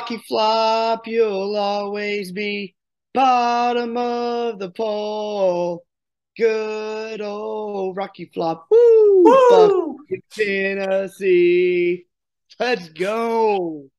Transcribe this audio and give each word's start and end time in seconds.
Rocky 0.00 0.16
Flop, 0.26 1.06
you'll 1.06 1.54
always 1.56 2.32
be 2.32 2.74
bottom 3.12 3.98
of 3.98 4.58
the 4.58 4.70
pole. 4.70 5.84
Good 6.38 7.20
old 7.20 7.98
Rocky 7.98 8.30
Flop. 8.32 8.66
Woo! 8.70 9.24
Woo! 9.24 9.98
Tennessee. 10.32 12.06
Let's 12.58 12.88
go. 12.88 13.90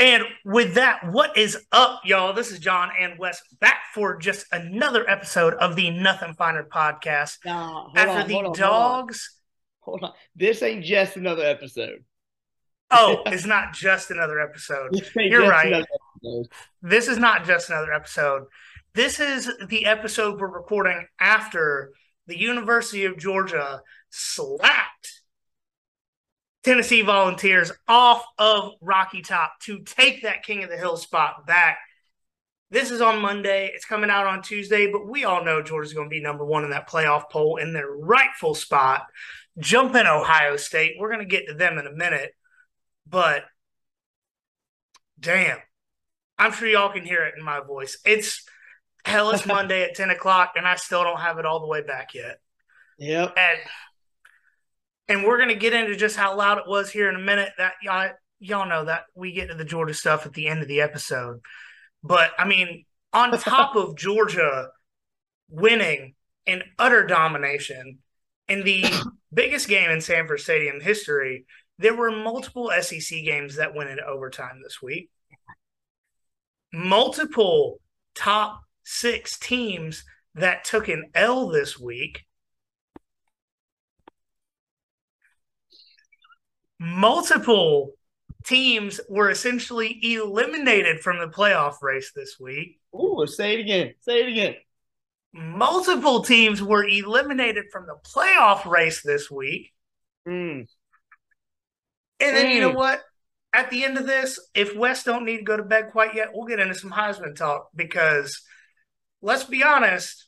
And 0.00 0.24
with 0.44 0.74
that, 0.74 1.12
what 1.12 1.38
is 1.38 1.56
up, 1.70 2.00
y'all? 2.04 2.32
This 2.32 2.50
is 2.50 2.58
John 2.58 2.90
and 2.98 3.20
Wes 3.20 3.40
back 3.60 3.82
for 3.94 4.18
just 4.18 4.46
another 4.50 5.08
episode 5.08 5.54
of 5.54 5.76
the 5.76 5.90
Nothing 5.90 6.34
Finer 6.34 6.64
podcast. 6.64 7.36
Nah, 7.44 7.90
After 7.94 8.22
on, 8.22 8.26
the 8.26 8.34
hold 8.34 8.46
on, 8.46 8.52
dogs. 8.54 9.36
Hold 9.78 10.02
on. 10.02 10.12
This 10.34 10.60
ain't 10.64 10.84
just 10.84 11.16
another 11.16 11.44
episode. 11.44 12.02
Oh, 12.90 13.22
it's 13.26 13.46
not 13.46 13.72
just 13.74 14.10
another 14.10 14.40
episode. 14.40 14.90
You're 15.14 15.48
right. 15.48 15.84
episode. 16.22 16.48
This 16.82 17.08
is 17.08 17.18
not 17.18 17.44
just 17.44 17.68
another 17.70 17.92
episode. 17.92 18.44
This 18.94 19.20
is 19.20 19.50
the 19.68 19.86
episode 19.86 20.40
we're 20.40 20.48
recording 20.48 21.06
after 21.20 21.92
the 22.26 22.38
University 22.38 23.04
of 23.04 23.18
Georgia 23.18 23.82
slapped 24.10 25.22
Tennessee 26.64 27.02
Volunteers 27.02 27.72
off 27.86 28.24
of 28.38 28.72
Rocky 28.80 29.22
Top 29.22 29.60
to 29.62 29.80
take 29.80 30.22
that 30.22 30.42
King 30.42 30.64
of 30.64 30.70
the 30.70 30.76
Hill 30.76 30.96
spot 30.96 31.46
back. 31.46 31.78
This 32.70 32.90
is 32.90 33.00
on 33.00 33.20
Monday. 33.20 33.70
It's 33.72 33.86
coming 33.86 34.10
out 34.10 34.26
on 34.26 34.42
Tuesday, 34.42 34.90
but 34.90 35.08
we 35.08 35.24
all 35.24 35.44
know 35.44 35.62
Georgia's 35.62 35.94
going 35.94 36.08
to 36.08 36.14
be 36.14 36.20
number 36.20 36.44
one 36.44 36.64
in 36.64 36.70
that 36.70 36.88
playoff 36.88 37.30
poll 37.30 37.56
in 37.56 37.72
their 37.72 37.90
rightful 37.90 38.54
spot. 38.54 39.06
Jumping 39.58 40.06
Ohio 40.06 40.56
State. 40.56 40.96
We're 40.98 41.12
going 41.12 41.26
to 41.26 41.36
get 41.36 41.46
to 41.48 41.54
them 41.54 41.78
in 41.78 41.86
a 41.86 41.92
minute, 41.92 42.34
but 43.08 43.44
damn. 45.18 45.58
I'm 46.38 46.52
sure 46.52 46.68
y'all 46.68 46.92
can 46.92 47.04
hear 47.04 47.24
it 47.24 47.34
in 47.36 47.44
my 47.44 47.60
voice. 47.60 47.98
It's 48.04 48.44
hell, 49.04 49.30
it's 49.30 49.46
Monday 49.46 49.82
at 49.82 49.96
10 49.96 50.10
o'clock, 50.10 50.52
and 50.56 50.66
I 50.66 50.76
still 50.76 51.02
don't 51.02 51.20
have 51.20 51.38
it 51.38 51.46
all 51.46 51.60
the 51.60 51.66
way 51.66 51.82
back 51.82 52.14
yet. 52.14 52.38
Yep. 52.98 53.34
And 53.36 53.58
and 55.10 55.24
we're 55.24 55.38
gonna 55.38 55.54
get 55.54 55.72
into 55.72 55.96
just 55.96 56.16
how 56.16 56.36
loud 56.36 56.58
it 56.58 56.64
was 56.66 56.90
here 56.90 57.08
in 57.08 57.16
a 57.16 57.20
minute. 57.20 57.50
That 57.56 57.74
y'all 57.82 58.10
y'all 58.40 58.68
know 58.68 58.84
that 58.84 59.04
we 59.14 59.32
get 59.32 59.48
to 59.48 59.54
the 59.54 59.64
Georgia 59.64 59.94
stuff 59.94 60.26
at 60.26 60.34
the 60.34 60.48
end 60.48 60.62
of 60.62 60.68
the 60.68 60.80
episode. 60.80 61.40
But 62.02 62.32
I 62.38 62.46
mean, 62.46 62.84
on 63.12 63.30
top 63.38 63.76
of 63.76 63.96
Georgia 63.96 64.68
winning 65.48 66.14
in 66.44 66.62
utter 66.78 67.06
domination 67.06 67.98
in 68.48 68.64
the 68.64 68.84
biggest 69.32 69.68
game 69.68 69.90
in 69.90 70.00
Sanford 70.00 70.40
Stadium 70.40 70.80
history, 70.80 71.46
there 71.78 71.94
were 71.94 72.10
multiple 72.10 72.70
SEC 72.80 73.22
games 73.24 73.56
that 73.56 73.74
went 73.74 73.90
into 73.90 74.04
overtime 74.04 74.60
this 74.62 74.82
week. 74.82 75.10
Multiple 76.72 77.80
top 78.14 78.62
six 78.84 79.38
teams 79.38 80.04
that 80.34 80.64
took 80.64 80.88
an 80.88 81.10
L 81.14 81.48
this 81.48 81.78
week. 81.78 82.24
Multiple 86.80 87.92
teams 88.44 89.00
were 89.08 89.30
essentially 89.30 89.98
eliminated 90.02 91.00
from 91.00 91.18
the 91.18 91.26
playoff 91.26 91.82
race 91.82 92.12
this 92.14 92.38
week. 92.40 92.80
Ooh, 92.94 93.26
say 93.26 93.54
it 93.54 93.60
again. 93.60 93.94
Say 94.00 94.22
it 94.22 94.28
again. 94.28 94.54
Multiple 95.32 96.22
teams 96.22 96.62
were 96.62 96.84
eliminated 96.84 97.66
from 97.70 97.86
the 97.86 97.96
playoff 98.14 98.64
race 98.64 99.02
this 99.02 99.30
week. 99.30 99.72
Mm. 100.26 100.66
And 102.20 102.36
then 102.36 102.50
you 102.50 102.60
know 102.60 102.72
Mm. 102.72 102.76
what? 102.76 103.02
At 103.52 103.70
the 103.70 103.84
end 103.84 103.96
of 103.96 104.06
this, 104.06 104.38
if 104.54 104.76
West 104.76 105.06
don't 105.06 105.24
need 105.24 105.38
to 105.38 105.42
go 105.44 105.56
to 105.56 105.62
bed 105.62 105.90
quite 105.92 106.14
yet, 106.14 106.30
we'll 106.32 106.46
get 106.46 106.60
into 106.60 106.74
some 106.74 106.90
Heisman 106.90 107.34
talk 107.34 107.68
because 107.74 108.42
let's 109.22 109.44
be 109.44 109.62
honest, 109.62 110.26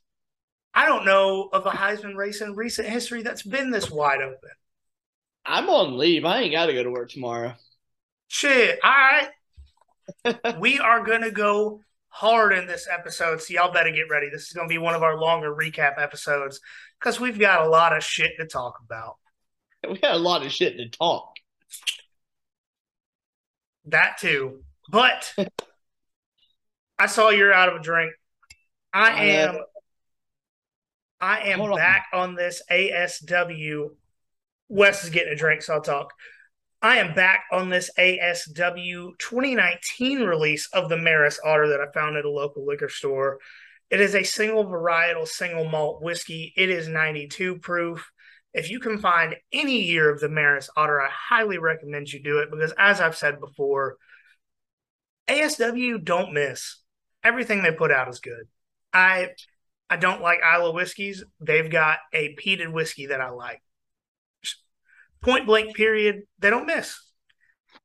I 0.73 0.87
don't 0.87 1.05
know 1.05 1.49
of 1.53 1.67
a 1.67 1.71
Heisman 1.71 2.15
race 2.17 2.41
in 2.41 2.55
recent 2.55 2.89
history 2.89 3.23
that's 3.23 3.43
been 3.43 3.71
this 3.71 3.91
wide 3.91 4.23
open. 4.23 4.51
I'm 5.45 5.69
on 5.69 5.99
leave. 5.99 6.25
I 6.25 6.41
ain't 6.43 6.53
got 6.53 6.67
to 6.67 6.73
go 6.73 6.83
to 6.83 6.91
work 6.91 7.11
tomorrow. 7.11 7.55
Shit. 8.29 8.79
All 8.85 8.91
right. 8.91 9.29
we 10.59 10.79
are 10.79 11.05
going 11.05 11.23
to 11.23 11.31
go 11.31 11.81
hard 12.09 12.53
in 12.53 12.67
this 12.67 12.89
episode. 12.91 13.41
So 13.43 13.55
y'all 13.55 13.73
better 13.73 13.91
get 13.91 14.09
ready. 14.11 14.29
This 14.31 14.43
is 14.43 14.53
going 14.53 14.69
to 14.69 14.73
be 14.73 14.79
one 14.79 14.95
of 14.95 15.03
our 15.03 15.19
longer 15.19 15.55
recap 15.55 16.01
episodes 16.01 16.61
because 16.99 17.19
we've 17.21 17.39
got 17.39 17.67
a 17.67 17.69
lot 17.69 17.97
of 17.97 18.05
shit 18.05 18.33
to 18.39 18.47
talk 18.47 18.79
about. 18.85 19.17
We 19.89 19.99
got 19.99 20.15
a 20.15 20.19
lot 20.19 20.45
of 20.45 20.53
shit 20.53 20.77
to 20.77 20.89
talk. 20.89 21.35
That 23.91 24.19
too. 24.19 24.61
But 24.91 25.33
I 26.99 27.07
saw 27.07 27.31
you're 27.31 27.53
out 27.53 27.69
of 27.69 27.77
a 27.77 27.83
drink. 27.83 28.13
I 28.93 29.11
I 29.11 29.25
am 29.25 29.55
know. 29.55 29.65
I 31.21 31.41
am 31.51 31.59
Hold 31.59 31.73
on. 31.73 31.77
back 31.77 32.07
on 32.13 32.35
this 32.35 32.63
ASW. 32.71 33.91
Wes 34.69 35.05
is 35.05 35.11
getting 35.11 35.33
a 35.33 35.37
drink, 35.37 35.63
so 35.63 35.75
I'll 35.75 35.81
talk. 35.83 36.13
I 36.83 36.97
am 36.97 37.15
back 37.15 37.45
on 37.53 37.69
this 37.69 37.91
ASW 37.99 39.19
2019 39.19 40.21
release 40.21 40.69
of 40.73 40.89
the 40.89 40.97
Maris 40.97 41.39
Otter 41.45 41.69
that 41.69 41.81
I 41.81 41.93
found 41.93 42.17
at 42.17 42.25
a 42.25 42.31
local 42.31 42.65
liquor 42.65 42.89
store. 42.89 43.39
It 43.91 44.01
is 44.01 44.15
a 44.15 44.23
single 44.23 44.65
varietal, 44.65 45.27
single 45.27 45.65
malt 45.69 46.03
whiskey. 46.03 46.55
It 46.57 46.71
is 46.71 46.89
92 46.89 47.59
proof. 47.59 48.11
If 48.53 48.71
you 48.71 48.81
can 48.81 48.99
find 48.99 49.37
any 49.53 49.83
year 49.83 50.11
of 50.11 50.21
the 50.21 50.29
Maris 50.29 50.69
Otter, 50.77 51.01
I 51.01 51.09
highly 51.11 51.59
recommend 51.59 52.13
you 52.13 52.21
do 52.23 52.39
it 52.39 52.51
because, 52.51 52.73
as 52.79 53.01
I've 53.01 53.17
said 53.17 53.39
before, 53.41 53.97
ASW 55.29 56.05
don't 56.05 56.33
miss. 56.33 56.79
Everything 57.23 57.63
they 57.63 57.71
put 57.71 57.93
out 57.93 58.09
is 58.09 58.19
good. 58.19 58.49
I 58.93 59.31
I 59.89 59.97
don't 59.97 60.23
like 60.23 60.41
Islay 60.41 60.73
whiskeys. 60.73 61.25
They've 61.41 61.71
got 61.71 61.99
a 62.13 62.35
peated 62.37 62.73
whiskey 62.73 63.07
that 63.07 63.21
I 63.21 63.31
like. 63.31 63.61
Point 65.21 65.47
blank, 65.47 65.77
period. 65.77 66.23
They 66.39 66.51
don't 66.51 66.67
miss. 66.67 66.99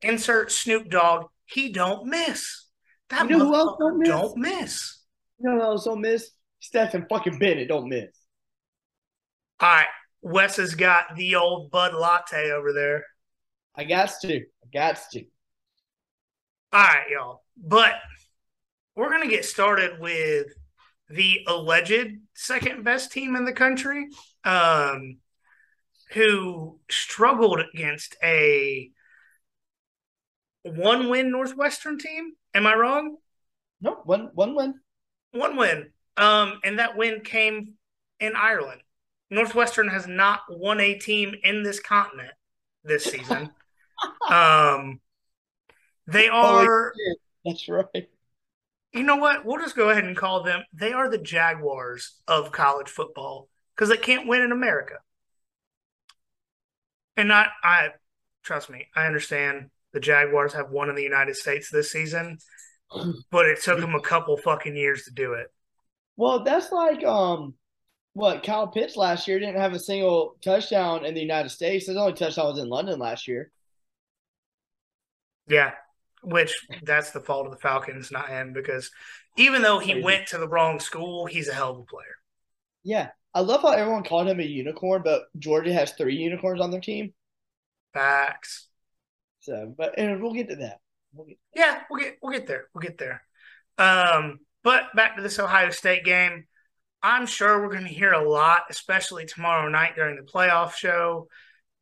Insert 0.02 0.52
Snoop 0.52 0.90
Dogg. 0.90 1.26
He 1.46 1.72
don't 1.72 2.08
miss. 2.08 2.66
That 3.10 3.30
You 3.30 3.38
know 3.38 3.46
who 3.46 3.56
else 3.56 3.78
don't 3.80 4.00
miss? 4.00 4.10
don't 4.10 4.38
miss. 4.38 5.04
You 5.40 5.50
know 5.50 5.56
what 5.58 5.66
else 5.66 5.86
don't 5.86 6.02
miss? 6.02 6.32
Stetson 6.60 7.06
fucking 7.10 7.38
Bennett 7.38 7.68
don't 7.68 7.90
miss. 7.90 8.10
All 9.60 9.70
right. 9.70 9.88
Wes 10.26 10.56
has 10.56 10.74
got 10.74 11.16
the 11.16 11.36
old 11.36 11.70
Bud 11.70 11.94
Latte 11.94 12.50
over 12.50 12.74
there. 12.74 13.06
I 13.76 13.84
got 13.84 14.12
to. 14.24 14.38
I 14.38 14.68
got 14.74 15.00
to. 15.12 15.24
All 16.74 16.82
right, 16.82 17.06
y'all. 17.12 17.44
But 17.56 17.94
we're 18.96 19.12
going 19.12 19.22
to 19.22 19.30
get 19.30 19.46
started 19.46 20.00
with 20.00 20.48
the 21.10 21.42
alleged 21.48 22.18
second 22.34 22.84
best 22.84 23.12
team 23.12 23.36
in 23.36 23.46
the 23.46 23.54
country, 23.54 24.08
um, 24.44 25.20
who 26.14 26.80
struggled 26.90 27.62
against 27.72 28.16
a 28.24 28.90
one 30.64 31.08
win 31.08 31.30
Northwestern 31.30 32.00
team. 32.00 32.32
Am 32.56 32.66
I 32.66 32.74
wrong? 32.74 33.18
Nope. 33.80 34.02
One 34.06 34.32
one 34.34 34.56
win. 34.56 34.74
One 35.34 35.56
win. 35.56 35.92
Um, 36.18 36.62
and 36.64 36.80
that 36.80 36.98
win 36.98 37.22
came 37.22 37.76
in 38.20 38.36
Ireland. 38.36 38.82
Northwestern 39.36 39.90
has 39.90 40.08
not 40.08 40.42
won 40.50 40.80
a 40.80 40.96
team 40.96 41.36
in 41.44 41.62
this 41.62 41.80
continent 41.80 42.32
this 42.84 43.04
season. 43.04 43.52
um, 44.30 45.00
they 46.08 46.28
Holy 46.28 46.68
are. 46.68 46.94
That's 47.44 47.68
right. 47.68 48.10
You 48.94 49.04
know 49.04 49.18
what? 49.18 49.46
We'll 49.46 49.60
just 49.60 49.76
go 49.76 49.90
ahead 49.90 50.06
and 50.06 50.16
call 50.16 50.44
them. 50.44 50.64
They 50.74 50.94
are 50.94 51.10
the 51.10 51.18
Jaguars 51.18 52.22
of 52.28 52.54
college 52.54 52.88
football 52.88 53.50
because 53.76 53.90
they 53.90 53.98
can't 53.98 54.28
win 54.28 54.42
in 54.42 54.54
America. 54.54 54.96
And 57.18 57.28
not, 57.28 57.50
I 57.62 57.90
trust 58.44 58.70
me, 58.70 58.88
I 58.96 59.06
understand 59.06 59.70
the 59.92 60.00
Jaguars 60.00 60.54
have 60.54 60.70
won 60.70 60.90
in 60.90 60.96
the 60.96 61.04
United 61.04 61.36
States 61.36 61.70
this 61.70 61.92
season, 61.92 62.38
but 63.32 63.46
it 63.46 63.62
took 63.62 63.80
them 63.82 63.96
a 63.96 64.02
couple 64.02 64.38
fucking 64.38 64.78
years 64.78 65.04
to 65.04 65.12
do 65.12 65.34
it. 65.34 65.48
Well, 66.16 66.44
that's 66.44 66.72
like 66.72 67.04
um, 67.04 67.56
what 68.16 68.44
Kyle 68.44 68.68
Pitts 68.68 68.96
last 68.96 69.28
year 69.28 69.40
didn't 69.40 69.60
have 69.60 69.74
a 69.74 69.80
single 69.80 70.38
touchdown 70.42 71.04
in 71.06 71.14
the 71.14 71.22
United 71.22 71.50
States. 71.50 71.88
His 71.88 71.98
only 71.98 72.14
touchdown 72.14 72.48
was 72.48 72.60
in 72.60 72.70
London 72.70 72.98
last 72.98 73.28
year. 73.28 73.52
Yeah, 75.50 75.74
which 76.24 76.56
that's 76.82 77.12
the 77.12 77.20
fault 77.20 77.46
of 77.46 77.52
the 77.52 77.60
Falcons, 77.60 78.12
not 78.12 78.30
him, 78.30 78.54
because 78.54 78.90
even 79.36 79.62
though 79.62 79.80
he 79.80 80.02
went 80.02 80.28
to 80.28 80.38
the 80.38 80.48
wrong 80.48 80.80
school, 80.80 81.26
he's 81.26 81.50
a 81.50 81.54
hell 81.54 81.72
of 81.72 81.80
a 81.80 81.84
player. 81.84 82.16
Yeah, 82.84 83.10
I 83.34 83.42
love 83.42 83.64
how 83.64 83.72
everyone 83.72 84.06
called 84.06 84.30
him 84.30 84.40
a 84.40 84.44
unicorn, 84.44 85.02
but 85.04 85.24
Georgia 85.38 85.74
has 85.74 85.92
three 85.92 86.16
unicorns 86.16 86.62
on 86.62 86.72
their 86.72 86.80
team. 86.80 87.14
Facts. 87.94 88.70
So, 89.42 89.76
but 89.78 90.00
and 90.00 90.24
we'll 90.24 90.34
get 90.34 90.48
to 90.50 90.56
that. 90.56 90.80
We'll 91.14 91.28
get, 91.28 91.38
Yeah, 91.54 91.82
we'll 91.90 92.02
get 92.02 92.18
we'll 92.22 92.32
get 92.32 92.48
there. 92.48 92.68
We'll 92.74 92.82
get 92.82 92.98
there. 92.98 93.24
Um, 93.78 94.40
but 94.64 94.96
back 94.96 95.18
to 95.18 95.22
this 95.22 95.38
Ohio 95.38 95.70
State 95.70 96.06
game. 96.06 96.46
I'm 97.06 97.28
sure 97.28 97.62
we're 97.62 97.72
going 97.72 97.86
to 97.86 97.94
hear 97.94 98.14
a 98.14 98.28
lot, 98.28 98.64
especially 98.72 99.28
tomorrow 99.28 99.70
night 99.70 99.96
during 99.96 100.16
the 100.16 100.24
playoff 100.24 100.74
show, 100.74 101.28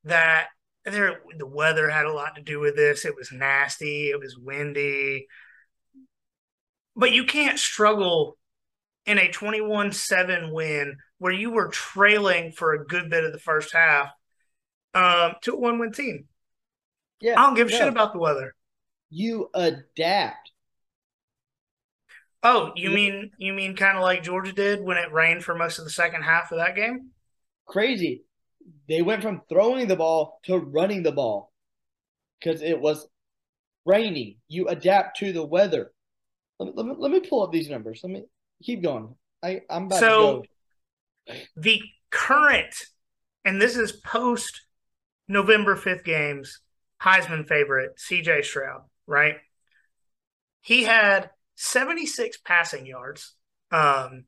that 0.04 0.48
there 0.84 1.22
the 1.38 1.48
weather 1.48 1.90
had 1.90 2.06
a 2.06 2.12
lot 2.12 2.36
to 2.36 2.42
do 2.42 2.60
with 2.60 2.75
this. 2.75 3.06
It 3.06 3.16
was 3.16 3.31
nasty, 3.31 4.10
it 4.10 4.20
was 4.20 4.38
windy. 4.38 5.28
But 6.94 7.14
you 7.14 7.24
can't 7.24 7.58
struggle 7.58 8.38
in 9.06 9.18
a 9.18 9.30
21-7 9.30 10.52
win 10.52 10.98
where 11.20 11.31
you 11.31 11.52
were 11.52 11.69
trailing 11.69 12.52
for 12.52 12.74
a 12.74 12.86
good 12.86 13.10
bit 13.10 13.24
of 13.24 13.31
the 13.31 13.40
first 13.40 13.74
half 13.74 14.10
um, 14.94 15.36
to 15.44 15.54
a 15.54 15.58
one-win 15.58 15.94
team. 15.94 16.26
Yeah, 17.22 17.40
I 17.40 17.46
don't 17.46 17.56
give 17.56 17.69
a 17.69 17.72
no. 17.72 17.78
shit 17.78 17.88
about 17.88 18.12
the 18.12 18.19
weather. 18.19 18.54
You 19.10 19.50
adapt. 19.54 20.52
Oh, 22.44 22.74
you 22.75 22.90
mean 22.92 23.31
you 23.38 23.54
mean 23.54 23.75
kind 23.75 23.98
of 23.98 24.04
like 24.04 24.22
Georgia 24.22 24.51
did 24.51 24.81
when 24.81 24.98
it 24.98 25.13
rained 25.13 25.44
for 25.44 25.56
most 25.56 25.80
of 25.80 25.86
the 25.86 25.92
second 25.92 26.24
half 26.24 26.51
of 26.51 26.57
that 26.57 26.75
game? 26.75 27.12
Crazy. 27.66 28.24
They 28.90 29.01
went 29.01 29.22
from 29.22 29.42
throwing 29.48 29.88
the 29.88 29.95
ball 29.95 30.40
to 30.44 30.57
running 30.57 31.04
the 31.04 31.13
ball 31.13 31.54
because 32.40 32.62
it 32.62 32.80
was 32.80 33.07
raining. 33.86 34.38
You 34.50 34.68
adapt 34.68 35.18
to 35.19 35.31
the 35.31 35.45
weather. 35.45 35.92
Let 36.60 36.68
me, 36.68 36.74
let 36.75 36.86
me, 36.86 36.95
let 36.98 37.12
me 37.12 37.19
pull 37.22 37.44
up 37.44 37.51
these 37.51 37.69
numbers. 37.69 38.01
Let 38.04 38.12
me 38.12 38.24
keep 38.62 38.84
going. 38.84 39.16
I 39.42 39.62
I'm 39.69 39.86
about 39.86 40.00
so, 40.00 40.42
to 40.42 41.34
go. 41.34 41.40
The 41.56 41.81
current, 42.12 42.75
and 43.45 43.62
this 43.62 43.78
is 43.78 43.94
post 43.94 44.62
November 45.30 45.78
fifth 45.78 46.04
games. 46.04 46.60
Heisman 47.01 47.48
favorite 47.48 48.00
C.J. 48.00 48.44
Stroud, 48.44 48.84
right? 49.07 49.36
He 50.62 50.84
had 50.84 51.30
76 51.56 52.38
passing 52.46 52.86
yards, 52.86 53.34
um, 53.72 54.26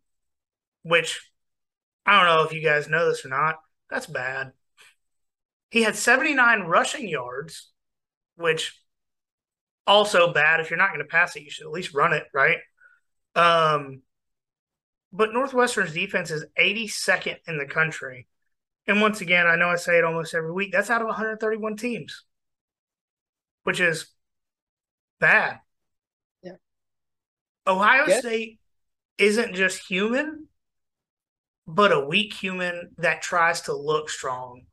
which 0.84 1.20
I 2.06 2.18
don't 2.18 2.36
know 2.36 2.44
if 2.44 2.54
you 2.54 2.62
guys 2.62 2.88
know 2.88 3.08
this 3.08 3.26
or 3.26 3.30
not. 3.30 3.56
That's 3.90 4.08
bad. 4.08 4.52
He 5.70 5.82
had 5.84 5.96
79 5.96 6.62
rushing 6.62 7.08
yards, 7.08 7.72
which 8.36 8.80
also 9.88 10.32
bad. 10.32 10.60
If 10.60 10.70
you're 10.70 10.78
not 10.78 10.90
going 10.90 11.00
to 11.00 11.06
pass 11.06 11.36
it, 11.36 11.44
you 11.44 11.50
should 11.50 11.66
at 11.66 11.72
least 11.72 11.94
run 11.94 12.14
it, 12.14 12.24
right? 12.34 12.58
Um, 13.36 14.02
but 15.12 15.34
Northwestern's 15.34 15.94
defense 15.94 16.32
is 16.32 16.46
82nd 16.60 17.38
in 17.48 17.58
the 17.58 17.66
country. 17.66 18.28
And 18.88 19.02
once 19.02 19.22
again, 19.22 19.48
I 19.48 19.56
know 19.56 19.70
I 19.70 19.78
say 19.78 19.98
it 19.98 20.04
almost 20.04 20.34
every 20.34 20.52
week. 20.52 20.72
That's 20.72 20.90
out 20.90 21.02
of 21.02 21.08
131 21.08 21.78
teams, 21.78 22.24
which 23.64 23.80
is 23.80 24.08
bad. 25.20 25.60
Ohio 27.68 28.08
State 28.10 28.60
isn't 29.18 29.56
just 29.56 29.88
human, 29.88 30.48
but 31.68 31.92
a 31.92 32.06
weak 32.06 32.34
human 32.34 32.92
that 32.98 33.22
tries 33.22 33.62
to 33.62 33.76
look 33.76 34.10
strong. 34.10 34.64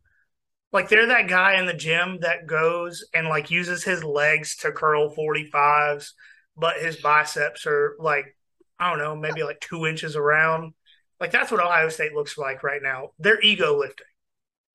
Like 0.72 0.88
they're 0.88 1.06
that 1.06 1.28
guy 1.28 1.58
in 1.58 1.66
the 1.66 1.74
gym 1.74 2.18
that 2.20 2.46
goes 2.46 3.04
and 3.14 3.28
like 3.28 3.50
uses 3.50 3.84
his 3.84 4.02
legs 4.02 4.56
to 4.56 4.72
curl 4.72 5.14
45s, 5.14 6.12
but 6.56 6.78
his 6.78 6.96
biceps 6.96 7.66
are 7.66 7.96
like, 7.98 8.36
I 8.78 8.90
don't 8.90 8.98
know, 8.98 9.14
maybe 9.14 9.42
like 9.42 9.60
two 9.60 9.86
inches 9.86 10.16
around. 10.16 10.72
Like 11.20 11.30
that's 11.30 11.50
what 11.50 11.62
Ohio 11.62 11.88
State 11.88 12.14
looks 12.14 12.36
like 12.36 12.62
right 12.62 12.82
now. 12.82 13.10
They're 13.18 13.40
ego 13.40 13.78
lifting. 13.78 14.06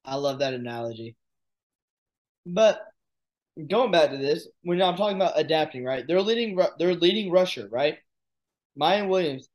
I 0.06 0.16
love 0.16 0.40
that 0.40 0.54
analogy. 0.54 1.16
But 2.46 2.80
going 3.68 3.92
back 3.92 4.12
to 4.12 4.18
this, 4.18 4.48
when 4.64 4.81
I'm 4.81 4.96
talking 4.96 5.18
about 5.18 5.40
adapting, 5.40 5.84
right? 5.84 6.06
They're 6.08 6.22
leading 6.22 6.60
they're 6.80 6.96
leading 6.96 7.31
rusher, 7.31 7.68
right? 7.69 7.98
Miyan 8.80 9.08
Williams. 9.08 9.48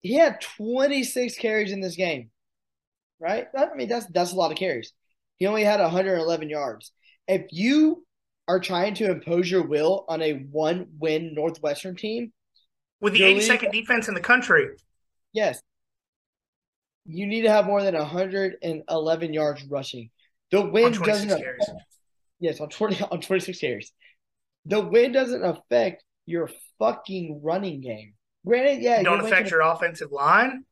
He 0.00 0.14
had 0.14 0.40
26 0.40 1.36
carries 1.36 1.72
in 1.72 1.80
this 1.80 1.96
game. 1.96 2.30
Right? 3.20 3.46
I 3.56 3.74
mean, 3.74 3.88
that's 3.88 4.06
that's 4.06 4.32
a 4.32 4.36
lot 4.36 4.50
of 4.50 4.58
carries. 4.58 4.92
He 5.36 5.46
only 5.46 5.64
had 5.64 5.80
111 5.80 6.48
yards. 6.48 6.92
If 7.26 7.46
you 7.50 8.04
are 8.46 8.60
trying 8.60 8.94
to 8.94 9.10
impose 9.10 9.50
your 9.50 9.66
will 9.66 10.04
on 10.08 10.20
a 10.20 10.32
one 10.32 10.88
win 10.98 11.34
Northwestern 11.34 11.96
team 11.96 12.32
with 13.00 13.14
the 13.14 13.20
82nd 13.20 13.72
defense 13.72 14.08
in 14.08 14.14
the 14.14 14.20
country. 14.20 14.68
Yes 15.32 15.62
you 17.06 17.26
need 17.26 17.42
to 17.42 17.50
have 17.50 17.66
more 17.66 17.82
than 17.82 17.94
111 17.94 19.32
yards 19.32 19.64
rushing. 19.64 20.10
The 20.50 20.62
wind 20.62 20.98
doesn't 21.02 21.30
affect, 21.30 21.70
yes 22.40 22.60
on 22.60 22.68
20 22.68 23.00
on 23.10 23.20
26 23.20 23.58
carries. 23.58 23.92
The 24.66 24.80
wind 24.80 25.14
doesn't 25.14 25.44
affect 25.44 26.04
your 26.26 26.50
fucking 26.78 27.40
running 27.42 27.80
game. 27.80 28.14
Granted, 28.46 28.82
yeah, 28.82 29.02
don't 29.02 29.24
affect 29.24 29.50
your 29.50 29.60
offensive 29.60 30.12
line. 30.12 30.64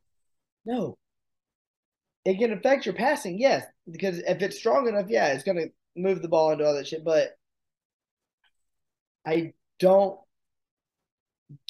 No, 0.65 0.97
it 2.25 2.37
can 2.37 2.53
affect 2.53 2.85
your 2.85 2.95
passing, 2.95 3.39
yes, 3.39 3.65
because 3.89 4.19
if 4.19 4.41
it's 4.41 4.57
strong 4.57 4.87
enough, 4.87 5.07
yeah, 5.09 5.33
it's 5.33 5.43
gonna 5.43 5.67
move 5.95 6.21
the 6.21 6.27
ball 6.27 6.51
into 6.51 6.65
all 6.65 6.75
that 6.75 6.87
shit. 6.87 7.03
But 7.03 7.37
I 9.25 9.53
don't 9.79 10.19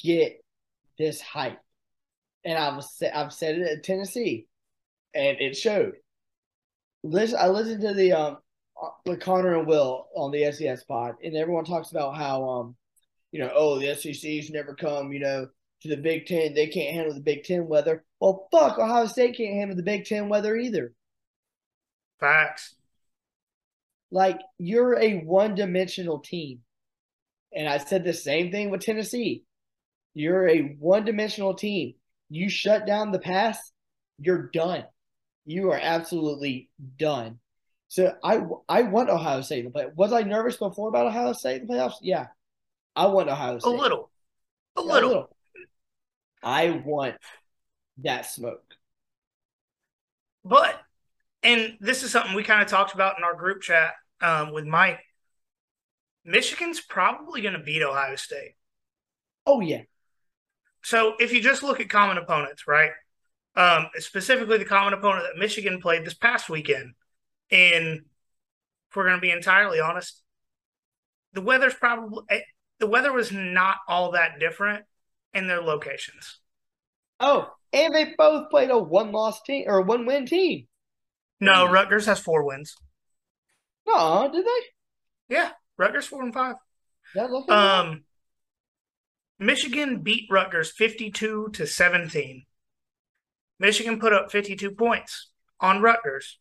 get 0.02 0.44
this 0.98 1.20
hype, 1.20 1.60
and 2.44 2.58
I've 2.58 2.84
said 2.84 3.12
I've 3.14 3.32
said 3.32 3.58
it 3.58 3.78
at 3.78 3.84
Tennessee 3.84 4.46
and 5.14 5.40
it 5.40 5.56
showed. 5.56 5.94
Listen, 7.02 7.38
I 7.40 7.48
listened 7.48 7.82
to 7.82 7.94
the 7.94 8.12
um 8.12 8.38
with 9.06 9.20
Connor 9.20 9.58
and 9.58 9.66
Will 9.66 10.08
on 10.14 10.30
the 10.30 10.50
SES 10.52 10.84
pod, 10.84 11.14
and 11.22 11.36
everyone 11.36 11.64
talks 11.64 11.90
about 11.90 12.16
how 12.16 12.48
um 12.48 12.76
you 13.34 13.40
know 13.40 13.50
oh 13.54 13.78
the 13.78 13.94
SEC's 13.94 14.50
never 14.50 14.74
come 14.74 15.12
you 15.12 15.20
know 15.20 15.48
to 15.82 15.88
the 15.88 15.96
Big 15.96 16.26
Ten 16.26 16.54
they 16.54 16.68
can't 16.68 16.94
handle 16.94 17.12
the 17.12 17.20
Big 17.20 17.44
Ten 17.44 17.68
weather. 17.68 18.04
Well, 18.20 18.48
fuck 18.50 18.78
Ohio 18.78 19.06
State 19.06 19.36
can't 19.36 19.56
handle 19.56 19.76
the 19.76 19.82
Big 19.82 20.04
Ten 20.04 20.28
weather 20.28 20.56
either. 20.56 20.94
Facts. 22.20 22.74
Like 24.10 24.40
you're 24.58 24.98
a 24.98 25.18
one 25.18 25.54
dimensional 25.54 26.20
team, 26.20 26.60
and 27.52 27.68
I 27.68 27.78
said 27.78 28.04
the 28.04 28.14
same 28.14 28.50
thing 28.50 28.70
with 28.70 28.82
Tennessee. 28.82 29.44
You're 30.14 30.48
a 30.48 30.60
one 30.78 31.04
dimensional 31.04 31.54
team. 31.54 31.94
You 32.30 32.48
shut 32.48 32.86
down 32.86 33.10
the 33.10 33.18
pass, 33.18 33.72
you're 34.18 34.50
done 34.52 34.84
you 35.44 35.70
are 35.70 35.80
absolutely 35.80 36.68
done. 36.98 37.38
So 37.88 38.14
I 38.22 38.40
I 38.68 38.82
want 38.82 39.10
Ohio 39.10 39.42
State 39.42 39.62
to 39.62 39.70
play. 39.70 39.86
Was 39.94 40.12
I 40.12 40.22
nervous 40.22 40.56
before 40.56 40.88
about 40.88 41.06
Ohio 41.06 41.32
State 41.32 41.62
in 41.62 41.66
the 41.66 41.74
playoffs? 41.74 41.94
Yeah, 42.02 42.26
I 42.96 43.06
want 43.06 43.28
Ohio 43.28 43.58
State. 43.58 43.68
A 43.68 43.72
little, 43.72 44.10
a, 44.76 44.82
yeah, 44.82 44.92
little. 44.92 45.08
a 45.08 45.12
little. 45.12 45.36
I 46.42 46.70
want 46.84 47.16
that 48.02 48.26
smoke. 48.26 48.62
But, 50.44 50.80
and 51.42 51.76
this 51.80 52.02
is 52.02 52.10
something 52.10 52.34
we 52.34 52.42
kind 52.42 52.62
of 52.62 52.68
talked 52.68 52.94
about 52.94 53.16
in 53.18 53.24
our 53.24 53.34
group 53.34 53.62
chat 53.62 53.94
um, 54.20 54.52
with 54.52 54.66
Mike. 54.66 55.00
Michigan's 56.24 56.80
probably 56.80 57.40
going 57.40 57.54
to 57.54 57.62
beat 57.62 57.82
Ohio 57.82 58.16
State. 58.16 58.54
Oh 59.46 59.60
yeah. 59.60 59.82
So 60.82 61.14
if 61.18 61.32
you 61.32 61.42
just 61.42 61.62
look 61.62 61.80
at 61.80 61.88
common 61.88 62.18
opponents, 62.18 62.66
right? 62.66 62.90
um, 63.56 63.88
specifically 63.96 64.58
the 64.58 64.64
common 64.64 64.94
opponent 64.94 65.26
that 65.26 65.38
Michigan 65.38 65.80
played 65.80 66.04
this 66.04 66.14
past 66.14 66.48
weekend. 66.48 66.94
And 67.50 68.00
if 68.90 68.96
we're 68.96 69.04
going 69.04 69.16
to 69.16 69.20
be 69.20 69.30
entirely 69.30 69.80
honest, 69.80 70.22
the 71.32 71.40
weather's 71.40 71.74
probably 71.74 72.24
the 72.80 72.86
weather 72.86 73.12
was 73.12 73.32
not 73.32 73.76
all 73.88 74.12
that 74.12 74.38
different 74.38 74.84
in 75.32 75.46
their 75.46 75.62
locations. 75.62 76.40
Oh, 77.20 77.48
and 77.72 77.94
they 77.94 78.14
both 78.16 78.50
played 78.50 78.70
a 78.70 78.78
one 78.78 79.12
loss 79.12 79.42
team 79.42 79.64
or 79.66 79.80
one 79.80 80.06
win 80.06 80.26
team. 80.26 80.66
No, 81.40 81.68
Rutgers 81.68 82.06
has 82.06 82.20
four 82.20 82.44
wins. 82.44 82.74
No, 83.86 84.30
did 84.32 84.44
they? 84.44 85.34
Yeah, 85.34 85.50
Rutgers 85.76 86.06
four 86.06 86.22
and 86.22 86.32
five. 86.32 86.56
Um, 87.48 88.04
Michigan 89.38 90.00
beat 90.02 90.28
Rutgers 90.30 90.70
fifty 90.70 91.10
two 91.10 91.48
to 91.52 91.66
seventeen. 91.66 92.44
Michigan 93.58 94.00
put 94.00 94.12
up 94.12 94.30
52 94.30 94.72
points 94.72 95.30
on 95.60 95.80
Rutgers. 95.80 96.38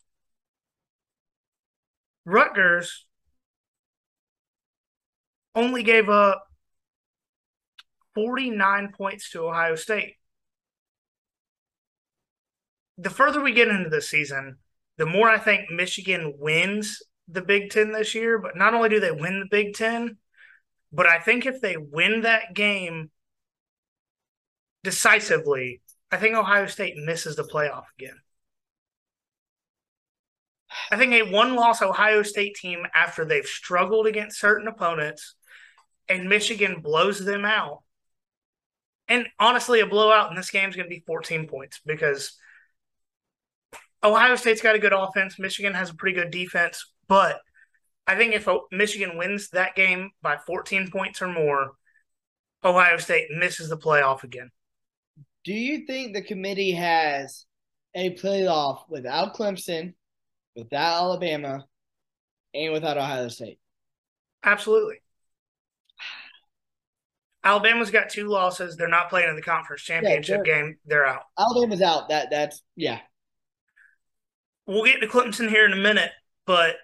Rutgers 2.25 3.06
only 5.56 5.84
gave 5.84 6.10
up 6.10 6.46
49 8.16 8.94
points 8.96 9.32
to 9.32 9.48
Ohio 9.48 9.76
State. 9.76 10.16
The 12.98 13.10
further 13.10 13.42
we 13.42 13.54
get 13.54 13.68
into 13.68 13.90
the 13.90 14.02
season, 14.02 14.58
the 14.98 15.06
more 15.06 15.30
I 15.30 15.40
think 15.40 15.72
Michigan 15.72 16.36
wins 16.38 17.02
the 17.28 17.42
Big 17.42 17.72
Ten 17.72 17.92
this 17.92 18.14
year. 18.14 18.38
But 18.38 18.56
not 18.56 18.74
only 18.74 18.90
do 18.90 19.00
they 19.00 19.12
win 19.12 19.40
the 19.40 19.48
Big 19.50 19.74
Ten, 19.74 20.18
but 20.92 21.08
I 21.08 21.20
think 21.20 21.46
if 21.46 21.60
they 21.60 21.76
win 21.78 22.22
that 22.22 22.54
game 22.54 23.10
decisively, 24.84 25.82
I 26.12 26.18
think 26.18 26.36
Ohio 26.36 26.68
State 26.68 26.96
misses 26.98 27.36
the 27.36 27.44
playoff 27.44 27.86
again. 27.98 28.20
I 30.92 30.98
think 30.98 31.14
a 31.14 31.24
one 31.24 31.56
loss 31.56 31.82
Ohio 31.82 32.24
State 32.24 32.56
team 32.56 32.86
after 32.94 33.26
they've 33.26 33.46
struggled 33.46 34.08
against 34.08 34.40
certain 34.40 34.68
opponents 34.68 35.36
and 36.10 36.30
Michigan 36.30 36.82
blows 36.82 37.24
them 37.24 37.46
out. 37.46 37.84
And 39.08 39.28
honestly, 39.40 39.80
a 39.82 39.86
blowout 39.86 40.30
in 40.30 40.36
this 40.36 40.52
game 40.52 40.70
is 40.70 40.76
going 40.76 40.88
to 40.88 40.96
be 40.96 41.04
14 41.06 41.48
points 41.48 41.82
because 41.86 42.38
Ohio 44.04 44.36
State's 44.36 44.62
got 44.62 44.76
a 44.76 44.80
good 44.80 44.94
offense. 44.94 45.40
Michigan 45.40 45.74
has 45.74 45.90
a 45.90 45.96
pretty 45.96 46.16
good 46.16 46.32
defense, 46.32 46.94
but 47.08 47.40
I 48.06 48.16
think 48.16 48.34
if 48.34 48.48
Michigan 48.72 49.18
wins 49.18 49.50
that 49.50 49.76
game 49.76 50.12
by 50.22 50.38
14 50.38 50.90
points 50.92 51.22
or 51.22 51.28
more, 51.28 51.74
Ohio 52.64 52.98
State 52.98 53.28
misses 53.38 53.70
the 53.70 53.78
playoff 53.78 54.24
again. 54.24 54.50
Do 55.44 55.54
you 55.54 55.86
think 55.86 56.14
the 56.14 56.22
committee 56.22 56.72
has 56.72 57.46
a 57.94 58.16
playoff 58.16 58.84
without 58.90 59.36
Clemson, 59.36 59.94
without 60.56 61.04
Alabama, 61.04 61.66
and 62.54 62.74
without 62.74 62.98
Ohio 62.98 63.28
State? 63.28 63.60
Absolutely. 64.44 65.02
Alabama's 67.44 67.92
got 67.92 68.10
two 68.10 68.28
losses. 68.28 68.78
They're 68.78 68.88
not 68.88 69.10
playing 69.10 69.30
in 69.30 69.36
the 69.36 69.42
conference 69.42 69.82
championship 69.82 70.42
yeah, 70.46 70.54
game. 70.54 70.78
They're 70.86 71.06
out. 71.06 71.24
Alabama's 71.38 71.82
out. 71.82 72.10
That 72.10 72.30
that's 72.30 72.62
yeah. 72.76 73.00
We'll 74.66 74.86
get 74.86 75.02
to 75.02 75.08
Clemson 75.08 75.50
here 75.50 75.66
in 75.66 75.74
a 75.74 75.78
minute, 75.78 76.12
but 76.46 76.76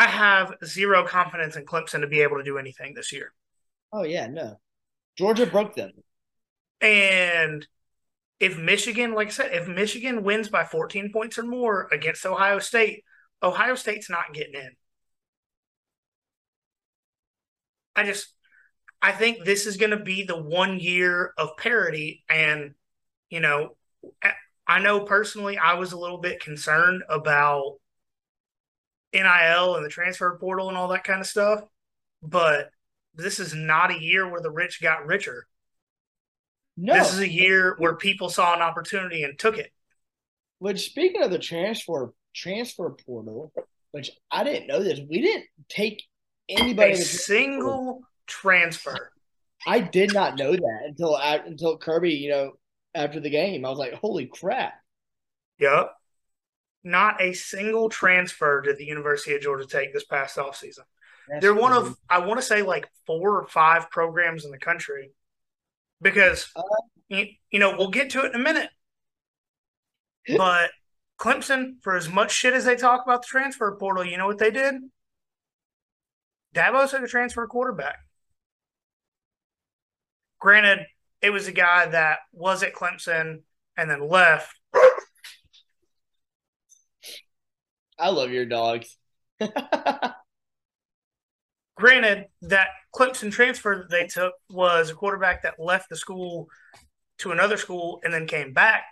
I 0.00 0.06
have 0.06 0.54
zero 0.64 1.06
confidence 1.06 1.56
in 1.56 1.66
Clemson 1.66 2.00
to 2.00 2.06
be 2.06 2.22
able 2.22 2.38
to 2.38 2.42
do 2.42 2.56
anything 2.56 2.94
this 2.94 3.12
year. 3.12 3.34
Oh 3.92 4.02
yeah, 4.02 4.28
no. 4.28 4.58
Georgia 5.18 5.44
broke 5.44 5.74
them. 5.74 5.90
And 6.80 7.66
if 8.38 8.56
Michigan, 8.56 9.12
like 9.12 9.28
I 9.28 9.30
said, 9.32 9.52
if 9.52 9.68
Michigan 9.68 10.22
wins 10.22 10.48
by 10.48 10.64
14 10.64 11.12
points 11.12 11.36
or 11.36 11.42
more 11.42 11.86
against 11.92 12.24
Ohio 12.24 12.58
State, 12.60 13.04
Ohio 13.42 13.74
State's 13.74 14.08
not 14.08 14.32
getting 14.32 14.54
in. 14.54 14.70
I 18.00 18.04
just 18.04 18.32
I 19.02 19.12
think 19.12 19.44
this 19.44 19.66
is 19.66 19.76
going 19.76 19.90
to 19.90 20.02
be 20.02 20.22
the 20.22 20.40
one 20.40 20.80
year 20.80 21.34
of 21.36 21.56
parity 21.58 22.24
and 22.30 22.74
you 23.28 23.40
know 23.40 23.76
I 24.66 24.80
know 24.80 25.00
personally 25.00 25.58
I 25.58 25.74
was 25.74 25.92
a 25.92 25.98
little 25.98 26.18
bit 26.18 26.40
concerned 26.42 27.02
about 27.10 27.74
NIL 29.12 29.76
and 29.76 29.84
the 29.84 29.90
transfer 29.90 30.38
portal 30.40 30.68
and 30.68 30.78
all 30.78 30.88
that 30.88 31.04
kind 31.04 31.20
of 31.20 31.26
stuff, 31.26 31.60
but 32.22 32.70
this 33.14 33.38
is 33.38 33.52
not 33.52 33.90
a 33.90 34.00
year 34.00 34.26
where 34.30 34.40
the 34.40 34.50
rich 34.50 34.80
got 34.80 35.06
richer. 35.06 35.46
No. 36.76 36.94
This 36.94 37.12
is 37.12 37.18
a 37.18 37.28
year 37.28 37.74
where 37.78 37.96
people 37.96 38.30
saw 38.30 38.54
an 38.54 38.62
opportunity 38.62 39.24
and 39.24 39.38
took 39.38 39.58
it. 39.58 39.70
Which 40.58 40.86
speaking 40.86 41.22
of 41.22 41.30
the 41.30 41.38
transfer 41.38 42.14
transfer 42.34 42.96
portal, 43.04 43.52
which 43.90 44.10
I 44.30 44.44
didn't 44.44 44.68
know 44.68 44.82
this, 44.82 45.00
we 45.06 45.20
didn't 45.20 45.46
take 45.68 46.02
anybody 46.50 46.92
a 46.92 46.96
single 46.96 48.02
transfer. 48.26 49.12
I 49.66 49.80
did 49.80 50.12
not 50.12 50.38
know 50.38 50.52
that 50.52 50.80
until 50.86 51.16
until 51.16 51.78
Kirby, 51.78 52.12
you 52.12 52.30
know, 52.30 52.52
after 52.94 53.20
the 53.20 53.30
game. 53.30 53.64
I 53.64 53.70
was 53.70 53.78
like, 53.78 53.94
"Holy 53.94 54.26
crap!" 54.26 54.74
Yep. 55.58 55.92
Not 56.82 57.20
a 57.20 57.34
single 57.34 57.90
transfer 57.90 58.62
did 58.62 58.78
the 58.78 58.86
University 58.86 59.34
of 59.34 59.42
Georgia 59.42 59.66
take 59.66 59.92
this 59.92 60.04
past 60.04 60.36
offseason. 60.36 60.80
They're 61.40 61.54
one 61.54 61.72
of 61.72 61.96
I 62.08 62.26
want 62.26 62.40
to 62.40 62.46
say 62.46 62.62
like 62.62 62.88
four 63.06 63.36
or 63.36 63.46
five 63.46 63.90
programs 63.90 64.44
in 64.44 64.50
the 64.50 64.58
country 64.58 65.12
because 66.00 66.50
uh, 66.56 66.62
you, 67.08 67.26
you 67.50 67.58
know 67.58 67.76
we'll 67.76 67.90
get 67.90 68.10
to 68.10 68.24
it 68.24 68.34
in 68.34 68.40
a 68.40 68.44
minute. 68.44 68.70
But 70.36 70.70
Clemson, 71.18 71.82
for 71.82 71.96
as 71.96 72.08
much 72.08 72.30
shit 72.30 72.54
as 72.54 72.66
they 72.66 72.76
talk 72.76 73.02
about 73.04 73.22
the 73.22 73.28
transfer 73.28 73.74
portal, 73.80 74.04
you 74.04 74.16
know 74.16 74.26
what 74.26 74.38
they 74.38 74.50
did? 74.50 74.74
Dabo 76.54 76.88
took 76.88 77.02
a 77.02 77.08
transfer 77.08 77.46
quarterback. 77.46 77.98
Granted, 80.40 80.86
it 81.22 81.30
was 81.30 81.46
a 81.46 81.52
guy 81.52 81.86
that 81.86 82.18
was 82.32 82.62
at 82.62 82.74
Clemson 82.74 83.42
and 83.76 83.90
then 83.90 84.08
left. 84.08 84.54
I 87.98 88.08
love 88.08 88.30
your 88.30 88.46
dogs. 88.46 88.96
Granted, 91.76 92.26
that 92.42 92.68
Clemson 92.94 93.30
transfer 93.30 93.76
that 93.76 93.90
they 93.90 94.06
took 94.06 94.34
was 94.48 94.90
a 94.90 94.94
quarterback 94.94 95.42
that 95.42 95.54
left 95.58 95.88
the 95.88 95.96
school 95.96 96.48
to 97.18 97.32
another 97.32 97.56
school 97.56 98.00
and 98.02 98.12
then 98.12 98.26
came 98.26 98.52
back. 98.52 98.84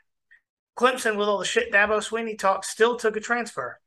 Clemson, 0.77 1.17
with 1.17 1.29
all 1.29 1.39
the 1.39 1.45
shit 1.45 1.73
Dabo 1.73 1.99
Swinney 1.99 2.39
talked, 2.39 2.67
still 2.67 2.97
took 2.97 3.17
a 3.17 3.21
transfer. 3.21 3.81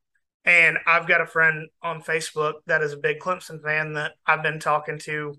And 0.44 0.78
I've 0.88 1.08
got 1.08 1.22
a 1.22 1.28
friend 1.28 1.70
on 1.84 2.02
Facebook 2.02 2.54
that 2.66 2.82
is 2.82 2.94
a 2.94 2.98
big 2.98 3.20
Clemson 3.20 3.62
fan 3.62 3.94
that 3.94 4.14
I've 4.26 4.42
been 4.42 4.60
talking 4.60 4.98
to 5.00 5.36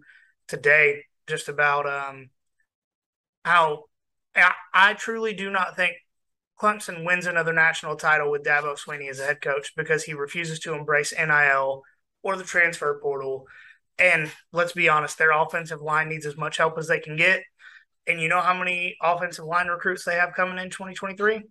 today 0.47 1.05
just 1.27 1.49
about 1.49 1.87
um, 1.87 2.31
how 3.45 3.85
I, 4.35 4.53
I 4.73 4.95
truly 4.95 5.35
do 5.35 5.51
not 5.51 5.77
think 5.77 5.97
Clemson 6.61 7.05
wins 7.05 7.27
another 7.27 7.53
national 7.53 7.97
title 7.97 8.31
with 8.31 8.45
Dabo 8.45 8.79
Swinney 8.79 9.11
as 9.11 9.19
a 9.19 9.25
head 9.25 9.41
coach 9.41 9.73
because 9.77 10.05
he 10.05 10.15
refuses 10.15 10.61
to 10.61 10.75
embrace 10.75 11.13
NIL 11.13 11.83
or 12.23 12.37
the 12.37 12.45
transfer 12.45 13.01
portal. 13.03 13.47
And 13.99 14.31
let's 14.53 14.73
be 14.73 14.89
honest, 14.89 15.19
their 15.19 15.33
offensive 15.33 15.83
line 15.83 16.09
needs 16.09 16.27
as 16.27 16.37
much 16.37 16.59
help 16.59 16.79
as 16.79 16.87
they 16.87 17.01
can 17.01 17.17
get. 17.17 17.43
And 18.07 18.21
you 18.21 18.29
know 18.29 18.41
how 18.41 18.57
many 18.57 18.97
offensive 19.03 19.45
line 19.45 19.67
recruits 19.67 20.05
they 20.05 20.15
have 20.15 20.35
coming 20.35 20.59
in 20.59 20.71
2023? 20.71 21.43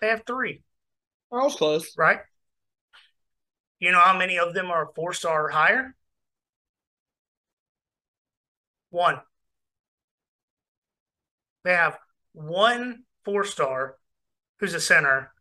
They 0.00 0.08
have 0.08 0.24
three. 0.26 0.62
I 1.32 1.44
was 1.44 1.54
close. 1.54 1.96
Right? 1.96 2.18
You 3.80 3.90
know 3.90 4.00
how 4.00 4.16
many 4.16 4.38
of 4.38 4.54
them 4.54 4.70
are 4.70 4.92
four 4.94 5.12
star 5.12 5.46
or 5.46 5.48
higher? 5.48 5.94
One. 8.90 9.20
They 11.64 11.72
have 11.72 11.98
one 12.32 13.04
four 13.24 13.44
star 13.44 13.96
who's 14.58 14.74
a 14.74 14.80
center 14.80 15.32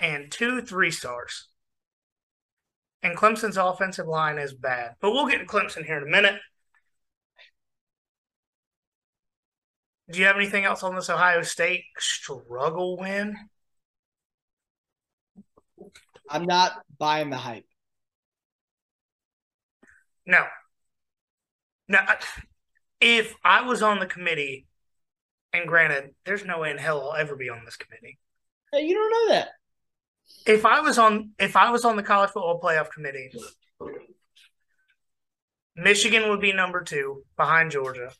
and 0.00 0.30
two 0.30 0.62
three 0.62 0.90
stars. 0.90 1.48
And 3.02 3.16
Clemson's 3.16 3.56
offensive 3.56 4.08
line 4.08 4.38
is 4.38 4.54
bad. 4.54 4.94
But 5.00 5.12
we'll 5.12 5.28
get 5.28 5.38
to 5.38 5.46
Clemson 5.46 5.84
here 5.84 5.98
in 5.98 6.02
a 6.02 6.10
minute. 6.10 6.40
Do 10.10 10.18
you 10.18 10.24
have 10.24 10.36
anything 10.36 10.64
else 10.64 10.82
on 10.82 10.94
this 10.94 11.10
Ohio 11.10 11.42
State 11.42 11.84
struggle 11.98 12.96
win? 12.96 13.36
I'm 16.28 16.44
not 16.44 16.72
buying 16.98 17.30
the 17.30 17.36
hype. 17.36 17.66
No. 20.26 20.44
No. 21.88 22.00
If 23.00 23.34
I 23.44 23.62
was 23.62 23.82
on 23.82 23.98
the 23.98 24.06
committee, 24.06 24.66
and 25.52 25.66
granted, 25.66 26.14
there's 26.24 26.44
no 26.44 26.58
way 26.58 26.70
in 26.70 26.78
hell 26.78 27.10
I'll 27.10 27.16
ever 27.16 27.36
be 27.36 27.48
on 27.48 27.64
this 27.64 27.76
committee. 27.76 28.18
Hey, 28.72 28.82
you 28.82 28.94
don't 28.94 29.10
know 29.10 29.34
that. 29.34 29.48
If 30.46 30.66
I 30.66 30.80
was 30.80 30.98
on 30.98 31.30
if 31.38 31.56
I 31.56 31.70
was 31.70 31.84
on 31.84 31.96
the 31.96 32.02
college 32.02 32.30
football 32.30 32.60
playoff 32.60 32.90
committee, 32.90 33.30
Michigan 35.74 36.28
would 36.28 36.40
be 36.40 36.52
number 36.52 36.82
two 36.82 37.22
behind 37.36 37.70
Georgia. 37.70 38.12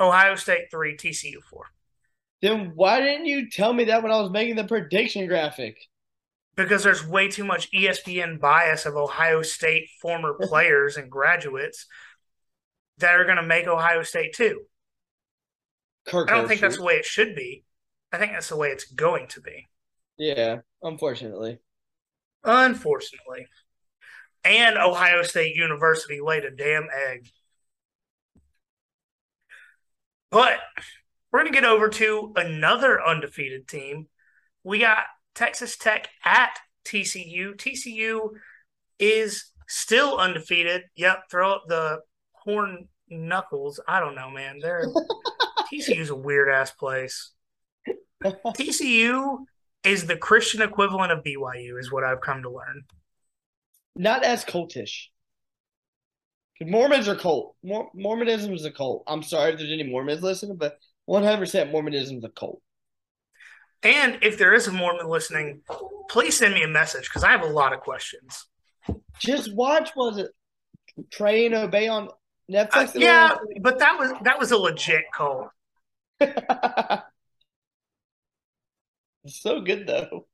Ohio 0.00 0.34
State 0.34 0.66
three, 0.70 0.96
TCU 0.96 1.42
four. 1.48 1.66
Then 2.46 2.72
why 2.76 3.00
didn't 3.00 3.26
you 3.26 3.50
tell 3.50 3.72
me 3.72 3.86
that 3.86 4.04
when 4.04 4.12
I 4.12 4.20
was 4.20 4.30
making 4.30 4.54
the 4.54 4.62
prediction 4.62 5.26
graphic? 5.26 5.78
Because 6.54 6.84
there's 6.84 7.04
way 7.04 7.26
too 7.26 7.42
much 7.42 7.72
ESPN 7.72 8.38
bias 8.38 8.86
of 8.86 8.94
Ohio 8.94 9.42
State 9.42 9.88
former 10.00 10.34
players 10.40 10.96
and 10.96 11.10
graduates 11.10 11.86
that 12.98 13.16
are 13.16 13.24
going 13.24 13.38
to 13.38 13.42
make 13.42 13.66
Ohio 13.66 14.04
State 14.04 14.32
too. 14.32 14.60
Kirk 16.06 16.30
I 16.30 16.36
don't 16.36 16.46
think 16.46 16.60
that's 16.60 16.76
the 16.76 16.84
way 16.84 16.94
it 16.94 17.04
should 17.04 17.34
be. 17.34 17.64
I 18.12 18.18
think 18.18 18.30
that's 18.30 18.48
the 18.48 18.56
way 18.56 18.68
it's 18.68 18.92
going 18.92 19.26
to 19.30 19.40
be. 19.40 19.66
Yeah, 20.16 20.58
unfortunately. 20.80 21.58
Unfortunately. 22.44 23.48
And 24.44 24.78
Ohio 24.78 25.22
State 25.22 25.56
University 25.56 26.20
laid 26.20 26.44
a 26.44 26.52
damn 26.52 26.86
egg. 27.10 27.28
But 30.30 30.60
we're 31.32 31.40
going 31.40 31.52
to 31.52 31.60
get 31.60 31.68
over 31.68 31.88
to 31.88 32.32
another 32.36 33.02
undefeated 33.02 33.68
team. 33.68 34.06
We 34.64 34.78
got 34.78 35.04
Texas 35.34 35.76
Tech 35.76 36.08
at 36.24 36.58
TCU. 36.84 37.56
TCU 37.56 38.30
is 38.98 39.50
still 39.68 40.16
undefeated. 40.16 40.82
Yep, 40.96 41.24
throw 41.30 41.52
up 41.52 41.64
the 41.68 42.00
horn 42.32 42.88
knuckles. 43.08 43.80
I 43.86 44.00
don't 44.00 44.14
know, 44.14 44.30
man. 44.30 44.58
They're 44.60 44.86
TCU's 45.72 46.10
a 46.10 46.16
weird 46.16 46.48
ass 46.48 46.70
place. 46.70 47.32
TCU 48.24 49.38
is 49.84 50.06
the 50.06 50.16
Christian 50.16 50.62
equivalent 50.62 51.12
of 51.12 51.22
BYU, 51.22 51.78
is 51.78 51.92
what 51.92 52.04
I've 52.04 52.20
come 52.20 52.42
to 52.42 52.50
learn. 52.50 52.84
Not 53.94 54.24
as 54.24 54.44
cultish. 54.44 55.06
Mormons 56.60 57.08
are 57.08 57.14
cult. 57.14 57.54
Mormonism 57.62 58.54
is 58.54 58.64
a 58.64 58.70
cult. 58.70 59.04
I'm 59.06 59.22
sorry 59.22 59.52
if 59.52 59.58
there's 59.58 59.70
any 59.70 59.82
Mormons 59.82 60.22
listening, 60.22 60.56
but 60.56 60.78
100% 61.08 61.70
Mormonism 61.70 62.18
is 62.18 62.24
a 62.24 62.28
cult. 62.28 62.60
And 63.82 64.18
if 64.22 64.38
there 64.38 64.54
is 64.54 64.66
a 64.66 64.72
Mormon 64.72 65.06
listening, 65.06 65.60
please 66.08 66.36
send 66.36 66.54
me 66.54 66.62
a 66.62 66.68
message 66.68 67.04
because 67.04 67.22
I 67.22 67.30
have 67.30 67.42
a 67.42 67.46
lot 67.46 67.72
of 67.72 67.80
questions. 67.80 68.46
Just 69.20 69.54
watch, 69.54 69.90
was 69.94 70.18
it 70.18 70.30
Pray 71.12 71.46
and 71.46 71.54
Obey 71.54 71.88
on 71.88 72.08
Netflix? 72.50 72.96
Uh, 72.96 72.98
yeah, 72.98 73.36
but 73.60 73.78
that 73.78 73.98
was 73.98 74.12
that 74.22 74.38
was 74.38 74.50
a 74.50 74.56
legit 74.56 75.04
cult. 75.14 75.50
so 79.26 79.60
good 79.60 79.86
though. 79.86 80.26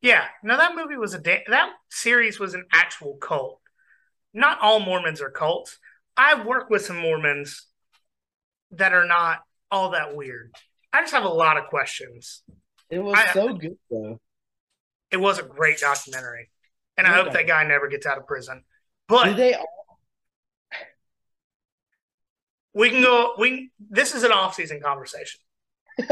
Yeah, 0.00 0.24
no, 0.42 0.56
that 0.56 0.74
movie 0.76 0.96
was 0.96 1.14
a 1.14 1.18
da- 1.18 1.44
that 1.48 1.70
series 1.90 2.38
was 2.38 2.54
an 2.54 2.66
actual 2.72 3.16
cult. 3.16 3.60
Not 4.32 4.58
all 4.60 4.80
Mormons 4.80 5.20
are 5.20 5.30
cults. 5.30 5.78
I've 6.16 6.44
worked 6.46 6.70
with 6.70 6.84
some 6.84 6.98
Mormons 6.98 7.66
that 8.76 8.92
are 8.92 9.06
not 9.06 9.40
all 9.70 9.90
that 9.90 10.14
weird. 10.14 10.52
I 10.92 11.00
just 11.00 11.12
have 11.12 11.24
a 11.24 11.28
lot 11.28 11.56
of 11.56 11.66
questions. 11.66 12.42
It 12.90 12.98
was 12.98 13.14
I- 13.16 13.32
so 13.32 13.54
good 13.54 13.78
though. 13.90 14.20
It 15.10 15.18
was 15.18 15.38
a 15.38 15.44
great 15.44 15.78
documentary, 15.78 16.50
and 16.96 17.06
I 17.06 17.12
hope 17.12 17.32
that 17.34 17.46
guy 17.46 17.62
never 17.64 17.86
gets 17.86 18.04
out 18.04 18.18
of 18.18 18.26
prison. 18.26 18.64
But 19.06 19.36
they 19.36 19.54
all... 19.54 20.00
we 22.72 22.90
can 22.90 23.00
go. 23.00 23.34
We 23.38 23.70
this 23.78 24.14
is 24.14 24.24
an 24.24 24.32
off-season 24.32 24.80
conversation. 24.80 25.40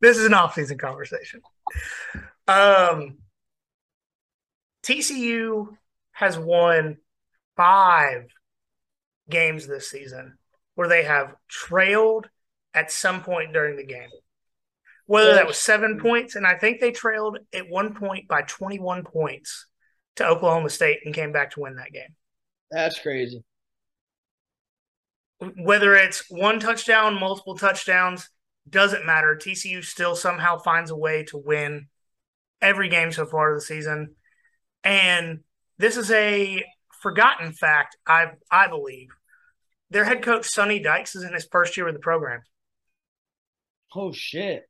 This 0.00 0.16
is 0.16 0.26
an 0.26 0.34
off-season 0.34 0.78
conversation. 0.78 1.40
Um, 2.46 3.18
TCU 4.84 5.76
has 6.12 6.38
won 6.38 6.98
five 7.56 8.26
games 9.28 9.66
this 9.66 9.90
season 9.90 10.37
where 10.78 10.86
they 10.86 11.02
have 11.02 11.34
trailed 11.48 12.28
at 12.72 12.92
some 12.92 13.20
point 13.20 13.52
during 13.52 13.74
the 13.74 13.84
game. 13.84 14.10
Whether 15.06 15.34
that 15.34 15.48
was 15.48 15.58
seven 15.58 15.98
points, 15.98 16.36
and 16.36 16.46
I 16.46 16.54
think 16.54 16.78
they 16.80 16.92
trailed 16.92 17.38
at 17.52 17.68
one 17.68 17.94
point 17.94 18.28
by 18.28 18.42
21 18.42 19.02
points 19.02 19.66
to 20.14 20.26
Oklahoma 20.28 20.70
State 20.70 21.00
and 21.04 21.12
came 21.12 21.32
back 21.32 21.50
to 21.50 21.60
win 21.62 21.74
that 21.74 21.92
game. 21.92 22.14
That's 22.70 22.96
crazy. 23.00 23.42
Whether 25.56 25.96
it's 25.96 26.30
one 26.30 26.60
touchdown, 26.60 27.18
multiple 27.18 27.56
touchdowns, 27.56 28.28
doesn't 28.70 29.04
matter. 29.04 29.34
TCU 29.34 29.84
still 29.84 30.14
somehow 30.14 30.58
finds 30.58 30.92
a 30.92 30.96
way 30.96 31.24
to 31.24 31.38
win 31.38 31.88
every 32.62 32.88
game 32.88 33.10
so 33.10 33.26
far 33.26 33.52
this 33.52 33.66
season. 33.66 34.14
And 34.84 35.40
this 35.76 35.96
is 35.96 36.12
a 36.12 36.62
forgotten 37.02 37.50
fact, 37.50 37.96
I 38.06 38.26
I 38.48 38.68
believe. 38.68 39.08
Their 39.90 40.04
head 40.04 40.22
coach 40.22 40.46
Sonny 40.46 40.80
Dykes 40.80 41.16
is 41.16 41.24
in 41.24 41.32
his 41.32 41.48
first 41.50 41.76
year 41.76 41.86
with 41.86 41.94
the 41.94 42.00
program. 42.00 42.42
Oh 43.94 44.12
shit. 44.12 44.68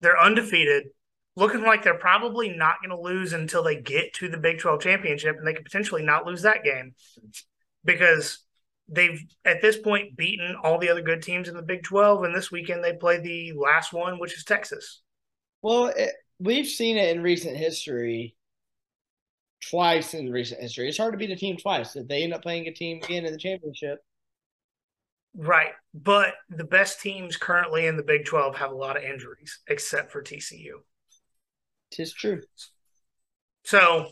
They're 0.00 0.20
undefeated, 0.20 0.84
looking 1.36 1.62
like 1.62 1.82
they're 1.82 1.98
probably 1.98 2.48
not 2.50 2.76
going 2.80 2.96
to 2.96 3.02
lose 3.02 3.32
until 3.32 3.62
they 3.62 3.76
get 3.80 4.14
to 4.14 4.28
the 4.28 4.38
Big 4.38 4.58
12 4.58 4.82
championship, 4.82 5.36
and 5.36 5.46
they 5.46 5.54
could 5.54 5.64
potentially 5.64 6.02
not 6.02 6.26
lose 6.26 6.42
that 6.42 6.64
game 6.64 6.94
because 7.84 8.40
they've 8.88 9.22
at 9.44 9.62
this 9.62 9.78
point 9.78 10.16
beaten 10.16 10.56
all 10.62 10.78
the 10.78 10.90
other 10.90 11.02
good 11.02 11.22
teams 11.22 11.48
in 11.48 11.56
the 11.56 11.62
Big 11.62 11.82
12, 11.82 12.24
and 12.24 12.34
this 12.34 12.50
weekend 12.50 12.82
they 12.82 12.92
play 12.94 13.18
the 13.18 13.52
last 13.52 13.92
one, 13.92 14.18
which 14.18 14.36
is 14.36 14.44
Texas. 14.44 15.02
Well, 15.62 15.86
it, 15.86 16.12
we've 16.38 16.66
seen 16.66 16.96
it 16.96 17.14
in 17.14 17.22
recent 17.22 17.56
history. 17.56 18.36
Twice 19.70 20.12
in 20.12 20.30
recent 20.30 20.60
history, 20.60 20.88
it's 20.88 20.98
hard 20.98 21.14
to 21.14 21.18
beat 21.18 21.30
a 21.30 21.36
team 21.36 21.56
twice. 21.56 21.96
If 21.96 22.06
they 22.06 22.22
end 22.22 22.34
up 22.34 22.42
playing 22.42 22.66
a 22.66 22.72
team 22.72 23.00
again 23.02 23.24
in 23.24 23.32
the 23.32 23.38
championship, 23.38 24.04
Right. 25.36 25.72
But 25.92 26.34
the 26.48 26.64
best 26.64 27.00
teams 27.00 27.36
currently 27.36 27.86
in 27.86 27.96
the 27.96 28.02
Big 28.02 28.24
12 28.24 28.56
have 28.56 28.70
a 28.70 28.76
lot 28.76 28.96
of 28.96 29.02
injuries, 29.02 29.60
except 29.68 30.12
for 30.12 30.22
TCU. 30.22 30.82
tis 31.90 32.12
true. 32.12 32.42
So, 33.64 34.10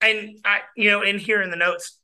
and 0.00 0.38
I, 0.44 0.60
you 0.76 0.90
know, 0.90 1.02
in 1.02 1.18
here 1.18 1.42
in 1.42 1.50
the 1.50 1.56
notes, 1.56 1.98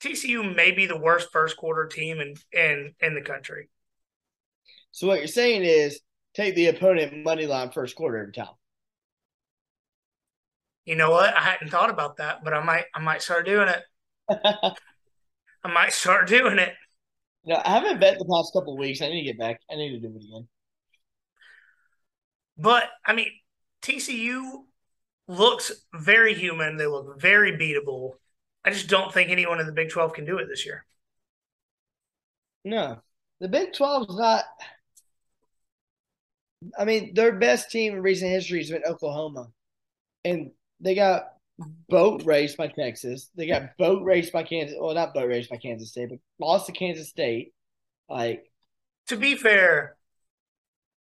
TCU 0.00 0.54
may 0.54 0.70
be 0.70 0.86
the 0.86 0.98
worst 0.98 1.28
first 1.32 1.56
quarter 1.56 1.86
team 1.86 2.20
in 2.20 2.34
in 2.52 2.94
in 3.00 3.14
the 3.14 3.20
country. 3.20 3.68
So 4.90 5.06
what 5.06 5.18
you're 5.18 5.28
saying 5.28 5.62
is 5.64 6.00
take 6.34 6.54
the 6.54 6.68
opponent 6.68 7.24
money 7.24 7.46
line 7.46 7.70
first 7.70 7.96
quarter 7.96 8.22
in 8.24 8.32
time. 8.32 8.54
You 10.84 10.96
know 10.96 11.10
what? 11.10 11.36
I 11.36 11.40
hadn't 11.40 11.70
thought 11.70 11.90
about 11.90 12.16
that, 12.16 12.42
but 12.42 12.54
I 12.54 12.62
might 12.62 12.84
I 12.94 13.00
might 13.00 13.22
start 13.22 13.46
doing 13.46 13.68
it. 13.68 13.82
I 15.64 15.72
might 15.72 15.92
start 15.92 16.28
doing 16.28 16.58
it. 16.58 16.74
no, 17.44 17.60
I 17.64 17.70
haven't 17.70 18.00
bet 18.00 18.18
the 18.18 18.24
past 18.24 18.52
couple 18.52 18.74
of 18.74 18.78
weeks. 18.78 19.02
I 19.02 19.08
need 19.08 19.22
to 19.22 19.26
get 19.26 19.38
back. 19.38 19.60
I 19.70 19.76
need 19.76 19.90
to 19.90 20.00
do 20.00 20.14
it 20.14 20.24
again. 20.24 20.48
But 22.56 22.84
I 23.04 23.14
mean, 23.14 23.28
TCU 23.82 24.64
looks 25.28 25.72
very 25.94 26.34
human. 26.34 26.76
They 26.76 26.86
look 26.86 27.20
very 27.20 27.52
beatable. 27.52 28.14
I 28.64 28.70
just 28.70 28.88
don't 28.88 29.12
think 29.12 29.30
anyone 29.30 29.60
in 29.60 29.66
the 29.66 29.72
Big 29.72 29.90
12 29.90 30.12
can 30.12 30.24
do 30.24 30.38
it 30.38 30.46
this 30.48 30.66
year. 30.66 30.84
No, 32.64 33.00
the 33.40 33.48
Big 33.48 33.72
12 33.72 34.10
is 34.10 34.16
not. 34.16 34.44
I 36.76 36.84
mean, 36.84 37.14
their 37.14 37.32
best 37.32 37.70
team 37.70 37.94
in 37.94 38.02
recent 38.02 38.32
history 38.32 38.58
has 38.58 38.70
been 38.70 38.82
Oklahoma, 38.84 39.48
and 40.24 40.50
they 40.80 40.96
got 40.96 41.37
boat 41.88 42.22
raced 42.24 42.56
by 42.56 42.68
Texas. 42.68 43.30
They 43.34 43.46
got 43.46 43.76
boat 43.78 44.02
raced 44.04 44.32
by 44.32 44.42
Kansas. 44.44 44.76
Well, 44.80 44.94
not 44.94 45.14
boat 45.14 45.28
raced 45.28 45.50
by 45.50 45.56
Kansas 45.56 45.90
State, 45.90 46.10
but 46.10 46.18
lost 46.38 46.66
to 46.66 46.72
Kansas 46.72 47.08
State. 47.08 47.52
Like, 48.08 48.44
To 49.08 49.16
be 49.16 49.34
fair, 49.36 49.96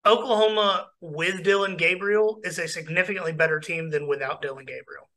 Oklahoma 0.05 0.87
with 1.01 1.43
Dillon 1.43 1.77
Gabriel 1.77 2.39
is 2.43 2.59
a 2.59 2.67
significantly 2.67 3.33
better 3.33 3.59
team 3.59 3.89
than 3.89 4.07
without 4.07 4.41
Dillon 4.41 4.65
Gabriel. 4.65 5.09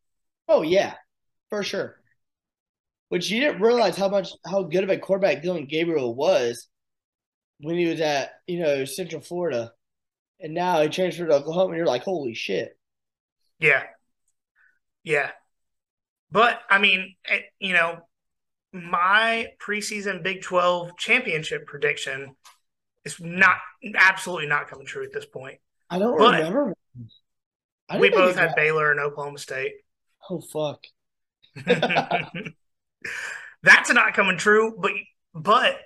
oh 0.49 0.63
yeah, 0.63 0.95
for 1.49 1.63
sure. 1.63 1.97
Which 3.09 3.31
you 3.31 3.41
didn't 3.41 3.61
realize 3.63 3.97
how 3.97 4.09
much 4.09 4.31
how 4.47 4.63
good 4.63 4.85
of 4.85 4.91
a 4.91 4.97
quarterback 4.99 5.43
Dillon 5.43 5.67
Gabriel 5.67 6.15
was 6.15 6.69
when 7.61 7.77
he 7.77 7.87
was 7.87 8.01
at 8.01 8.31
you 8.47 8.61
know 8.61 8.85
Central 8.85 9.21
Florida, 9.21 9.73
and 10.39 10.55
now 10.55 10.81
he 10.83 10.89
transferred 10.89 11.27
to 11.29 11.35
Oklahoma. 11.35 11.71
and 11.71 11.77
You're 11.79 11.87
like, 11.87 12.03
holy 12.05 12.35
shit. 12.35 12.77
Yeah. 13.59 13.83
Yeah. 15.05 15.31
But 16.31 16.61
I 16.71 16.79
mean, 16.79 17.15
eh, 17.27 17.41
you 17.59 17.73
know, 17.75 17.99
my 18.73 19.49
preseason 19.61 20.23
Big 20.23 20.43
12 20.43 20.97
championship 20.97 21.67
prediction 21.67 22.37
is 23.05 23.19
not 23.21 23.57
absolutely 23.97 24.47
not 24.47 24.69
coming 24.69 24.87
true 24.87 25.03
at 25.05 25.13
this 25.13 25.27
point. 25.27 25.59
I 25.89 25.99
don't 25.99 26.17
But- 26.19 26.35
remember. 26.39 26.75
I 27.89 27.99
we 27.99 28.11
both 28.11 28.37
had 28.37 28.51
it- 28.51 28.57
Baylor 28.57 28.91
and 28.93 29.01
Oklahoma 29.01 29.39
State. 29.39 29.73
Oh 30.29 30.41
fuck. 30.41 30.85
That's 33.63 33.93
not 33.93 34.15
coming 34.15 34.39
true, 34.39 34.77
but 34.79 34.93
but 35.35 35.79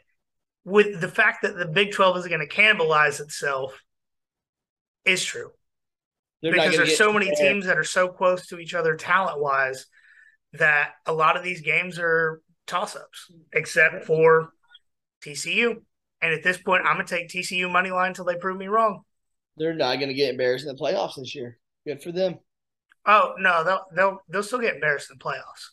with 0.64 1.00
the 1.00 1.08
fact 1.08 1.42
that 1.42 1.56
the 1.56 1.66
Big 1.66 1.92
12 1.92 2.18
is 2.18 2.26
going 2.28 2.46
to 2.46 2.54
cannibalize 2.54 3.20
itself 3.20 3.82
is 5.04 5.24
true. 5.24 5.50
They're 6.44 6.52
because 6.52 6.76
there's 6.76 6.96
so 6.96 7.12
many 7.12 7.26
there. 7.26 7.34
teams 7.34 7.66
that 7.66 7.76
are 7.78 7.84
so 7.84 8.06
close 8.08 8.46
to 8.48 8.58
each 8.58 8.74
other 8.74 8.94
talent 8.96 9.40
wise 9.40 9.86
that 10.52 10.92
a 11.06 11.12
lot 11.12 11.36
of 11.36 11.42
these 11.42 11.62
games 11.62 11.98
are 11.98 12.40
toss 12.66 12.94
ups, 12.94 13.32
except 13.52 14.04
for 14.04 14.50
TCU. 15.24 15.82
And 16.22 16.32
at 16.32 16.42
this 16.42 16.58
point, 16.58 16.84
I'm 16.84 16.96
gonna 16.96 17.08
take 17.08 17.28
TCU 17.28 17.68
money 17.70 17.90
line 17.90 18.08
until 18.08 18.24
they 18.26 18.36
prove 18.36 18.58
me 18.58 18.68
wrong. 18.68 19.02
They're 19.56 19.74
not 19.74 19.96
going 19.96 20.08
to 20.08 20.14
get 20.14 20.30
embarrassed 20.30 20.66
in 20.66 20.74
the 20.74 20.80
playoffs 20.80 21.16
this 21.16 21.34
year. 21.34 21.58
Good 21.86 22.02
for 22.02 22.12
them. 22.12 22.38
Oh 23.06 23.34
no, 23.38 23.64
they'll 23.64 23.86
they'll 23.94 24.18
they'll 24.28 24.42
still 24.42 24.60
get 24.60 24.74
embarrassed 24.74 25.10
in 25.10 25.18
the 25.18 25.24
playoffs, 25.24 25.70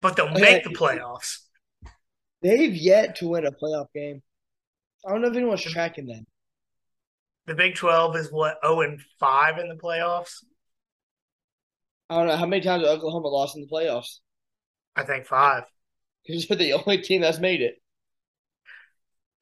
but 0.00 0.16
they'll 0.16 0.28
Okay. 0.28 0.40
make 0.40 0.64
the 0.64 0.70
playoffs. 0.70 1.38
They've 2.42 2.74
yet 2.74 3.16
to 3.16 3.28
win 3.28 3.46
a 3.46 3.52
playoff 3.52 3.86
game. 3.94 4.22
I 5.06 5.12
don't 5.12 5.22
know 5.22 5.28
if 5.28 5.36
anyone's 5.36 5.62
tracking 5.62 6.06
that. 6.06 6.24
The 7.46 7.54
Big 7.54 7.74
Twelve 7.74 8.16
is 8.16 8.30
what 8.30 8.58
zero 8.64 8.82
and 8.82 9.00
five 9.18 9.58
in 9.58 9.68
the 9.68 9.74
playoffs. 9.74 10.44
I 12.08 12.16
don't 12.16 12.26
know 12.26 12.36
how 12.36 12.46
many 12.46 12.62
times 12.62 12.84
Oklahoma 12.84 13.28
lost 13.28 13.56
in 13.56 13.62
the 13.62 13.68
playoffs. 13.68 14.18
I 14.94 15.04
think 15.04 15.26
five. 15.26 15.64
Because 16.26 16.46
they're 16.48 16.56
the 16.56 16.74
only 16.74 16.98
team 16.98 17.22
that's 17.22 17.38
made 17.38 17.62
it. 17.62 17.76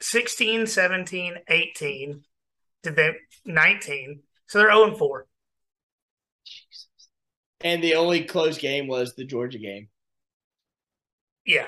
16, 0.01 0.67
17, 0.67 1.35
18. 1.49 2.23
Did 2.83 2.97
they 2.97 3.13
19? 3.45 4.23
So 4.47 4.59
they're 4.59 4.73
0 4.73 4.89
and 4.89 4.97
4. 4.97 5.27
Jesus. 6.47 6.89
And 7.61 7.85
the 7.85 7.95
only 7.95 8.25
close 8.25 8.57
game 8.57 8.87
was 8.87 9.15
the 9.15 9.25
Georgia 9.25 9.59
game. 9.59 9.89
Yeah. 11.45 11.67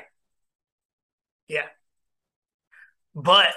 Yeah. 1.48 1.66
But 3.14 3.52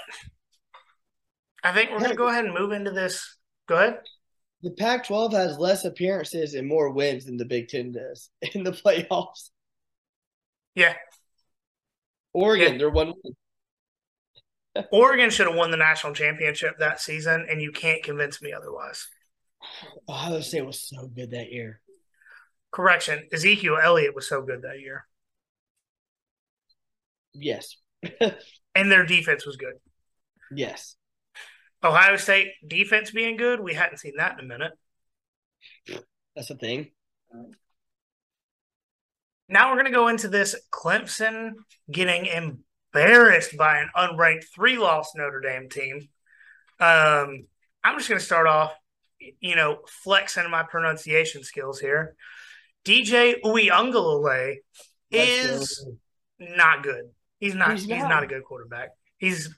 I 1.65 1.73
think 1.73 1.91
we're 1.91 1.99
going 1.99 2.11
to 2.11 2.15
go 2.15 2.27
ahead 2.29 2.45
and 2.45 2.53
move 2.53 2.71
into 2.71 2.91
this. 2.91 3.37
Go 3.67 3.75
ahead. 3.75 3.99
The 4.61 4.71
Pac 4.71 5.05
12 5.07 5.33
has 5.33 5.57
less 5.57 5.83
appearances 5.85 6.53
and 6.53 6.67
more 6.67 6.91
wins 6.91 7.25
than 7.25 7.37
the 7.37 7.45
Big 7.45 7.67
Ten 7.67 7.91
does 7.91 8.29
in 8.53 8.63
the 8.63 8.71
playoffs. 8.71 9.49
Yeah. 10.75 10.93
Oregon, 12.33 12.73
Yeah. 12.73 12.77
they're 12.77 12.89
one 12.89 13.13
win. 13.23 14.85
Oregon 14.91 15.29
should 15.29 15.47
have 15.47 15.55
won 15.55 15.71
the 15.71 15.77
national 15.77 16.13
championship 16.13 16.75
that 16.79 16.99
season, 16.99 17.45
and 17.49 17.61
you 17.61 17.71
can't 17.71 18.03
convince 18.03 18.41
me 18.41 18.51
otherwise. 18.53 19.07
Ohio 20.09 20.41
State 20.41 20.65
was 20.65 20.81
so 20.87 21.07
good 21.07 21.31
that 21.31 21.51
year. 21.51 21.81
Correction 22.71 23.27
Ezekiel 23.31 23.77
Elliott 23.81 24.13
was 24.13 24.27
so 24.27 24.41
good 24.41 24.63
that 24.63 24.79
year, 24.81 25.07
Yes. 27.33 27.77
and 28.75 28.91
their 28.91 29.05
defense 29.05 29.45
was 29.45 29.55
good. 29.55 29.75
Yes. 30.51 30.95
Ohio 31.85 32.17
State 32.17 32.49
defense 32.65 33.11
being 33.11 33.37
good, 33.37 33.59
we 33.59 33.73
hadn't 33.73 33.97
seen 33.97 34.13
that 34.17 34.39
in 34.39 34.45
a 34.45 34.47
minute. 34.47 34.71
That's 36.35 36.49
the 36.49 36.55
thing. 36.55 36.91
Now 39.47 39.69
we're 39.69 39.75
going 39.75 39.85
to 39.85 39.91
go 39.91 40.07
into 40.07 40.27
this 40.27 40.55
Clemson 40.71 41.51
getting 41.91 42.25
embarrassed 42.25 43.55
by 43.57 43.79
an 43.79 43.89
unranked 43.95 44.45
three 44.53 44.77
loss 44.77 45.11
Notre 45.15 45.39
Dame 45.39 45.69
team. 45.69 46.09
Um, 46.79 47.45
I'm 47.83 47.97
just 47.97 48.09
going 48.09 48.19
to 48.19 48.25
start 48.25 48.47
off, 48.47 48.73
you 49.39 49.55
know, 49.55 49.79
flexing 50.03 50.49
my 50.49 50.63
pronunciation 50.63 51.43
skills 51.43 51.79
here. 51.79 52.15
DJ 52.83 53.35
Uiagalelei 53.43 54.57
is 55.11 55.87
not 56.39 56.83
good. 56.83 57.11
He's 57.39 57.55
not. 57.55 57.71
He's, 57.71 57.81
he's 57.81 58.01
not. 58.01 58.09
not. 58.09 58.23
a 58.23 58.27
good 58.27 58.43
quarterback. 58.43 58.89
He's 59.17 59.55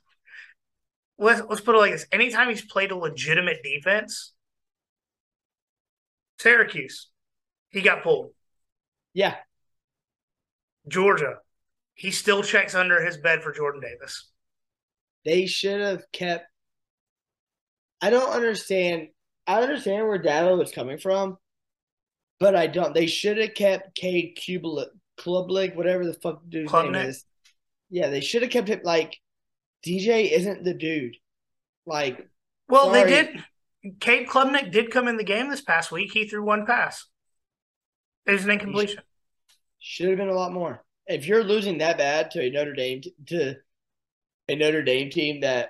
let's 1.18 1.42
let's 1.50 1.62
put 1.62 1.76
it 1.76 1.80
like 1.80 1.92
this. 1.92 2.08
Anytime 2.12 2.50
he's 2.50 2.66
played 2.66 2.92
a 2.92 2.96
legitimate 2.96 3.64
defense, 3.64 4.34
Syracuse, 6.40 7.10
he 7.70 7.82
got 7.82 8.04
pulled. 8.04 8.32
Yeah. 9.14 9.36
Georgia, 10.88 11.38
he 11.96 12.12
still 12.12 12.44
checks 12.44 12.76
under 12.76 13.04
his 13.04 13.18
bed 13.18 13.42
for 13.42 13.52
Jordan 13.52 13.82
Davis. 13.82 14.30
They 15.26 15.46
should 15.46 15.82
have 15.82 16.04
kept. 16.14 16.46
I 18.02 18.10
don't 18.10 18.32
understand. 18.32 19.10
I 19.46 19.62
understand 19.62 20.08
where 20.08 20.22
Dabo 20.22 20.58
was 20.58 20.72
coming 20.72 20.98
from, 20.98 21.38
but 22.40 22.56
I 22.56 22.68
don't. 22.68 22.94
They 22.94 23.08
should 23.08 23.38
have 23.38 23.54
kept 23.54 23.96
K 23.96 24.34
Klubnik, 24.38 25.76
whatever 25.76 26.06
the 26.06 26.14
fuck 26.14 26.42
dude's 26.48 26.72
Klubnik. 26.72 26.92
name 26.92 27.10
is. 27.10 27.26
Yeah, 27.90 28.10
they 28.10 28.22
should 28.22 28.44
have 28.44 28.52
kept 28.52 28.70
it 28.70 28.86
like 28.86 29.18
DJ 29.88 30.32
isn't 30.32 30.64
the 30.64 30.74
dude. 30.74 31.16
Like, 31.86 32.28
well, 32.68 32.86
sorry. 32.86 33.04
they 33.04 33.10
did. 33.10 33.44
Cade 34.00 34.28
Klubnik 34.28 34.72
did 34.72 34.92
come 34.92 35.08
in 35.08 35.18
the 35.18 35.24
game 35.24 35.50
this 35.50 35.62
past 35.62 35.92
week. 35.92 36.12
He 36.12 36.28
threw 36.28 36.44
one 36.44 36.66
pass. 36.66 37.06
It 38.26 38.34
was 38.34 38.44
an 38.44 38.52
incompletion. 38.52 39.02
Should 39.80 40.10
have 40.10 40.18
been 40.18 40.30
a 40.30 40.34
lot 40.34 40.52
more. 40.52 40.84
If 41.06 41.28
you're 41.28 41.44
losing 41.44 41.78
that 41.78 41.98
bad 41.98 42.32
to 42.32 42.42
a 42.42 42.50
Notre 42.50 42.74
Dame 42.74 43.02
to 43.28 43.56
a 44.50 44.56
Notre 44.56 44.84
Dame 44.84 45.10
team 45.10 45.42
that 45.42 45.70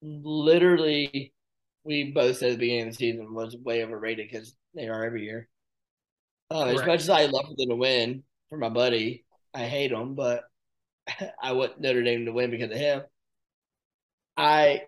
literally 0.00 1.34
we 1.84 2.12
both 2.12 2.38
said 2.38 2.50
at 2.50 2.52
the 2.52 2.58
beginning 2.58 2.88
of 2.88 2.92
the 2.92 2.96
season 2.96 3.34
was 3.34 3.56
way 3.56 3.84
overrated 3.84 4.28
because 4.30 4.54
they 4.74 4.88
are 4.88 5.04
every 5.04 5.24
year. 5.24 5.48
Uh, 6.50 6.64
as 6.64 6.86
much 6.86 7.00
as 7.00 7.10
I 7.10 7.26
love 7.26 7.56
them 7.56 7.68
to 7.68 7.76
win 7.76 8.22
for 8.48 8.58
my 8.58 8.68
buddy, 8.68 9.24
I 9.54 9.64
hate 9.64 9.90
them, 9.90 10.14
but 10.14 10.44
I 11.42 11.52
want 11.52 11.80
Notre 11.80 12.02
Dame 12.02 12.26
to 12.26 12.32
win 12.32 12.50
because 12.50 12.70
of 12.70 12.76
him. 12.76 13.02
I 14.36 14.82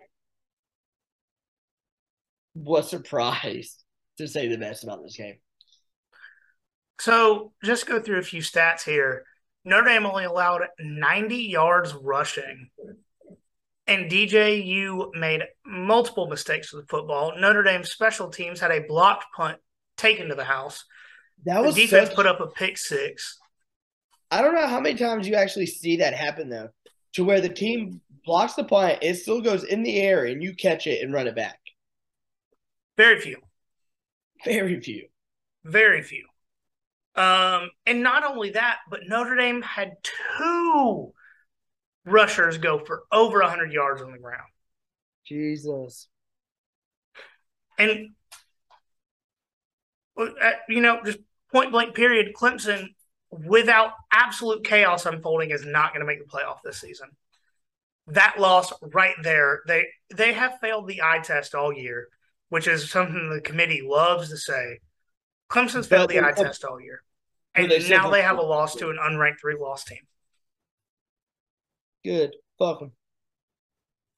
was 2.53 2.89
surprised 2.89 3.83
to 4.17 4.27
say 4.27 4.47
the 4.47 4.57
best 4.57 4.83
about 4.83 5.03
this 5.03 5.17
game. 5.17 5.35
So 6.99 7.51
just 7.63 7.87
go 7.87 7.99
through 7.99 8.19
a 8.19 8.23
few 8.23 8.41
stats 8.41 8.83
here. 8.83 9.25
Notre 9.65 9.87
Dame 9.87 10.05
only 10.05 10.23
allowed 10.23 10.61
90 10.79 11.35
yards 11.35 11.93
rushing. 11.93 12.69
And 13.87 14.09
DJ, 14.09 14.65
you 14.65 15.11
made 15.13 15.43
multiple 15.65 16.27
mistakes 16.27 16.73
with 16.73 16.83
the 16.83 16.87
football. 16.87 17.33
Notre 17.37 17.63
Dame 17.63 17.83
special 17.83 18.29
teams 18.29 18.59
had 18.59 18.71
a 18.71 18.85
blocked 18.87 19.25
punt 19.35 19.57
taken 19.97 20.29
to 20.29 20.35
the 20.35 20.43
house. 20.43 20.85
That 21.45 21.63
was 21.63 21.75
the 21.75 21.81
defense 21.81 22.09
such... 22.09 22.15
put 22.15 22.25
up 22.25 22.39
a 22.39 22.47
pick 22.47 22.77
six. 22.77 23.37
I 24.31 24.41
don't 24.41 24.55
know 24.55 24.67
how 24.67 24.79
many 24.79 24.97
times 24.97 25.27
you 25.27 25.35
actually 25.35 25.67
see 25.67 25.97
that 25.97 26.13
happen 26.13 26.49
though, 26.49 26.69
to 27.13 27.23
where 27.23 27.41
the 27.41 27.49
team 27.49 28.01
blocks 28.25 28.55
the 28.55 28.63
punt, 28.63 28.99
it 29.01 29.15
still 29.15 29.41
goes 29.41 29.63
in 29.63 29.83
the 29.83 29.99
air, 30.01 30.25
and 30.25 30.41
you 30.43 30.55
catch 30.55 30.87
it 30.87 31.03
and 31.03 31.13
run 31.13 31.27
it 31.27 31.35
back. 31.35 31.59
Very 32.97 33.19
few. 33.19 33.37
Very 34.43 34.79
few. 34.79 35.07
Very 35.63 36.01
few. 36.01 36.25
Um, 37.15 37.69
and 37.85 38.03
not 38.03 38.25
only 38.25 38.51
that, 38.51 38.79
but 38.89 39.01
Notre 39.07 39.35
Dame 39.35 39.61
had 39.61 39.93
two 40.37 41.13
rushers 42.05 42.57
go 42.57 42.79
for 42.79 43.03
over 43.11 43.39
100 43.39 43.71
yards 43.71 44.01
on 44.01 44.11
the 44.11 44.19
ground. 44.19 44.49
Jesus. 45.25 46.07
And, 47.77 48.11
uh, 50.17 50.51
you 50.69 50.81
know, 50.81 51.01
just 51.03 51.19
point 51.51 51.71
blank 51.71 51.95
period, 51.95 52.33
Clemson, 52.35 52.94
without 53.45 53.91
absolute 54.11 54.63
chaos 54.63 55.05
unfolding, 55.05 55.51
is 55.51 55.65
not 55.65 55.93
going 55.93 56.01
to 56.01 56.05
make 56.05 56.19
the 56.19 56.29
playoff 56.29 56.57
this 56.63 56.79
season. 56.79 57.09
That 58.07 58.39
loss 58.39 58.71
right 58.81 59.15
there, 59.23 59.61
they 59.67 59.85
they 60.15 60.33
have 60.33 60.59
failed 60.59 60.87
the 60.87 61.01
eye 61.01 61.19
test 61.19 61.55
all 61.55 61.73
year, 61.73 62.07
which 62.49 62.67
is 62.67 62.89
something 62.89 63.29
the 63.29 63.41
committee 63.41 63.81
loves 63.83 64.29
to 64.29 64.37
say. 64.37 64.79
Clemson's 65.49 65.87
failed 65.87 66.09
the 66.09 66.19
eye 66.19 66.31
test 66.31 66.63
all 66.63 66.79
year. 66.79 67.01
And 67.55 67.71
they 67.71 67.87
now 67.89 68.09
they 68.09 68.21
have 68.21 68.37
a 68.37 68.43
loss 68.43 68.75
to 68.75 68.89
an 68.89 68.97
unranked 69.01 69.39
three 69.39 69.55
loss 69.55 69.85
team. 69.85 69.99
Good. 72.03 72.35
Fuck 72.59 72.79
them. 72.79 72.91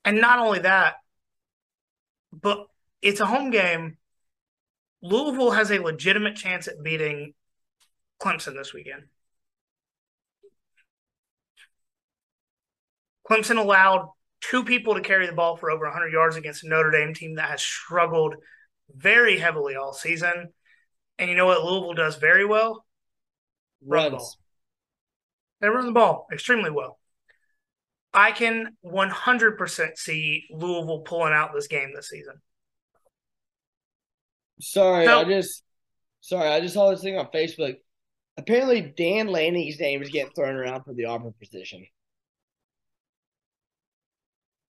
And 0.03 0.19
not 0.19 0.39
only 0.39 0.59
that, 0.59 0.95
but 2.33 2.65
it's 3.01 3.19
a 3.19 3.25
home 3.25 3.51
game. 3.51 3.97
Louisville 5.01 5.51
has 5.51 5.71
a 5.71 5.79
legitimate 5.79 6.35
chance 6.35 6.67
at 6.67 6.81
beating 6.83 7.33
Clemson 8.21 8.55
this 8.55 8.73
weekend. 8.73 9.03
Clemson 13.29 13.57
allowed 13.57 14.09
two 14.41 14.63
people 14.63 14.95
to 14.95 15.01
carry 15.01 15.27
the 15.27 15.33
ball 15.33 15.57
for 15.57 15.69
over 15.69 15.85
100 15.85 16.11
yards 16.11 16.35
against 16.35 16.63
a 16.63 16.69
Notre 16.69 16.91
Dame 16.91 17.13
team 17.13 17.35
that 17.35 17.49
has 17.49 17.61
struggled 17.61 18.35
very 18.95 19.37
heavily 19.37 19.75
all 19.75 19.93
season. 19.93 20.49
And 21.19 21.29
you 21.29 21.35
know 21.35 21.45
what 21.45 21.63
Louisville 21.63 21.93
does 21.93 22.15
very 22.15 22.45
well? 22.45 22.85
Run 23.85 24.11
the 24.11 24.17
ball. 24.17 24.33
They 25.59 25.67
run 25.67 25.85
the 25.85 25.91
ball 25.91 26.27
extremely 26.31 26.71
well. 26.71 26.99
I 28.13 28.31
can 28.31 28.77
100% 28.85 29.97
see 29.97 30.45
Louisville 30.49 31.01
pulling 31.01 31.33
out 31.33 31.51
this 31.53 31.67
game 31.67 31.91
this 31.93 32.09
season. 32.09 32.35
Sorry, 34.59 35.05
so, 35.05 35.19
I 35.19 35.23
just 35.25 35.63
sorry, 36.21 36.49
I 36.49 36.59
just 36.61 36.73
saw 36.73 36.89
this 36.89 37.01
thing 37.01 37.17
on 37.17 37.27
Facebook. 37.27 37.77
Apparently, 38.37 38.81
Dan 38.81 39.27
Lanning's 39.27 39.79
name 39.79 40.01
is 40.01 40.09
getting 40.09 40.31
thrown 40.33 40.55
around 40.55 40.83
for 40.83 40.93
the 40.93 41.05
Auburn 41.05 41.33
position. 41.39 41.85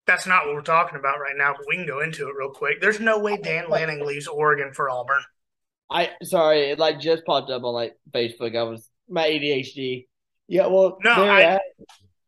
That's 0.06 0.25
not 0.25 0.45
what 0.45 0.56
we're 0.56 0.62
talking 0.62 0.97
about 0.97 1.19
right 1.19 1.36
now, 1.36 1.53
but 1.56 1.65
we 1.67 1.75
can 1.75 1.86
go 1.86 1.99
into 1.99 2.30
it 2.30 2.36
real 2.38 2.51
quick. 2.51 2.80
There's 2.80 3.01
no 3.01 3.19
way 3.19 3.36
Dan 3.36 3.69
Lanning 3.69 4.06
leaves 4.06 4.27
Oregon 4.27 4.71
for 4.73 4.89
Auburn. 4.89 5.21
I 5.89 6.12
sorry, 6.23 6.71
it 6.71 6.80
like 6.80 6.99
just 6.99 7.25
popped 7.25 7.49
up 7.49 7.63
on 7.63 7.73
like 7.73 7.95
Facebook. 8.13 8.58
I 8.58 8.63
was 8.63 8.89
my 9.10 9.27
ADHD. 9.27 10.08
Yeah, 10.47 10.67
well, 10.67 10.97
no, 11.03 11.12
I, 11.12 11.60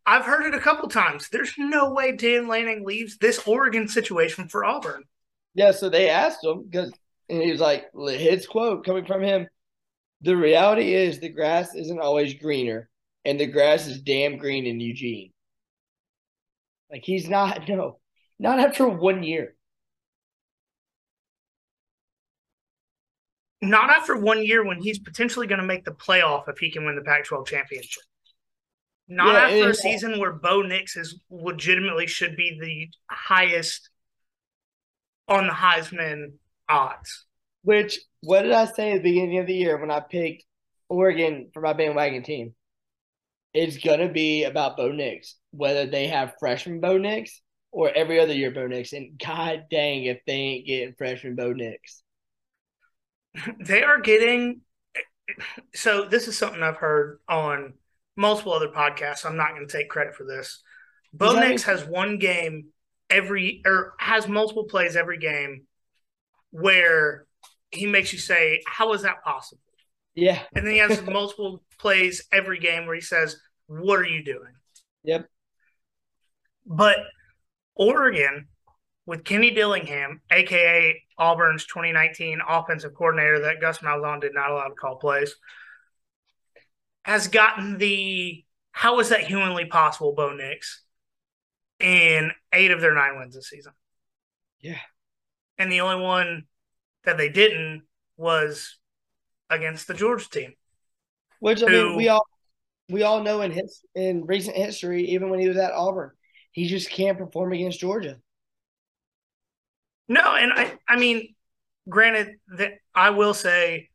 I've 0.06 0.26
heard 0.26 0.46
it 0.46 0.54
a 0.54 0.60
couple 0.60 0.90
times. 0.90 1.30
There's 1.30 1.54
no 1.58 1.94
way 1.94 2.12
Dan 2.12 2.48
Lanning 2.50 2.86
leaves 2.86 3.18
this 3.18 3.48
Oregon 3.48 3.88
situation 3.88 4.50
for 4.50 4.66
Auburn. 4.66 5.04
Yeah, 5.56 5.72
so 5.72 5.90
they 5.90 6.10
asked 6.10 6.44
him 6.44 6.64
because, 6.64 6.92
and 7.30 7.42
he 7.42 7.52
was 7.52 7.62
like, 7.62 7.86
his 8.18 8.46
quote 8.46 8.86
coming 8.86 9.06
from 9.06 9.22
him: 9.22 9.48
"The 10.22 10.36
reality 10.36 10.94
is 10.94 11.20
the 11.20 11.30
grass 11.30 11.76
isn't 11.76 12.00
always 12.00 12.34
greener, 12.34 12.90
and 13.26 13.40
the 13.40 13.48
grass 13.48 13.88
is 13.88 14.02
damn 14.02 14.38
green 14.38 14.66
in 14.66 14.80
Eugene." 14.80 15.32
Like 16.92 17.04
he's 17.04 17.30
not 17.30 17.68
no, 17.70 18.00
not 18.40 18.60
after 18.60 18.88
one 18.88 19.24
year. 19.24 19.56
Not 23.62 23.90
after 23.90 24.18
one 24.18 24.44
year 24.44 24.66
when 24.66 24.82
he's 24.82 25.00
potentially 25.00 25.46
going 25.46 25.60
to 25.60 25.68
make 25.68 25.84
the 25.84 25.92
playoff 25.92 26.48
if 26.48 26.60
he 26.60 26.72
can 26.72 26.86
win 26.86 26.96
the 26.96 27.02
Pac-12 27.02 27.46
championship. 27.46 28.04
Not 29.10 29.34
yeah, 29.34 29.58
after 29.58 29.70
a 29.72 29.74
season 29.74 30.18
where 30.18 30.32
Bo 30.32 30.62
Nix 30.62 30.96
is 30.96 31.20
legitimately 31.30 32.08
should 32.08 32.38
be 32.38 32.58
the 32.62 33.14
highest 33.14 33.90
on 35.28 35.48
the 35.48 35.54
Heisman 35.54 36.34
odds. 36.70 37.26
Which 37.64 38.00
what 38.22 38.44
did 38.44 38.52
I 38.52 38.66
say 38.66 38.92
at 38.92 39.04
the 39.04 39.10
beginning 39.10 39.40
of 39.40 39.48
the 39.48 39.54
year 39.54 39.78
when 39.78 39.92
I 39.92 40.00
picked 40.00 40.44
Oregon 40.90 41.50
for 41.54 41.62
my 41.62 41.74
bandwagon 41.74 42.24
team? 42.24 42.54
It's 43.54 43.78
gonna 43.78 44.10
be 44.10 44.44
about 44.44 44.78
Bo 44.78 44.92
Nix, 44.92 45.36
whether 45.52 45.86
they 45.86 46.08
have 46.08 46.36
freshman 46.40 46.80
Bo 46.80 46.98
Nix 46.98 47.42
or 47.72 47.92
every 47.92 48.20
other 48.20 48.34
year 48.34 48.52
Bo 48.52 48.68
Nix. 48.68 48.94
And 48.94 49.18
god 49.18 49.66
dang 49.72 50.04
if 50.04 50.20
they 50.26 50.34
ain't 50.34 50.68
getting 50.68 50.96
freshman 50.96 51.36
Bo 51.36 51.54
Nix. 51.54 52.04
They 53.60 53.84
are 53.84 54.00
getting 54.02 54.62
so 55.74 56.06
this 56.06 56.28
is 56.28 56.38
something 56.38 56.62
I've 56.62 56.78
heard 56.78 57.20
on 57.28 57.74
multiple 58.16 58.54
other 58.54 58.70
podcasts. 58.70 59.26
I'm 59.26 59.38
not 59.38 59.56
going 59.56 59.68
to 59.68 59.72
take 59.72 59.90
credit 59.90 60.16
for 60.16 60.26
this. 60.26 60.62
Bo 61.14 61.40
Nix 61.40 61.64
has 61.64 61.86
one 61.86 62.18
game 62.18 62.68
every 63.10 63.62
or 63.66 63.94
has 63.98 64.28
multiple 64.28 64.66
plays 64.66 64.96
every 64.96 65.18
game 65.18 65.66
where 66.52 67.26
he 67.72 67.86
makes 67.86 68.14
you 68.14 68.20
say, 68.20 68.62
"How 68.66 68.94
is 68.94 69.04
that 69.04 69.24
possible?" 69.24 69.62
Yeah, 70.16 70.40
and 70.54 70.66
then 70.66 70.74
he 70.74 70.80
has 70.80 71.02
multiple 71.06 71.64
plays 71.80 72.24
every 72.32 72.60
game 72.60 72.86
where 72.86 72.96
he 72.96 73.02
says, 73.02 73.38
"What 73.68 74.00
are 74.00 74.08
you 74.08 74.24
doing?" 74.24 74.54
Yep. 75.04 75.28
But 76.66 76.98
Oregon 77.76 78.48
with 79.06 79.24
Kenny 79.24 79.50
Dillingham, 79.50 80.22
aka 80.32 81.02
Auburn's 81.18 81.66
2019 81.66 82.42
offensive 82.48 82.94
coordinator 82.94 83.40
that 83.40 83.60
Gus 83.60 83.80
Malzahn 83.80 84.22
did 84.22 84.36
not 84.36 84.52
allow 84.52 84.68
to 84.68 84.76
call 84.76 84.98
plays, 84.98 85.36
has 87.04 87.28
gotten 87.28 87.80
the 87.80 88.46
how 88.72 89.00
is 89.00 89.10
that 89.10 89.26
humanly 89.26 89.66
possible, 89.66 90.14
Bo 90.14 90.34
Nix, 90.34 90.84
in 91.80 92.32
eight 92.54 92.72
of 92.72 92.82
their 92.82 92.94
nine 92.94 93.18
wins 93.18 93.34
this 93.34 93.50
season. 93.50 93.74
Yeah. 94.60 94.78
And 95.58 95.72
the 95.72 95.82
only 95.82 96.04
one 96.04 96.44
that 97.06 97.18
they 97.18 97.30
didn't 97.30 97.84
was 98.18 98.78
against 99.50 99.88
the 99.88 99.94
Georgia 99.94 100.30
team. 100.30 100.54
Which 101.40 101.64
I 101.64 101.68
mean, 101.68 101.96
we 101.96 102.10
all 102.10 102.26
we 102.90 103.04
all 103.04 103.24
know 103.24 103.42
in 103.42 103.52
his 103.52 103.82
in 103.96 104.26
recent 104.26 104.56
history, 104.56 105.10
even 105.10 105.30
when 105.30 105.40
he 105.40 105.48
was 105.48 105.58
at 105.58 105.72
Auburn, 105.72 106.12
he 106.52 106.68
just 106.68 106.90
can't 106.90 107.18
perform 107.18 107.54
against 107.54 107.80
Georgia. 107.80 108.18
No, 110.08 110.36
and 110.36 110.52
I 110.54 110.78
I 110.88 110.98
mean, 110.98 111.36
granted 111.88 112.36
that 112.58 112.74
I 112.94 113.12
will 113.12 113.34
say, 113.34 113.90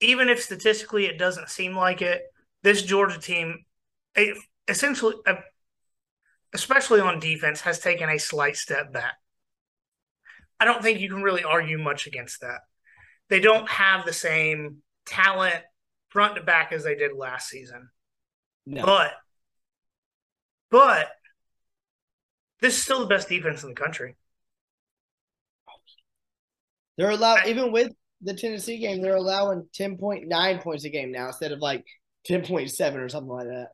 even 0.00 0.28
if 0.28 0.42
statistically 0.42 1.06
it 1.06 1.18
doesn't 1.18 1.48
seem 1.48 1.74
like 1.74 2.02
it, 2.02 2.22
this 2.62 2.82
Georgia 2.82 3.18
team, 3.18 3.64
essentially, 4.68 5.14
uh, 5.26 5.36
especially 6.52 7.00
on 7.00 7.20
defense, 7.20 7.60
has 7.62 7.78
taken 7.78 8.08
a 8.10 8.18
slight 8.18 8.56
step 8.56 8.92
back. 8.92 9.14
I 10.64 10.66
don't 10.66 10.82
think 10.82 10.98
you 10.98 11.10
can 11.10 11.22
really 11.22 11.44
argue 11.44 11.76
much 11.76 12.06
against 12.06 12.40
that. 12.40 12.60
They 13.28 13.38
don't 13.38 13.68
have 13.68 14.06
the 14.06 14.14
same 14.14 14.78
talent 15.04 15.62
front 16.08 16.36
to 16.36 16.42
back 16.42 16.72
as 16.72 16.84
they 16.84 16.94
did 16.94 17.12
last 17.14 17.50
season. 17.50 17.90
No. 18.64 18.86
But 18.86 19.12
but 20.70 21.08
this 22.62 22.78
is 22.78 22.82
still 22.82 23.00
the 23.00 23.06
best 23.06 23.28
defense 23.28 23.62
in 23.62 23.68
the 23.68 23.74
country. 23.74 24.16
They're 26.96 27.10
allowed 27.10 27.46
even 27.46 27.70
with 27.70 27.92
the 28.22 28.32
Tennessee 28.32 28.78
game, 28.78 29.02
they're 29.02 29.16
allowing 29.16 29.68
ten 29.74 29.98
point 29.98 30.28
nine 30.28 30.60
points 30.60 30.84
a 30.84 30.88
game 30.88 31.12
now 31.12 31.26
instead 31.26 31.52
of 31.52 31.58
like 31.58 31.84
ten 32.24 32.42
point 32.42 32.70
seven 32.70 33.00
or 33.00 33.10
something 33.10 33.28
like 33.28 33.48
that. 33.48 33.68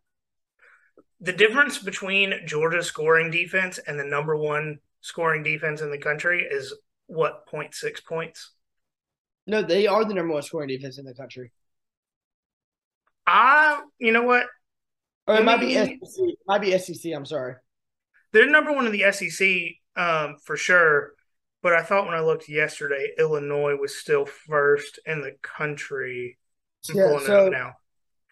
The 1.21 1.35
difference 1.35 1.79
between 1.79 2.35
Georgia's 2.47 2.87
scoring 2.87 3.31
defense 3.31 3.79
and 3.79 3.97
the 3.97 4.05
number 4.05 4.37
one 4.37 4.81
scoring 5.01 5.43
defense 5.43 5.81
in 5.81 5.91
the 5.91 5.99
country 5.99 6.47
is 6.49 6.75
what 7.07 7.47
0.6 7.49 8.05
points. 8.05 8.53
No, 9.47 9.63
they 9.63 9.87
are 9.87 10.05
the 10.05 10.15
number 10.15 10.33
one 10.35 10.43
scoring 10.43 10.69
defense 10.69 10.99
in 10.99 11.05
the 11.05 11.15
country. 11.15 11.53
Ah, 13.27 13.83
you 13.99 14.13
know 14.13 14.23
what? 14.23 14.47
Or 15.27 15.37
it 15.37 15.45
might 15.45 15.61
be 15.61 15.75
SEC. 15.75 15.99
It 16.01 16.39
might 16.47 16.61
be 16.61 16.77
SEC. 16.79 17.13
I'm 17.15 17.27
sorry. 17.27 17.55
They're 18.33 18.51
number 18.51 18.73
one 18.73 18.87
in 18.87 18.93
the 18.93 19.11
SEC 19.13 19.77
um, 19.97 20.37
for 20.45 20.57
sure. 20.57 21.13
But 21.63 21.75
I 21.75 21.83
thought 21.83 22.07
when 22.07 22.15
I 22.15 22.21
looked 22.21 22.49
yesterday, 22.49 23.13
Illinois 23.19 23.77
was 23.77 23.97
still 23.97 24.25
first 24.25 24.99
in 25.05 25.21
the 25.21 25.37
country. 25.43 26.39
I'm 26.89 26.97
yeah, 26.97 27.19
so, 27.19 27.49
now. 27.49 27.73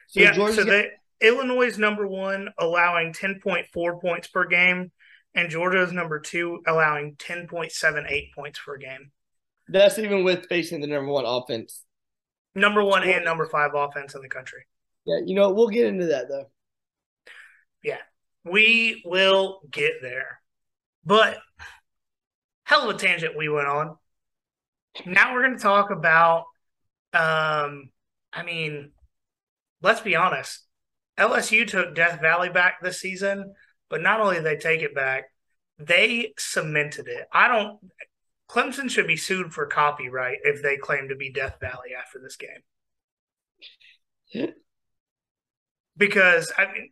So 0.09 0.21
yeah, 0.21 0.33
so 0.33 0.65
they, 0.65 0.91
Illinois 1.21 1.67
is 1.67 1.79
number 1.79 2.07
one, 2.07 2.49
allowing 2.59 3.13
10.4 3.13 4.01
points 4.01 4.29
per 4.29 4.47
game, 4.47 4.91
and 5.39 5.51
Georgia 5.51 5.83
is 5.83 5.93
number 5.93 6.19
two, 6.19 6.63
allowing 6.67 7.15
10.78 7.15 8.35
points 8.35 8.59
per 8.65 8.77
game. 8.77 9.13
That's 9.69 9.99
even 9.99 10.25
with 10.25 10.47
facing 10.49 10.81
the 10.81 10.89
number 10.89 11.13
one 11.13 11.25
offense. 11.25 11.85
Number 12.57 12.83
one 12.83 13.05
and 13.05 13.25
number 13.25 13.47
five 13.47 13.71
offense 13.73 14.17
in 14.17 14.23
the 14.23 14.29
country. 14.29 14.67
Yeah, 15.05 15.21
you 15.25 15.37
know, 15.37 15.51
we'll 15.53 15.69
get 15.69 15.87
into 15.87 16.07
that 16.07 16.29
though. 16.29 16.51
Yeah, 17.85 17.99
we 18.45 19.03
will 19.05 19.61
get 19.71 19.93
there. 20.03 20.41
But 21.05 21.39
hell 22.65 22.91
of 22.91 22.97
a 22.97 22.99
tangent 22.99 23.37
we 23.37 23.49
went 23.49 23.69
on. 23.69 23.97
Now 25.07 25.35
we're 25.35 25.43
going 25.43 25.57
to 25.57 25.63
talk 25.63 25.93
about, 25.93 26.47
um, 27.13 27.91
I 28.33 28.43
mean, 28.45 28.91
let's 29.83 30.01
be 30.01 30.17
honest. 30.17 30.65
LSU 31.17 31.65
took 31.67 31.95
Death 31.95 32.21
Valley 32.21 32.49
back 32.49 32.83
this 32.83 33.01
season, 33.01 33.55
but 33.89 34.03
not 34.03 34.21
only 34.21 34.37
did 34.37 34.45
they 34.45 34.57
take 34.57 34.83
it 34.83 34.95
back, 34.95 35.25
they 35.79 36.33
cemented 36.39 37.09
it. 37.09 37.27
I 37.33 37.49
don't. 37.49 37.79
Clemson 38.49 38.91
should 38.91 39.07
be 39.07 39.17
sued 39.17 39.53
for 39.53 39.67
copyright 39.67 40.39
if 40.43 40.63
they 40.63 40.77
claim 40.77 41.09
to 41.09 41.17
be 41.17 41.31
Death 41.31 41.59
Valley 41.61 41.91
after 41.99 42.19
this 42.19 42.37
game. 42.37 42.49
because 45.99 46.53
I 46.57 46.73
mean, 46.73 46.91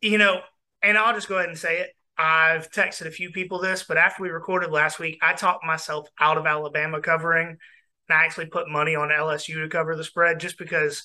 you 0.00 0.18
know, 0.18 0.40
and 0.82 0.98
I'll 0.98 1.14
just 1.14 1.28
go 1.28 1.36
ahead 1.36 1.50
and 1.50 1.58
say 1.58 1.80
it. 1.80 1.90
I've 2.18 2.70
texted 2.70 3.06
a 3.06 3.10
few 3.10 3.30
people 3.30 3.60
this, 3.60 3.84
but 3.84 3.96
after 3.96 4.22
we 4.22 4.30
recorded 4.30 4.70
last 4.70 4.98
week, 4.98 5.18
I 5.22 5.32
talked 5.32 5.64
myself 5.64 6.08
out 6.18 6.36
of 6.36 6.46
Alabama 6.46 7.00
covering, 7.00 7.48
and 7.48 7.58
I 8.10 8.24
actually 8.24 8.46
put 8.46 8.68
money 8.68 8.94
on 8.94 9.08
LSU 9.08 9.62
to 9.62 9.68
cover 9.68 9.96
the 9.96 10.04
spread 10.04 10.40
just 10.40 10.58
because, 10.58 11.02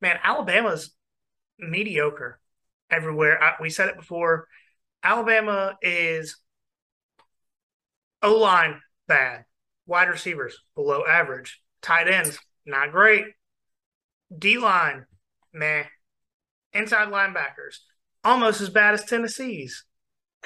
man, 0.00 0.18
Alabama's 0.22 0.94
mediocre 1.58 2.38
everywhere. 2.90 3.42
I, 3.42 3.54
we 3.60 3.70
said 3.70 3.88
it 3.88 3.96
before. 3.96 4.46
Alabama 5.02 5.76
is 5.82 6.38
O 8.22 8.36
line 8.36 8.80
bad, 9.06 9.44
wide 9.86 10.08
receivers 10.08 10.58
below 10.74 11.04
average, 11.06 11.60
tight 11.82 12.08
ends 12.08 12.38
not 12.64 12.90
great, 12.90 13.26
D 14.36 14.58
line 14.58 15.06
meh, 15.52 15.84
inside 16.72 17.08
linebackers 17.08 17.78
almost 18.26 18.60
as 18.60 18.68
bad 18.68 18.92
as 18.92 19.04
Tennessee's 19.04 19.84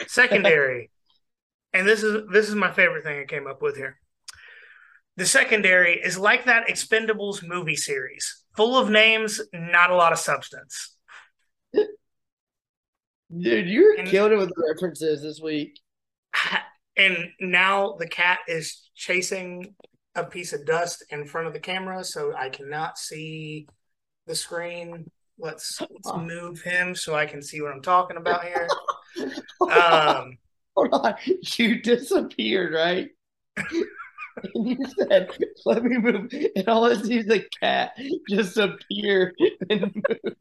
secondary. 0.07 0.91
and 1.73 1.89
this 1.89 2.03
is 2.03 2.29
this 2.31 2.49
is 2.49 2.55
my 2.55 2.71
favorite 2.71 3.05
thing 3.05 3.19
I 3.19 3.25
came 3.25 3.47
up 3.47 3.63
with 3.63 3.77
here. 3.77 3.99
The 5.17 5.27
secondary 5.27 5.95
is 5.95 6.19
like 6.19 6.45
that 6.45 6.69
Expendables 6.69 7.47
movie 7.47 7.77
series, 7.77 8.45
full 8.57 8.79
of 8.79 8.91
names, 8.91 9.41
not 9.53 9.91
a 9.91 9.97
lot 9.97 10.13
of 10.13 10.19
substance. 10.19 10.97
Dude, 13.37 13.69
you're 13.69 13.99
and, 13.99 14.09
killing 14.09 14.33
it 14.33 14.37
with 14.37 14.53
references 14.57 15.23
this 15.23 15.41
week. 15.41 15.79
And 16.97 17.29
now 17.41 17.95
the 17.99 18.07
cat 18.07 18.41
is 18.47 18.91
chasing 18.95 19.75
a 20.15 20.25
piece 20.25 20.53
of 20.53 20.67
dust 20.67 21.03
in 21.09 21.25
front 21.25 21.47
of 21.47 21.55
the 21.55 21.61
camera, 21.61 22.05
so 22.05 22.35
I 22.37 22.51
cannot 22.51 22.99
see 22.99 23.69
the 24.27 24.35
screen. 24.35 25.11
Let's 25.39 25.81
let's 25.81 26.13
move 26.15 26.61
him 26.61 26.95
so 26.95 27.15
I 27.15 27.25
can 27.25 27.43
see 27.43 27.63
what 27.63 27.73
I'm 27.73 27.81
talking 27.81 28.19
about 28.19 28.45
here. 28.45 28.69
um, 29.73 30.37
Hold 30.77 30.93
on, 30.93 31.15
you 31.57 31.81
disappeared, 31.81 32.75
right? 32.75 33.09
and 33.57 34.69
you 34.69 34.79
said, 34.99 35.31
"Let 35.65 35.83
me 35.85 35.99
move," 35.99 36.33
and 36.57 36.69
all 36.69 36.85
I 36.85 37.01
see 37.01 37.19
is 37.19 37.27
the 37.27 37.45
cat 37.61 37.97
disappear 38.29 39.33
and 39.71 39.95
move. 39.95 40.35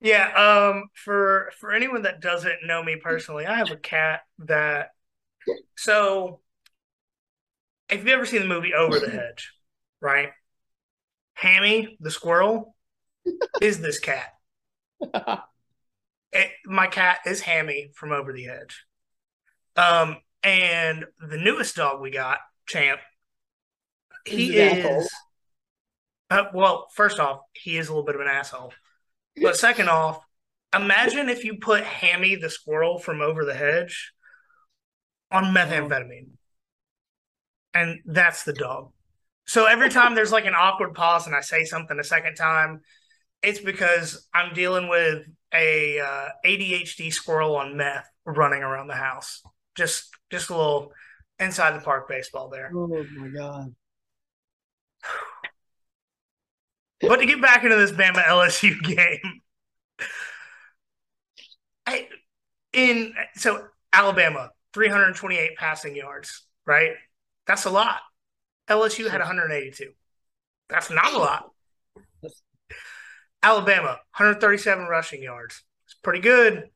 Yeah, 0.00 0.32
um, 0.32 0.84
for 0.94 1.52
for 1.58 1.72
anyone 1.72 2.02
that 2.02 2.20
doesn't 2.20 2.66
know 2.66 2.82
me 2.82 2.96
personally, 2.96 3.46
I 3.46 3.56
have 3.56 3.70
a 3.70 3.76
cat 3.76 4.20
that. 4.40 4.90
So, 5.76 6.40
if 7.88 7.98
you've 7.98 8.08
ever 8.08 8.26
seen 8.26 8.42
the 8.42 8.48
movie 8.48 8.74
Over 8.74 8.98
the 8.98 9.10
Hedge, 9.10 9.52
right? 10.00 10.30
Hammy 11.34 11.96
the 12.00 12.10
squirrel 12.10 12.74
is 13.60 13.80
this 13.80 13.98
cat. 13.98 14.28
it, 16.32 16.50
my 16.66 16.86
cat 16.86 17.18
is 17.26 17.40
Hammy 17.40 17.90
from 17.94 18.12
Over 18.12 18.32
the 18.32 18.44
Hedge. 18.44 18.84
Um, 19.76 20.18
and 20.42 21.06
the 21.18 21.38
newest 21.38 21.76
dog 21.76 22.00
we 22.00 22.10
got, 22.10 22.38
Champ, 22.66 23.00
he 24.26 24.56
is. 24.56 25.10
Uh, 26.30 26.44
well, 26.54 26.88
first 26.94 27.18
off, 27.18 27.40
he 27.52 27.76
is 27.76 27.88
a 27.88 27.92
little 27.92 28.04
bit 28.04 28.14
of 28.14 28.20
an 28.20 28.28
asshole. 28.28 28.72
But 29.40 29.56
second 29.56 29.88
off, 29.88 30.20
imagine 30.74 31.28
if 31.28 31.44
you 31.44 31.58
put 31.58 31.84
Hammy 31.84 32.36
the 32.36 32.50
squirrel 32.50 32.98
from 32.98 33.20
over 33.20 33.44
the 33.44 33.54
hedge 33.54 34.12
on 35.30 35.54
methamphetamine. 35.54 36.30
And 37.72 38.00
that's 38.04 38.44
the 38.44 38.52
dog. 38.52 38.90
So 39.46 39.66
every 39.66 39.88
time 39.88 40.14
there's 40.14 40.32
like 40.32 40.46
an 40.46 40.54
awkward 40.56 40.94
pause 40.94 41.26
and 41.26 41.34
I 41.34 41.40
say 41.40 41.64
something 41.64 41.98
a 41.98 42.04
second 42.04 42.34
time, 42.34 42.80
it's 43.42 43.60
because 43.60 44.28
I'm 44.34 44.54
dealing 44.54 44.88
with 44.88 45.26
a 45.52 45.98
uh, 46.00 46.28
ADHD 46.44 47.12
squirrel 47.12 47.56
on 47.56 47.76
meth 47.76 48.08
running 48.24 48.62
around 48.62 48.88
the 48.88 48.94
house. 48.94 49.42
Just 49.76 50.10
just 50.30 50.50
a 50.50 50.56
little 50.56 50.92
inside 51.38 51.74
the 51.74 51.84
park 51.84 52.08
baseball 52.08 52.48
there. 52.48 52.70
Oh 52.74 53.04
my 53.16 53.28
god. 53.28 53.74
But 57.00 57.16
to 57.16 57.26
get 57.26 57.40
back 57.40 57.64
into 57.64 57.76
this 57.76 57.92
Bama 57.92 58.22
LSU 58.24 58.80
game, 58.82 59.40
I, 61.86 62.08
in 62.72 63.14
so 63.34 63.66
Alabama 63.92 64.50
328 64.74 65.56
passing 65.56 65.96
yards, 65.96 66.44
right? 66.66 66.92
That's 67.46 67.64
a 67.64 67.70
lot. 67.70 68.00
LSU 68.68 69.10
had 69.10 69.20
182. 69.20 69.90
That's 70.68 70.90
not 70.90 71.12
a 71.12 71.18
lot. 71.18 71.50
Alabama 73.42 73.98
137 74.16 74.84
rushing 74.84 75.22
yards. 75.22 75.62
It's 75.86 75.94
pretty 75.94 76.20
good. 76.20 76.70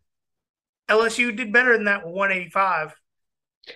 LSU 0.88 1.37
did 1.37 1.52
better 1.52 1.74
than 1.74 1.84
that 1.84 2.06
185. 2.06 2.94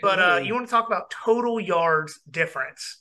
But 0.02 0.18
uh, 0.18 0.40
you 0.42 0.54
want 0.54 0.66
to 0.66 0.70
talk 0.70 0.86
about 0.86 1.10
total 1.10 1.60
yards 1.60 2.20
difference? 2.30 2.98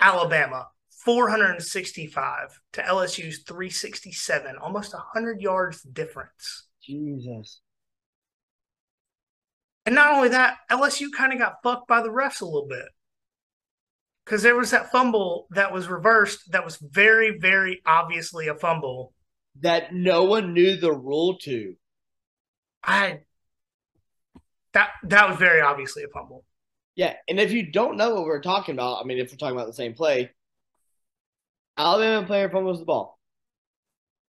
Alabama 0.00 0.68
465 1.04 2.60
to 2.72 2.82
LSU's 2.82 3.42
367, 3.46 4.56
almost 4.56 4.94
100 4.94 5.40
yards 5.40 5.82
difference. 5.82 6.66
Jesus. 6.82 7.60
And 9.86 9.94
not 9.94 10.14
only 10.14 10.28
that, 10.30 10.56
LSU 10.70 11.08
kind 11.14 11.32
of 11.32 11.38
got 11.38 11.62
fucked 11.62 11.88
by 11.88 12.02
the 12.02 12.08
refs 12.08 12.40
a 12.40 12.46
little 12.46 12.66
bit. 12.68 12.86
Because 14.24 14.42
there 14.42 14.56
was 14.56 14.70
that 14.70 14.90
fumble 14.90 15.46
that 15.50 15.72
was 15.72 15.88
reversed 15.88 16.52
that 16.52 16.64
was 16.64 16.78
very, 16.78 17.38
very 17.38 17.82
obviously 17.84 18.48
a 18.48 18.54
fumble. 18.54 19.12
That 19.60 19.92
no 19.92 20.24
one 20.24 20.54
knew 20.54 20.76
the 20.76 20.92
rule 20.92 21.36
to. 21.42 21.74
I 22.82 23.20
that 24.72 24.90
that 25.04 25.28
was 25.28 25.38
very 25.38 25.60
obviously 25.60 26.04
a 26.04 26.08
fumble. 26.08 26.44
Yeah, 26.96 27.14
and 27.28 27.38
if 27.38 27.52
you 27.52 27.70
don't 27.70 27.96
know 27.96 28.14
what 28.14 28.24
we're 28.24 28.40
talking 28.40 28.74
about, 28.74 29.02
I 29.02 29.04
mean, 29.04 29.18
if 29.18 29.30
we're 29.30 29.36
talking 29.36 29.56
about 29.56 29.66
the 29.66 29.74
same 29.74 29.94
play, 29.94 30.30
Alabama 31.76 32.26
player 32.26 32.48
fumbles 32.48 32.78
the 32.78 32.84
ball. 32.84 33.18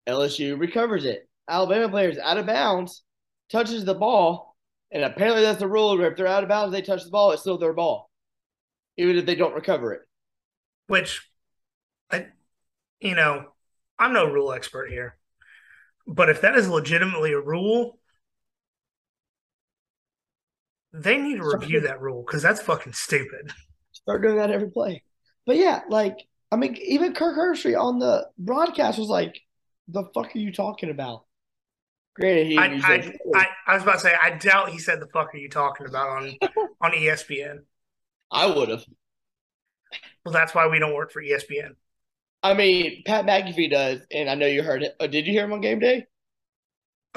LSU 0.09 0.59
recovers 0.59 1.04
it. 1.04 1.28
Alabama 1.48 1.88
player 1.88 2.09
is 2.09 2.18
out 2.18 2.38
of 2.38 2.46
bounds, 2.46 3.02
touches 3.50 3.85
the 3.85 3.94
ball, 3.94 4.57
and 4.90 5.02
apparently 5.02 5.42
that's 5.42 5.59
the 5.59 5.68
rule 5.68 5.96
where 5.96 6.11
if 6.11 6.16
they're 6.16 6.26
out 6.26 6.42
of 6.42 6.48
bounds, 6.48 6.72
they 6.72 6.83
touch 6.83 7.04
the 7.04 7.11
ball, 7.11 7.33
it's 7.33 7.42
still 7.42 7.59
their 7.59 7.72
ball, 7.72 8.11
even 8.96 9.16
if 9.16 9.26
they 9.26 9.35
don't 9.35 9.54
recover 9.54 9.92
it. 9.92 10.02
Which, 10.87 11.22
I, 12.11 12.26
you 13.00 13.14
know, 13.14 13.46
I'm 13.98 14.12
no 14.12 14.30
rule 14.30 14.52
expert 14.52 14.90
here, 14.90 15.16
but 16.07 16.30
if 16.30 16.40
that 16.42 16.57
is 16.57 16.68
legitimately 16.68 17.33
a 17.33 17.40
rule, 17.40 17.98
they 20.92 21.18
need 21.18 21.37
to 21.37 21.44
review 21.46 21.80
that 21.80 22.00
rule 22.00 22.22
because 22.24 22.42
that's 22.42 22.62
fucking 22.62 22.92
stupid. 22.92 23.52
Start 23.92 24.22
doing 24.22 24.37
that 24.37 24.50
every 24.50 24.70
play. 24.70 25.02
But 25.46 25.57
yeah, 25.57 25.80
like 25.88 26.26
I 26.55 26.57
mean, 26.57 26.77
even 26.77 27.14
Kirk 27.14 27.37
Herbstreit 27.37 27.77
on 27.77 27.99
the 27.99 28.29
broadcast 28.38 28.97
was 28.97 29.09
like, 29.09 29.40
"The 29.88 30.05
fuck 30.14 30.37
are 30.37 30.38
you 30.38 30.53
talking 30.53 30.88
about?" 30.88 31.25
Granted, 32.14 32.47
he, 32.47 32.57
I, 32.57 32.67
I, 32.67 33.12
I, 33.35 33.47
I, 33.67 33.75
was 33.75 33.83
about 33.83 33.95
to 33.95 33.99
say, 33.99 34.14
I 34.14 34.31
doubt 34.31 34.71
he 34.71 34.79
said, 34.79 35.01
"The 35.01 35.09
fuck 35.09 35.35
are 35.35 35.38
you 35.38 35.49
talking 35.49 35.88
about?" 35.88 36.11
on 36.11 36.37
on 36.81 36.93
ESPN. 36.93 37.62
I 38.31 38.47
would 38.47 38.69
have. 38.69 38.85
Well, 40.25 40.33
that's 40.33 40.55
why 40.55 40.69
we 40.69 40.79
don't 40.79 40.95
work 40.95 41.11
for 41.11 41.21
ESPN. 41.21 41.75
I 42.40 42.55
mean, 42.55 43.03
Pat 43.05 43.27
McAfee 43.27 43.73
does, 43.73 44.07
and 44.12 44.31
I 44.31 44.37
know 44.37 44.47
you 44.47 44.62
heard 44.62 44.85
it. 44.85 44.95
Oh, 45.01 45.09
did 45.09 45.27
you 45.27 45.33
hear 45.33 45.45
him 45.45 45.53
on 45.53 45.61
game 45.61 45.81
day? 45.81 46.07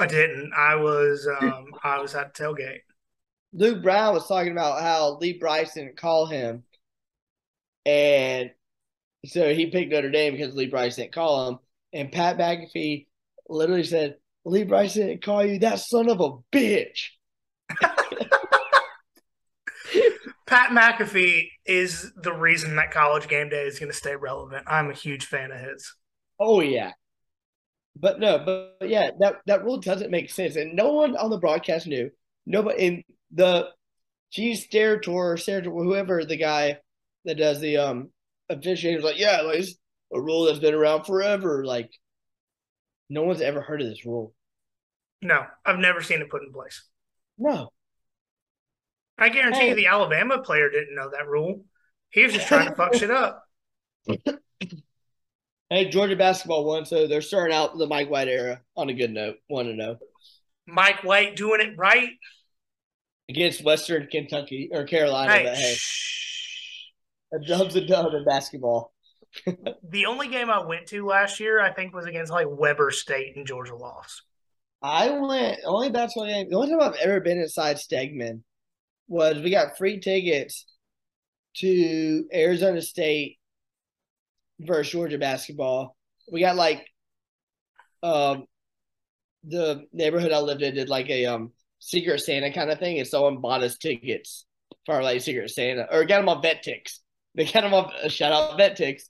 I 0.00 0.06
didn't. 0.06 0.50
I 0.52 0.74
was 0.74 1.28
um 1.40 1.66
I 1.84 2.00
was 2.00 2.16
at 2.16 2.34
the 2.34 2.42
tailgate. 2.42 2.80
Luke 3.52 3.84
Bryan 3.84 4.14
was 4.14 4.26
talking 4.26 4.50
about 4.50 4.82
how 4.82 5.16
Lee 5.18 5.38
Brice 5.38 5.74
didn't 5.74 5.96
call 5.96 6.26
him, 6.26 6.64
and 7.86 8.50
so 9.26 9.52
he 9.52 9.66
picked 9.70 9.92
Notre 9.92 10.10
Dame 10.10 10.34
because 10.34 10.54
Lee 10.54 10.66
Brice 10.66 10.96
didn't 10.96 11.12
call 11.12 11.48
him. 11.48 11.58
And 11.92 12.12
Pat 12.12 12.38
McAfee 12.38 13.06
literally 13.48 13.84
said, 13.84 14.16
Lee 14.44 14.64
Brice 14.64 14.94
didn't 14.94 15.22
call 15.22 15.44
you 15.44 15.58
that 15.60 15.80
son 15.80 16.08
of 16.08 16.20
a 16.20 16.32
bitch. 16.52 17.08
Pat 20.46 20.70
McAfee 20.70 21.48
is 21.66 22.10
the 22.22 22.32
reason 22.32 22.76
that 22.76 22.90
college 22.90 23.28
game 23.28 23.48
day 23.48 23.64
is 23.66 23.78
going 23.78 23.90
to 23.90 23.96
stay 23.96 24.16
relevant. 24.16 24.64
I'm 24.66 24.90
a 24.90 24.94
huge 24.94 25.26
fan 25.26 25.52
of 25.52 25.60
his. 25.60 25.94
Oh 26.38 26.60
yeah. 26.60 26.92
But 27.96 28.20
no, 28.20 28.38
but, 28.38 28.76
but 28.80 28.88
yeah, 28.88 29.10
that, 29.18 29.36
that 29.46 29.64
rule 29.64 29.78
doesn't 29.78 30.10
make 30.10 30.30
sense. 30.30 30.56
And 30.56 30.74
no 30.74 30.92
one 30.92 31.16
on 31.16 31.30
the 31.30 31.38
broadcast 31.38 31.86
knew. 31.86 32.10
Nobody 32.46 32.82
in 32.82 33.04
the 33.32 33.68
Chiefs 34.30 34.66
Steratore, 34.66 35.34
Steratore, 35.34 35.84
whoever 35.84 36.24
the 36.24 36.36
guy 36.36 36.78
that 37.24 37.36
does 37.36 37.60
the 37.60 37.76
um 37.76 38.10
officiating 38.50 38.96
was 38.96 39.04
like, 39.04 39.18
yeah, 39.18 39.42
like 39.42 39.60
it's 39.60 39.74
a 40.12 40.20
rule 40.20 40.44
that's 40.44 40.58
been 40.58 40.74
around 40.74 41.04
forever. 41.04 41.64
Like, 41.64 41.90
no 43.08 43.22
one's 43.22 43.40
ever 43.40 43.60
heard 43.60 43.80
of 43.80 43.88
this 43.88 44.04
rule. 44.04 44.34
No, 45.22 45.44
I've 45.64 45.78
never 45.78 46.02
seen 46.02 46.20
it 46.20 46.30
put 46.30 46.42
in 46.42 46.52
place. 46.52 46.84
No. 47.38 47.70
I 49.18 49.30
guarantee 49.30 49.60
hey. 49.60 49.68
you 49.70 49.74
the 49.74 49.86
Alabama 49.86 50.38
player 50.38 50.70
didn't 50.70 50.94
know 50.94 51.10
that 51.10 51.28
rule. 51.28 51.64
He 52.10 52.22
was 52.22 52.32
just 52.32 52.46
trying 52.46 52.68
to 52.68 52.74
fuck 52.74 52.94
shit 52.94 53.10
up. 53.10 53.44
Hey, 55.70 55.90
Georgia 55.90 56.16
basketball 56.16 56.64
won, 56.64 56.86
so 56.86 57.06
they're 57.06 57.20
starting 57.20 57.54
out 57.54 57.76
the 57.76 57.86
Mike 57.86 58.08
White 58.08 58.28
era 58.28 58.62
on 58.74 58.88
a 58.88 58.94
good 58.94 59.10
note. 59.10 59.36
One 59.48 59.66
to 59.66 59.74
know. 59.74 59.98
Mike 60.66 61.04
White 61.04 61.36
doing 61.36 61.60
it 61.60 61.76
right 61.76 62.08
against 63.28 63.62
Western 63.62 64.06
Kentucky 64.06 64.70
or 64.72 64.84
Carolina. 64.84 65.30
Hey, 65.30 65.44
but 65.44 65.56
hey, 65.56 65.76
a 67.32 67.38
dub's 67.38 67.76
a 67.76 67.80
dub 67.80 68.14
in 68.14 68.24
basketball. 68.24 68.92
the 69.88 70.06
only 70.06 70.28
game 70.28 70.50
I 70.50 70.64
went 70.64 70.86
to 70.88 71.06
last 71.06 71.40
year, 71.40 71.60
I 71.60 71.72
think, 71.72 71.94
was 71.94 72.06
against 72.06 72.32
like 72.32 72.46
Weber 72.48 72.90
State 72.90 73.36
and 73.36 73.46
Georgia 73.46 73.76
lost. 73.76 74.22
I 74.80 75.10
went 75.10 75.60
only 75.64 75.90
basketball 75.90 76.26
game. 76.26 76.48
The 76.48 76.56
only 76.56 76.70
time 76.70 76.80
I've 76.80 77.00
ever 77.00 77.20
been 77.20 77.38
inside 77.38 77.76
Stegeman 77.76 78.42
was 79.08 79.38
we 79.38 79.50
got 79.50 79.76
free 79.76 80.00
tickets 80.00 80.66
to 81.56 82.24
Arizona 82.32 82.80
State 82.80 83.38
versus 84.60 84.92
Georgia 84.92 85.18
basketball. 85.18 85.96
We 86.30 86.40
got 86.40 86.56
like 86.56 86.86
um 88.02 88.44
the 89.44 89.84
neighborhood 89.92 90.32
I 90.32 90.38
lived 90.40 90.62
in 90.62 90.74
did 90.74 90.88
like 90.88 91.10
a 91.10 91.26
um 91.26 91.52
Secret 91.80 92.20
Santa 92.20 92.52
kind 92.52 92.70
of 92.70 92.78
thing, 92.78 92.98
and 92.98 93.06
someone 93.06 93.40
bought 93.40 93.62
us 93.62 93.78
tickets 93.78 94.46
for 94.86 95.02
like 95.02 95.20
Secret 95.20 95.50
Santa 95.50 95.86
or 95.90 96.04
got 96.04 96.18
them 96.18 96.28
on 96.28 96.42
VetTix. 96.42 96.98
They 97.38 97.44
got 97.44 97.60
them 97.60 97.72
on 97.72 97.92
uh, 98.02 98.08
shout 98.08 98.32
out 98.32 98.58
VetTix. 98.58 99.02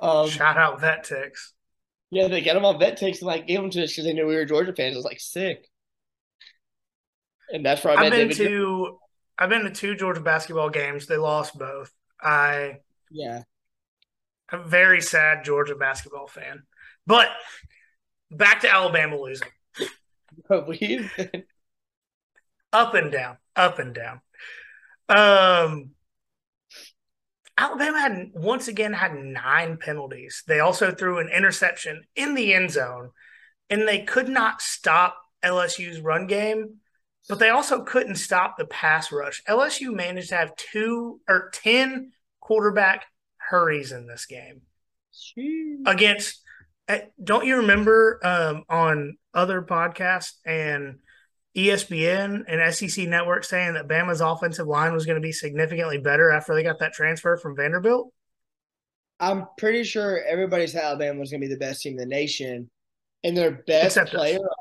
Um, 0.00 0.30
shout 0.30 0.56
out 0.56 0.80
vet 0.80 1.04
VetTix. 1.04 1.32
Yeah, 2.10 2.28
they 2.28 2.40
got 2.40 2.54
them 2.54 2.64
on 2.64 2.80
VetTix 2.80 3.18
and 3.18 3.26
like 3.26 3.46
gave 3.46 3.60
them 3.60 3.68
to 3.68 3.84
us 3.84 3.90
because 3.90 4.04
they 4.04 4.14
knew 4.14 4.26
we 4.26 4.36
were 4.36 4.46
Georgia 4.46 4.72
fans. 4.72 4.94
It 4.94 4.96
was 4.96 5.04
like 5.04 5.20
sick. 5.20 5.68
And 7.52 7.62
that's 7.62 7.84
where 7.84 7.96
I 7.96 8.04
have 8.04 8.10
been 8.10 8.28
David 8.28 8.36
to. 8.38 8.98
I've 9.38 9.50
been 9.50 9.64
to 9.64 9.70
two 9.70 9.96
Georgia 9.96 10.22
basketball 10.22 10.70
games. 10.70 11.06
They 11.06 11.18
lost 11.18 11.58
both. 11.58 11.92
I 12.18 12.78
yeah. 13.10 13.42
I'm 14.50 14.60
a 14.60 14.64
very 14.64 15.02
sad 15.02 15.44
Georgia 15.44 15.74
basketball 15.74 16.26
fan. 16.26 16.62
But 17.06 17.28
back 18.30 18.60
to 18.60 18.72
Alabama 18.72 19.20
losing. 19.20 19.48
Up 22.72 22.94
and 22.94 23.12
down, 23.12 23.36
up 23.54 23.78
and 23.78 23.94
down. 23.94 24.20
Um, 25.08 25.90
Alabama 27.56 28.00
had 28.00 28.30
once 28.34 28.68
again 28.68 28.92
had 28.92 29.14
nine 29.14 29.76
penalties. 29.76 30.42
They 30.46 30.60
also 30.60 30.90
threw 30.90 31.18
an 31.18 31.28
interception 31.28 32.02
in 32.16 32.34
the 32.34 32.52
end 32.52 32.70
zone, 32.70 33.10
and 33.70 33.86
they 33.86 34.02
could 34.02 34.28
not 34.28 34.60
stop 34.60 35.16
LSU's 35.44 36.00
run 36.00 36.26
game, 36.26 36.76
but 37.28 37.38
they 37.38 37.50
also 37.50 37.84
couldn't 37.84 38.16
stop 38.16 38.56
the 38.56 38.66
pass 38.66 39.12
rush. 39.12 39.42
LSU 39.48 39.94
managed 39.94 40.30
to 40.30 40.36
have 40.36 40.56
two 40.56 41.20
or 41.28 41.50
ten 41.52 42.12
quarterback 42.40 43.06
hurries 43.36 43.92
in 43.92 44.06
this 44.06 44.26
game 44.26 44.62
Jeez. 45.36 45.86
against. 45.86 46.40
Eh, 46.88 47.02
don't 47.22 47.46
you 47.46 47.58
remember 47.58 48.20
um, 48.22 48.64
on 48.68 49.16
other 49.32 49.62
podcasts 49.62 50.32
and 50.44 50.98
ESPN 51.56 52.44
and 52.48 52.74
SEC 52.74 53.06
Network 53.06 53.44
saying 53.44 53.74
that 53.74 53.86
Bama's 53.86 54.20
offensive 54.20 54.66
line 54.66 54.92
was 54.92 55.06
going 55.06 55.16
to 55.16 55.22
be 55.22 55.32
significantly 55.32 55.98
better 55.98 56.30
after 56.30 56.54
they 56.54 56.64
got 56.64 56.80
that 56.80 56.92
transfer 56.92 57.36
from 57.36 57.54
Vanderbilt? 57.54 58.12
I'm 59.20 59.46
pretty 59.56 59.84
sure 59.84 60.20
everybody 60.24 60.66
said 60.66 60.82
Alabama 60.82 61.20
was 61.20 61.30
going 61.30 61.40
to 61.40 61.46
be 61.46 61.52
the 61.52 61.58
best 61.58 61.82
team 61.82 61.92
in 61.92 61.98
the 61.98 62.06
nation, 62.06 62.68
and 63.22 63.36
their 63.36 63.52
best 63.52 63.96
Except 63.96 64.10
player 64.10 64.38
us. 64.38 64.56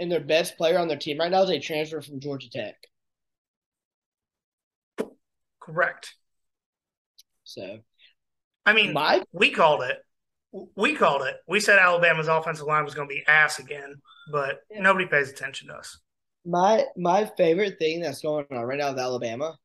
and 0.00 0.10
their 0.10 0.20
best 0.20 0.56
player 0.56 0.78
on 0.78 0.88
their 0.88 0.96
team 0.96 1.18
right 1.18 1.30
now 1.30 1.42
is 1.42 1.50
a 1.50 1.58
transfer 1.58 2.00
from 2.00 2.20
Georgia 2.20 2.48
Tech. 2.50 2.76
Correct. 5.60 6.14
So, 7.44 7.80
I 8.64 8.72
mean, 8.72 8.94
my 8.94 9.22
we 9.32 9.50
called 9.50 9.82
it. 9.82 9.98
We 10.74 10.94
called 10.94 11.22
it. 11.22 11.36
We 11.46 11.60
said 11.60 11.78
Alabama's 11.78 12.28
offensive 12.28 12.66
line 12.66 12.84
was 12.84 12.94
going 12.94 13.08
to 13.08 13.14
be 13.14 13.22
ass 13.28 13.58
again, 13.58 13.96
but 14.32 14.60
yeah. 14.70 14.80
nobody 14.80 15.06
pays 15.06 15.28
attention 15.28 15.68
to 15.68 15.74
us 15.74 15.98
my 16.44 16.84
my 16.96 17.30
favorite 17.36 17.78
thing 17.78 18.00
that's 18.00 18.22
going 18.22 18.46
on 18.50 18.64
right 18.64 18.78
now 18.78 18.90
with 18.90 18.98
Alabama, 18.98 19.56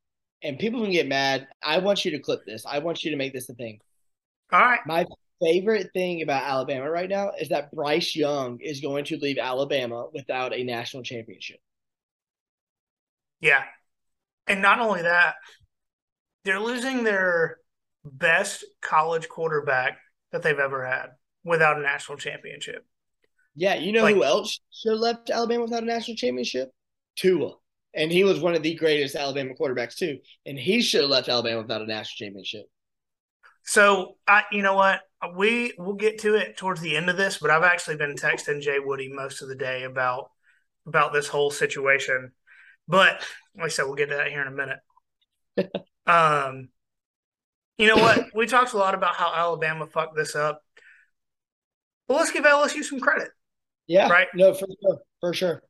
and 0.44 0.60
people 0.60 0.82
can 0.82 0.92
get 0.92 1.08
mad. 1.08 1.48
I 1.64 1.80
want 1.80 2.06
you 2.06 2.12
to 2.12 2.20
clip 2.20 2.46
this. 2.46 2.66
I 2.66 2.80
want 2.80 3.04
you 3.04 3.12
to 3.12 3.18
make 3.18 3.34
this 3.34 3.50
a 3.50 3.54
thing. 3.54 3.80
All 4.52 4.60
right. 4.60 4.80
My 4.86 5.06
favorite 5.42 5.90
thing 5.94 6.22
about 6.22 6.44
Alabama 6.44 6.90
right 6.90 7.10
now 7.10 7.32
is 7.40 7.50
that 7.50 7.72
Bryce 7.72 8.16
Young 8.16 8.60
is 8.62 8.80
going 8.80 9.06
to 9.06 9.18
leave 9.18 9.38
Alabama 9.38 10.08
without 10.14 10.54
a 10.54 10.64
national 10.64 11.04
championship. 11.04 11.60
Yeah. 13.42 13.64
And 14.48 14.62
not 14.62 14.80
only 14.80 15.02
that, 15.02 15.36
they're 16.44 16.60
losing 16.60 17.04
their 17.04 17.58
best 18.04 18.64
college 18.82 19.28
quarterback 19.28 19.98
that 20.32 20.44
they've 20.44 20.60
ever 20.60 20.86
had 20.86 21.08
without 21.44 21.78
a 21.78 21.82
national 21.82 22.18
championship. 22.18 22.86
Yeah, 23.56 23.76
you 23.76 23.92
know 23.92 24.04
like, 24.04 24.16
who 24.16 24.24
else 24.24 24.60
should 24.72 24.92
have 24.94 25.00
left 25.00 25.30
Alabama 25.30 25.64
without 25.64 25.84
a 25.84 25.86
national 25.86 26.18
championship? 26.18 26.72
Tua. 27.16 27.54
and 27.94 28.12
he 28.12 28.24
was 28.24 28.40
one 28.40 28.56
of 28.56 28.64
the 28.64 28.76
greatest 28.76 29.16
Alabama 29.16 29.54
quarterbacks 29.60 29.96
too. 29.96 30.20
And 30.46 30.60
he 30.60 30.82
should 30.82 31.02
have 31.02 31.10
left 31.10 31.30
Alabama 31.30 31.62
without 31.62 31.82
a 31.82 31.86
national 31.86 32.28
championship. 32.28 32.66
So 33.64 34.18
I, 34.28 34.44
you 34.52 34.62
know 34.62 34.76
what, 34.76 35.02
we 35.36 35.74
we'll 35.78 35.96
get 35.96 36.20
to 36.20 36.36
it 36.36 36.58
towards 36.58 36.82
the 36.82 36.96
end 36.96 37.10
of 37.10 37.18
this, 37.18 37.40
but 37.40 37.50
I've 37.50 37.64
actually 37.64 37.96
been 37.96 38.16
texting 38.16 38.62
Jay 38.62 38.80
Woody 38.80 39.12
most 39.12 39.42
of 39.42 39.48
the 39.48 39.56
day 39.56 39.84
about 39.84 40.30
about 40.86 41.14
this 41.14 41.28
whole 41.28 41.50
situation. 41.50 42.32
But 42.88 43.26
like 43.56 43.66
I 43.66 43.68
said, 43.70 43.86
we'll 43.86 43.96
get 43.96 44.10
to 44.10 44.16
that 44.18 44.28
here 44.28 44.42
in 44.42 44.48
a 44.48 44.52
minute. 44.52 44.80
um, 46.06 46.70
you 47.78 47.88
know 47.88 47.96
what? 47.96 48.28
We 48.36 48.46
talked 48.46 48.74
a 48.74 48.78
lot 48.78 48.94
about 48.94 49.16
how 49.16 49.34
Alabama 49.34 49.88
fucked 49.88 50.16
this 50.16 50.36
up. 50.36 50.62
Well, 52.08 52.20
let's 52.20 52.32
give 52.32 52.44
LSU 52.44 52.84
some 52.84 53.00
credit. 53.00 53.30
Yeah. 53.88 54.10
Right. 54.10 54.28
No, 54.34 54.54
for 54.54 54.68
sure. 54.82 55.00
For 55.20 55.34
sure. 55.34 55.64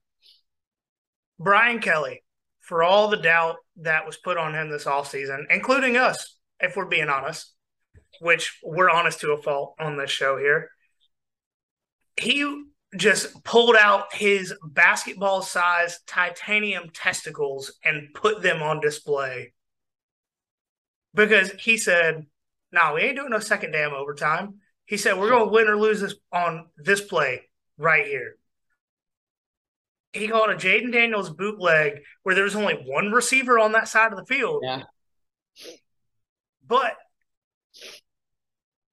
Brian 1.40 1.80
Kelly, 1.80 2.24
for 2.62 2.84
all 2.84 3.10
the 3.10 3.18
doubt 3.18 3.58
that 3.78 4.06
was 4.06 4.18
put 4.18 4.38
on 4.38 4.54
him 4.54 4.70
this 4.70 4.86
offseason, 4.86 5.44
including 5.50 5.98
us, 5.98 6.38
if 6.60 6.76
we're 6.76 6.86
being 6.86 7.10
honest, 7.10 7.54
which 8.22 8.60
we're 8.64 8.90
honest 8.90 9.20
to 9.22 9.34
a 9.34 9.42
fault 9.42 9.76
on 9.80 9.98
this 9.98 10.10
show 10.10 10.38
here, 10.38 10.70
he 12.18 12.64
just 12.98 13.44
pulled 13.44 13.76
out 13.76 14.14
his 14.14 14.54
basketball 14.64 15.42
sized 15.42 16.00
titanium 16.08 16.90
testicles 16.94 17.74
and 17.84 18.14
put 18.14 18.42
them 18.42 18.64
on 18.64 18.80
display 18.80 19.54
because 21.14 21.52
he 21.60 21.78
said, 21.78 22.26
No, 22.72 22.94
we 22.94 23.02
ain't 23.02 23.18
doing 23.18 23.32
no 23.32 23.40
second 23.40 23.72
damn 23.72 23.94
overtime. 23.94 24.56
He 24.86 24.96
said, 24.96 25.18
We're 25.18 25.30
going 25.30 25.48
to 25.48 25.52
win 25.52 25.68
or 25.68 25.78
lose 25.78 26.00
this 26.00 26.16
on 26.32 26.68
this 26.78 27.02
play 27.02 27.42
right 27.78 28.06
here. 28.06 28.38
He 30.14 30.28
called 30.28 30.50
a 30.50 30.56
Jayden 30.56 30.94
Daniels 30.94 31.30
bootleg 31.30 32.00
where 32.24 32.36
there 32.36 32.46
was 32.46 32.56
only 32.56 32.76
one 32.86 33.12
receiver 33.12 33.60
on 33.60 33.74
that 33.74 33.88
side 33.88 34.14
of 34.14 34.18
the 34.18 34.26
field. 34.26 34.64
Yeah. 34.66 34.84
But 36.66 36.94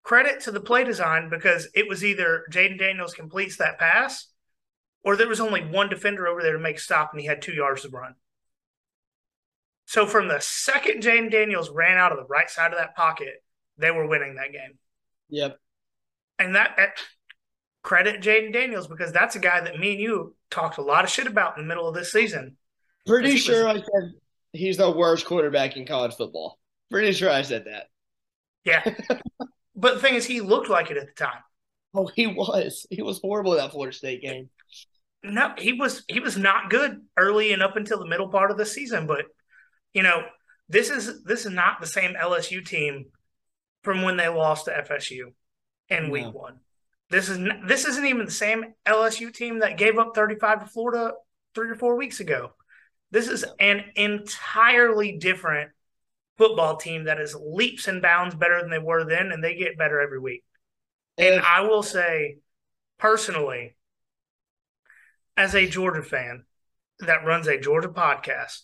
credit 0.02 0.40
to 0.42 0.50
the 0.50 0.60
play 0.60 0.84
design 0.84 1.30
because 1.30 1.68
it 1.74 1.88
was 1.88 2.04
either 2.04 2.44
Jayden 2.50 2.78
Daniels 2.78 3.14
completes 3.14 3.56
that 3.58 3.78
pass 3.78 4.26
or 5.04 5.16
there 5.16 5.28
was 5.28 5.40
only 5.40 5.60
one 5.64 5.88
defender 5.88 6.26
over 6.26 6.42
there 6.42 6.54
to 6.54 6.58
make 6.58 6.76
a 6.76 6.80
stop 6.80 7.12
and 7.12 7.20
he 7.20 7.26
had 7.26 7.40
two 7.40 7.52
yards 7.52 7.82
to 7.82 7.88
run. 7.88 8.14
So 9.86 10.06
from 10.06 10.28
the 10.28 10.40
second 10.40 11.02
Jayden 11.02 11.30
Daniels 11.30 11.70
ran 11.70 11.98
out 11.98 12.12
of 12.12 12.18
the 12.18 12.26
right 12.26 12.50
side 12.50 12.72
of 12.72 12.78
that 12.78 12.96
pocket, 12.96 13.42
they 13.78 13.90
were 13.90 14.06
winning 14.06 14.36
that 14.36 14.52
game. 14.52 14.78
Yep. 15.28 15.58
And 16.38 16.56
that, 16.56 16.74
that 16.76 16.90
credit 17.82 18.22
Jayden 18.22 18.52
Daniels 18.52 18.86
because 18.86 19.12
that's 19.12 19.36
a 19.36 19.40
guy 19.40 19.60
that 19.60 19.78
me 19.78 19.92
and 19.92 20.00
you 20.00 20.34
talked 20.50 20.78
a 20.78 20.82
lot 20.82 21.04
of 21.04 21.10
shit 21.10 21.26
about 21.26 21.56
in 21.56 21.64
the 21.64 21.68
middle 21.68 21.88
of 21.88 21.94
this 21.94 22.12
season. 22.12 22.56
Pretty 23.06 23.36
sure 23.36 23.66
was, 23.66 23.82
I 23.82 23.84
said 23.84 24.12
he's 24.52 24.76
the 24.76 24.90
worst 24.90 25.26
quarterback 25.26 25.76
in 25.76 25.86
college 25.86 26.14
football. 26.14 26.58
Pretty 26.90 27.12
sure 27.12 27.30
I 27.30 27.42
said 27.42 27.64
that. 27.64 27.86
Yeah. 28.64 28.82
but 29.76 29.94
the 29.94 30.00
thing 30.00 30.14
is, 30.14 30.24
he 30.24 30.40
looked 30.40 30.68
like 30.68 30.90
it 30.90 30.96
at 30.96 31.06
the 31.06 31.24
time. 31.24 31.42
Oh, 31.94 32.08
he 32.14 32.26
was. 32.26 32.86
He 32.90 33.02
was 33.02 33.20
horrible 33.20 33.52
that 33.52 33.72
Florida 33.72 33.96
State 33.96 34.22
game. 34.22 34.48
No, 35.24 35.54
he 35.58 35.72
was 35.72 36.04
he 36.08 36.20
was 36.20 36.36
not 36.36 36.70
good 36.70 37.00
early 37.16 37.52
and 37.52 37.62
up 37.62 37.76
until 37.76 37.98
the 37.98 38.08
middle 38.08 38.28
part 38.28 38.50
of 38.50 38.56
the 38.56 38.66
season. 38.66 39.06
But 39.06 39.26
you 39.92 40.02
know, 40.02 40.22
this 40.68 40.90
is 40.90 41.22
this 41.24 41.44
is 41.44 41.52
not 41.52 41.80
the 41.80 41.86
same 41.86 42.14
LSU 42.14 42.64
team 42.64 43.06
from 43.84 44.02
when 44.02 44.16
they 44.16 44.28
lost 44.28 44.64
to 44.64 44.70
FSU 44.72 45.32
in 45.88 46.04
no. 46.04 46.10
week 46.10 46.32
one. 46.32 46.60
This 47.12 47.28
is 47.28 47.38
this 47.66 47.84
isn't 47.84 48.06
even 48.06 48.24
the 48.24 48.32
same 48.32 48.72
LSU 48.86 49.30
team 49.30 49.58
that 49.58 49.76
gave 49.76 49.98
up 49.98 50.14
35 50.14 50.60
to 50.60 50.66
Florida 50.66 51.12
three 51.54 51.68
or 51.68 51.74
four 51.74 51.94
weeks 51.94 52.20
ago. 52.20 52.52
This 53.10 53.28
is 53.28 53.44
an 53.60 53.84
entirely 53.96 55.18
different 55.18 55.72
football 56.38 56.78
team 56.78 57.04
that 57.04 57.20
is 57.20 57.36
leaps 57.38 57.86
and 57.86 58.00
bounds 58.00 58.34
better 58.34 58.58
than 58.62 58.70
they 58.70 58.78
were 58.78 59.04
then, 59.04 59.30
and 59.30 59.44
they 59.44 59.54
get 59.54 59.76
better 59.76 60.00
every 60.00 60.18
week. 60.18 60.42
And 61.18 61.42
I 61.42 61.60
will 61.60 61.82
say, 61.82 62.38
personally, 62.98 63.76
as 65.36 65.54
a 65.54 65.68
Georgia 65.68 66.02
fan 66.02 66.46
that 67.00 67.26
runs 67.26 67.46
a 67.46 67.60
Georgia 67.60 67.90
podcast, 67.90 68.62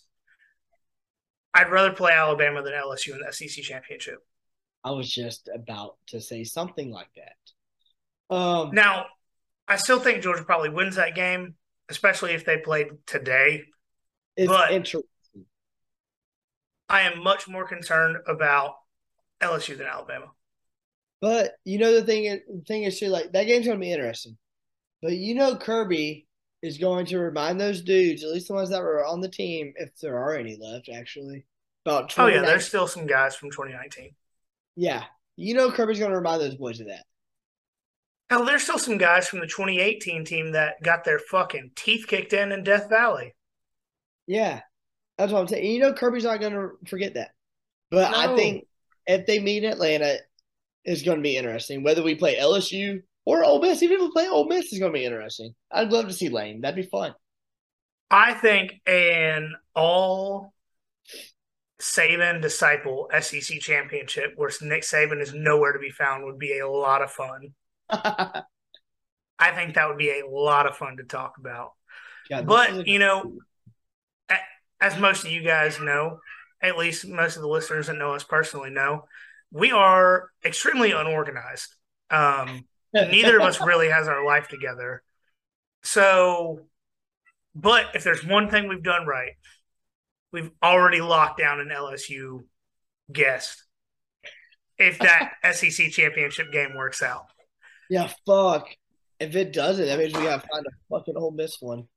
I'd 1.53 1.71
rather 1.71 1.93
play 1.93 2.13
Alabama 2.13 2.63
than 2.63 2.73
LSU 2.73 3.13
in 3.13 3.21
the 3.21 3.31
SEC 3.31 3.63
championship. 3.63 4.21
I 4.83 4.93
was 4.93 5.13
just 5.13 5.51
about 5.55 5.99
to 6.07 6.21
say 6.23 6.45
something 6.45 6.91
like 6.91 7.11
that. 7.17 7.37
Um, 8.31 8.71
now, 8.73 9.07
I 9.67 9.77
still 9.77 10.01
think 10.01 10.23
Georgia 10.23 10.45
probably 10.45 10.71
wins 10.71 10.97
that 10.97 11.15
game, 11.15 11.55
especially 11.89 12.33
if 12.33 12.45
they 12.45 12.59
played 12.59 12.89
today. 13.07 13.65
It's 14.37 14.49
but 14.49 14.71
interesting. 14.71 15.09
I 16.89 17.03
am 17.03 17.23
much 17.23 17.49
more 17.49 17.67
concerned 17.67 18.17
about 18.27 18.77
LSU 19.41 19.77
than 19.77 19.87
Alabama. 19.87 20.31
But 21.21 21.57
you 21.65 21.79
know 21.79 21.93
the 21.93 22.05
thing 22.05 22.25
is, 22.27 22.41
the 22.49 22.63
thing 22.67 22.85
is 22.85 22.99
too 22.99 23.09
like 23.09 23.33
that 23.33 23.45
game's 23.45 23.67
gonna 23.67 23.79
be 23.79 23.93
interesting. 23.93 24.39
But 25.03 25.13
you 25.13 25.35
know 25.35 25.57
Kirby 25.57 26.27
is 26.63 26.79
going 26.79 27.07
to 27.07 27.19
remind 27.19 27.61
those 27.61 27.83
dudes, 27.83 28.25
at 28.25 28.31
least 28.31 28.49
the 28.49 28.55
ones 28.55 28.71
that 28.71 28.83
were 28.83 29.05
on 29.05 29.21
the 29.21 29.29
team, 29.29 29.73
if 29.77 29.97
there 30.01 30.19
are 30.19 30.37
any 30.37 30.57
left, 30.61 30.89
actually. 30.89 31.45
About 31.85 32.13
oh 32.19 32.27
yeah, 32.27 32.43
there's 32.43 32.67
still 32.67 32.87
some 32.87 33.07
guys 33.07 33.35
from 33.35 33.51
2019. 33.51 34.15
Yeah, 34.77 35.05
you 35.37 35.55
know 35.55 35.71
Kirby's 35.71 35.99
going 35.99 36.11
to 36.11 36.17
remind 36.17 36.41
those 36.41 36.57
boys 36.57 36.81
of 36.81 36.87
that. 36.89 37.05
Hell, 38.31 38.45
there's 38.45 38.63
still 38.63 38.79
some 38.79 38.99
guys 38.99 39.27
from 39.27 39.41
the 39.41 39.47
2018 39.47 40.25
team 40.25 40.53
that 40.53 40.83
got 40.83 41.05
their 41.05 41.19
fucking 41.19 41.71
teeth 41.75 42.07
kicked 42.07 42.33
in 42.33 42.53
in 42.53 42.63
Death 42.63 42.89
Valley. 42.91 43.35
Yeah, 44.27 44.61
that's 45.17 45.33
what 45.33 45.41
I'm 45.41 45.49
saying. 45.49 45.65
You 45.65 45.81
know 45.81 45.95
Kirby's 45.95 46.25
not 46.25 46.41
going 46.41 46.53
to 46.53 46.71
forget 46.87 47.15
that. 47.15 47.31
But 47.91 48.11
no. 48.11 48.19
I 48.19 48.37
think 48.37 48.67
if 49.07 49.27
they 49.27 49.39
meet 49.39 49.65
Atlanta, 49.65 50.19
it's 50.85 51.03
going 51.03 51.19
to 51.19 51.23
be 51.23 51.37
interesting. 51.37 51.83
Whether 51.83 52.03
we 52.03 52.15
play 52.15 52.37
LSU 52.37 53.03
or 53.25 53.45
Ole 53.45 53.63
Miss, 53.63 53.83
even 53.83 53.97
if 53.97 54.03
we 54.03 54.11
play 54.13 54.29
Ole 54.29 54.47
Miss, 54.47 54.73
is 54.73 54.79
going 54.79 54.93
to 54.93 54.99
be 54.99 55.07
interesting. 55.07 55.55
I'd 55.71 55.91
love 55.91 56.07
to 56.09 56.13
see 56.13 56.29
Lane. 56.29 56.61
That'd 56.61 56.77
be 56.77 56.89
fun. 56.89 57.15
I 58.11 58.35
think 58.35 58.81
an 58.87 59.55
all 59.75 60.53
Saban 61.81 62.43
disciple 62.43 63.09
SEC 63.21 63.61
championship 63.61 64.33
where 64.37 64.51
Nick 64.63 64.83
Saban 64.83 65.23
is 65.23 65.33
nowhere 65.35 65.73
to 65.73 65.79
be 65.79 65.91
found 65.91 66.25
would 66.25 66.39
be 66.39 66.59
a 66.59 66.69
lot 66.69 67.03
of 67.03 67.11
fun. 67.11 67.55
I 69.41 69.53
think 69.55 69.75
that 69.75 69.89
would 69.89 69.99
be 69.99 70.11
a 70.11 70.29
lot 70.29 70.67
of 70.67 70.77
fun 70.77 70.97
to 70.97 71.05
talk 71.05 71.39
about. 71.39 71.73
Yeah, 72.29 72.43
but, 72.43 72.87
you 72.87 72.99
know, 72.99 73.39
as 74.81 74.99
most 74.99 75.25
of 75.25 75.31
you 75.31 75.43
guys 75.43 75.81
know, 75.81 76.21
at 76.63 76.77
least 76.77 77.07
most 77.07 77.37
of 77.37 77.43
the 77.43 77.49
listeners 77.49 77.87
that 77.87 77.97
know 77.97 78.15
us 78.15 78.25
personally 78.25 78.71
know, 78.71 79.05
we 79.51 79.73
are 79.73 80.31
extremely 80.45 80.93
unorganized. 80.93 81.75
Um, 82.11 82.67
neither 82.95 83.39
of 83.39 83.45
us 83.45 83.61
really 83.61 83.89
has 83.89 84.09
our 84.09 84.25
life 84.25 84.49
together. 84.49 85.03
So, 85.83 86.67
but 87.55 87.87
if 87.95 88.05
there's 88.05 88.25
one 88.25 88.51
thing 88.51 88.69
we've 88.69 88.83
done 88.83 89.07
right, 89.07 89.33
we've 90.33 90.51
already 90.63 91.01
locked 91.01 91.39
down 91.39 91.61
an 91.61 91.69
LSU 91.69 92.45
guest. 93.13 93.65
If 94.77 94.99
that 94.99 95.33
SEC 95.55 95.91
championship 95.91 96.53
game 96.53 96.77
works 96.77 97.03
out. 97.03 97.27
Yeah, 97.91 98.11
fuck. 98.27 98.69
If 99.21 99.35
it 99.35 99.53
doesn't, 99.53 99.87
that 99.87 99.99
means 99.99 100.15
we 100.15 100.23
gotta 100.23 100.47
find 100.47 100.67
a 100.67 100.71
fucking 100.91 101.17
Ole 101.17 101.33
Miss 101.33 101.57
one. 101.61 101.89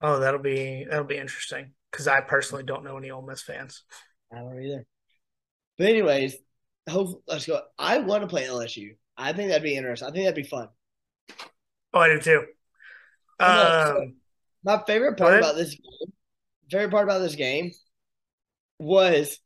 Oh, 0.00 0.20
that'll 0.20 0.40
be 0.40 0.86
that'll 0.88 1.04
be 1.04 1.18
interesting 1.18 1.72
because 1.90 2.08
I 2.08 2.20
personally 2.20 2.64
don't 2.64 2.84
know 2.84 2.96
any 2.96 3.10
Ole 3.10 3.22
Miss 3.22 3.42
fans. 3.42 3.84
I 4.32 4.40
don't 4.40 4.62
either. 4.62 4.86
But 5.78 5.88
anyways, 5.88 6.36
hope 6.88 7.22
let's 7.26 7.46
go. 7.46 7.60
I 7.78 7.98
want 7.98 8.22
to 8.22 8.28
play 8.28 8.44
LSU. 8.44 8.96
I 9.16 9.32
think 9.32 9.48
that'd 9.48 9.62
be 9.62 9.76
interesting. 9.76 10.08
I 10.08 10.10
think 10.10 10.24
that'd 10.24 10.42
be 10.42 10.48
fun. 10.48 10.68
Oh, 11.94 12.00
I 12.00 12.08
do 12.08 12.20
too. 12.20 12.44
Um, 13.38 14.14
my 14.64 14.82
favorite 14.86 15.16
part 15.16 15.38
about 15.38 15.56
this 15.56 15.70
game, 15.70 16.12
favorite 16.70 16.90
part 16.90 17.04
about 17.04 17.20
this 17.20 17.34
game 17.34 17.72
was 18.78 19.38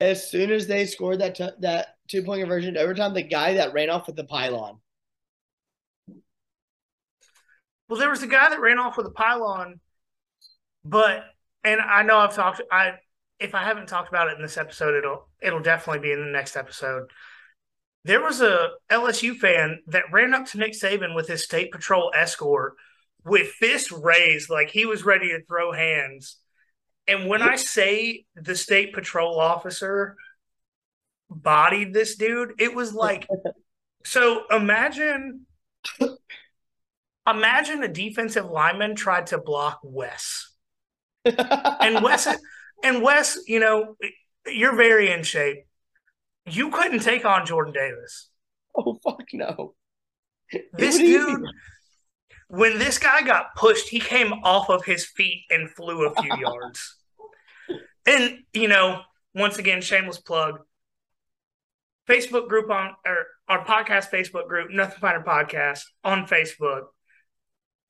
as 0.00 0.30
soon 0.30 0.50
as 0.50 0.66
they 0.66 0.86
scored 0.86 1.20
that 1.20 1.34
t- 1.34 1.48
that 1.60 1.95
two 2.08 2.22
point 2.22 2.40
conversion 2.40 2.76
overtime, 2.76 3.14
the 3.14 3.22
guy 3.22 3.54
that 3.54 3.72
ran 3.72 3.90
off 3.90 4.06
with 4.06 4.16
the 4.16 4.24
pylon. 4.24 4.78
Well, 7.88 8.00
there 8.00 8.10
was 8.10 8.22
a 8.22 8.28
guy 8.28 8.50
that 8.50 8.60
ran 8.60 8.78
off 8.78 8.96
with 8.96 9.06
a 9.06 9.10
pylon, 9.10 9.80
but 10.84 11.24
and 11.62 11.80
I 11.80 12.02
know 12.02 12.18
I've 12.18 12.34
talked. 12.34 12.62
I 12.70 12.94
if 13.38 13.54
I 13.54 13.62
haven't 13.62 13.88
talked 13.88 14.08
about 14.08 14.28
it 14.28 14.36
in 14.36 14.42
this 14.42 14.56
episode, 14.56 14.94
it'll 14.94 15.28
it'll 15.40 15.60
definitely 15.60 16.00
be 16.00 16.12
in 16.12 16.20
the 16.20 16.30
next 16.30 16.56
episode. 16.56 17.10
There 18.04 18.22
was 18.22 18.40
a 18.40 18.70
LSU 18.90 19.36
fan 19.36 19.80
that 19.88 20.12
ran 20.12 20.32
up 20.32 20.46
to 20.46 20.58
Nick 20.58 20.72
Saban 20.72 21.14
with 21.14 21.26
his 21.26 21.42
state 21.42 21.72
patrol 21.72 22.12
escort 22.14 22.74
with 23.24 23.48
fist 23.48 23.90
raised, 23.90 24.48
like 24.48 24.70
he 24.70 24.86
was 24.86 25.04
ready 25.04 25.28
to 25.28 25.44
throw 25.44 25.72
hands. 25.72 26.36
And 27.08 27.28
when 27.28 27.42
I 27.42 27.56
say 27.56 28.24
the 28.36 28.54
state 28.54 28.92
patrol 28.92 29.38
officer 29.38 30.16
bodied 31.30 31.92
this 31.92 32.16
dude, 32.16 32.54
it 32.58 32.74
was 32.74 32.92
like 32.92 33.26
so 34.04 34.44
imagine 34.50 35.46
Imagine 37.28 37.82
a 37.82 37.88
defensive 37.88 38.46
lineman 38.46 38.94
tried 38.94 39.26
to 39.28 39.38
block 39.38 39.80
Wes. 39.82 40.52
and 41.24 42.02
Wes 42.02 42.28
and 42.84 43.02
Wes, 43.02 43.38
you 43.48 43.58
know, 43.58 43.96
you're 44.46 44.76
very 44.76 45.10
in 45.10 45.24
shape. 45.24 45.64
You 46.48 46.70
couldn't 46.70 47.00
take 47.00 47.24
on 47.24 47.44
Jordan 47.44 47.72
Davis. 47.72 48.30
Oh 48.76 48.98
fuck 49.02 49.24
no. 49.32 49.74
This 50.72 50.98
dude 50.98 51.42
when 52.48 52.78
this 52.78 52.98
guy 52.98 53.22
got 53.22 53.56
pushed, 53.56 53.88
he 53.88 53.98
came 53.98 54.32
off 54.44 54.70
of 54.70 54.84
his 54.84 55.04
feet 55.04 55.42
and 55.50 55.68
flew 55.68 56.06
a 56.06 56.22
few 56.22 56.30
yards. 56.40 56.96
And, 58.06 58.38
you 58.52 58.68
know, 58.68 59.00
once 59.34 59.58
again, 59.58 59.82
shameless 59.82 60.18
plug. 60.18 60.60
Facebook 62.08 62.48
group 62.48 62.70
on 62.70 62.92
or 63.04 63.26
our 63.48 63.64
podcast 63.64 64.10
Facebook 64.10 64.48
group, 64.48 64.70
Nothing 64.70 64.98
Finer 65.00 65.22
Podcast 65.22 65.82
on 66.04 66.26
Facebook. 66.26 66.84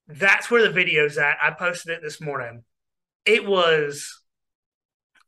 That's 0.09 0.51
where 0.51 0.63
the 0.63 0.71
video's 0.71 1.19
at. 1.19 1.37
I 1.43 1.51
posted 1.51 1.93
it 1.93 2.03
this 2.03 2.21
morning. 2.21 2.65
It 3.25 3.47
was 3.47 4.23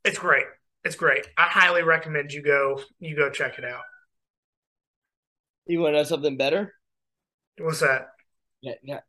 it's 0.03 0.17
great. 0.17 0.45
It's 0.83 0.95
great. 0.95 1.27
I 1.37 1.43
highly 1.43 1.83
recommend 1.83 2.31
you 2.31 2.41
go 2.41 2.81
you 2.99 3.15
go 3.15 3.29
check 3.29 3.57
it 3.59 3.65
out. 3.65 3.83
You 5.65 5.79
want 5.81 5.93
to 5.93 5.97
know 5.99 6.03
something 6.03 6.37
better? 6.37 6.73
What's 7.59 7.81
that? 7.81 8.07
Yeah, 8.61 8.75
yeah. 8.81 8.99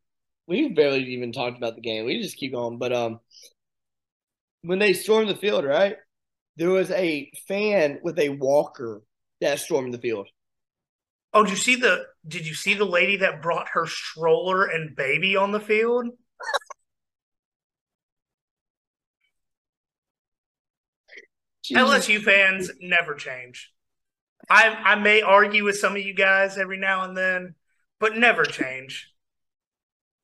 We 0.46 0.68
barely 0.68 1.04
even 1.04 1.32
talked 1.32 1.56
about 1.56 1.76
the 1.76 1.80
game. 1.80 2.04
We 2.04 2.20
just 2.20 2.36
keep 2.36 2.52
going. 2.52 2.78
But 2.78 2.92
um 2.92 3.20
when 4.62 4.78
they 4.78 4.92
stormed 4.92 5.30
the 5.30 5.36
field, 5.36 5.64
right? 5.64 5.96
There 6.56 6.70
was 6.70 6.90
a 6.90 7.30
fan 7.48 8.00
with 8.02 8.18
a 8.18 8.28
walker 8.30 9.02
that 9.40 9.58
stormed 9.58 9.94
the 9.94 9.98
field. 9.98 10.28
Oh, 11.32 11.44
did 11.44 11.50
you 11.50 11.56
see 11.56 11.76
the 11.76 12.06
did 12.26 12.46
you 12.46 12.54
see 12.54 12.74
the 12.74 12.84
lady 12.84 13.16
that 13.18 13.42
brought 13.42 13.68
her 13.72 13.86
stroller 13.86 14.66
and 14.66 14.96
baby 14.96 15.36
on 15.36 15.52
the 15.52 15.60
field? 15.60 16.08
LSU 21.72 22.20
fans 22.20 22.70
never 22.80 23.14
change. 23.14 23.70
I 24.48 24.68
I 24.84 24.94
may 24.96 25.22
argue 25.22 25.64
with 25.64 25.78
some 25.78 25.94
of 25.94 26.02
you 26.02 26.14
guys 26.14 26.58
every 26.58 26.78
now 26.78 27.04
and 27.04 27.16
then, 27.16 27.54
but 28.00 28.16
never 28.16 28.44
change. 28.44 29.12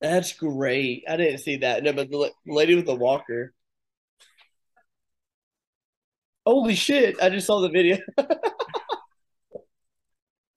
That's 0.01 0.33
great. 0.33 1.05
I 1.09 1.17
didn't 1.17 1.39
see 1.39 1.59
that. 1.59 1.85
No, 1.85 1.93
but 1.93 2.11
the 2.11 2.33
lady 2.47 2.75
with 2.75 2.87
the 2.87 2.95
walker. 2.95 3.55
Holy 6.45 6.75
shit! 6.75 7.21
I 7.23 7.29
just 7.29 7.47
saw 7.47 7.61
the 7.61 7.69
video. 7.69 7.99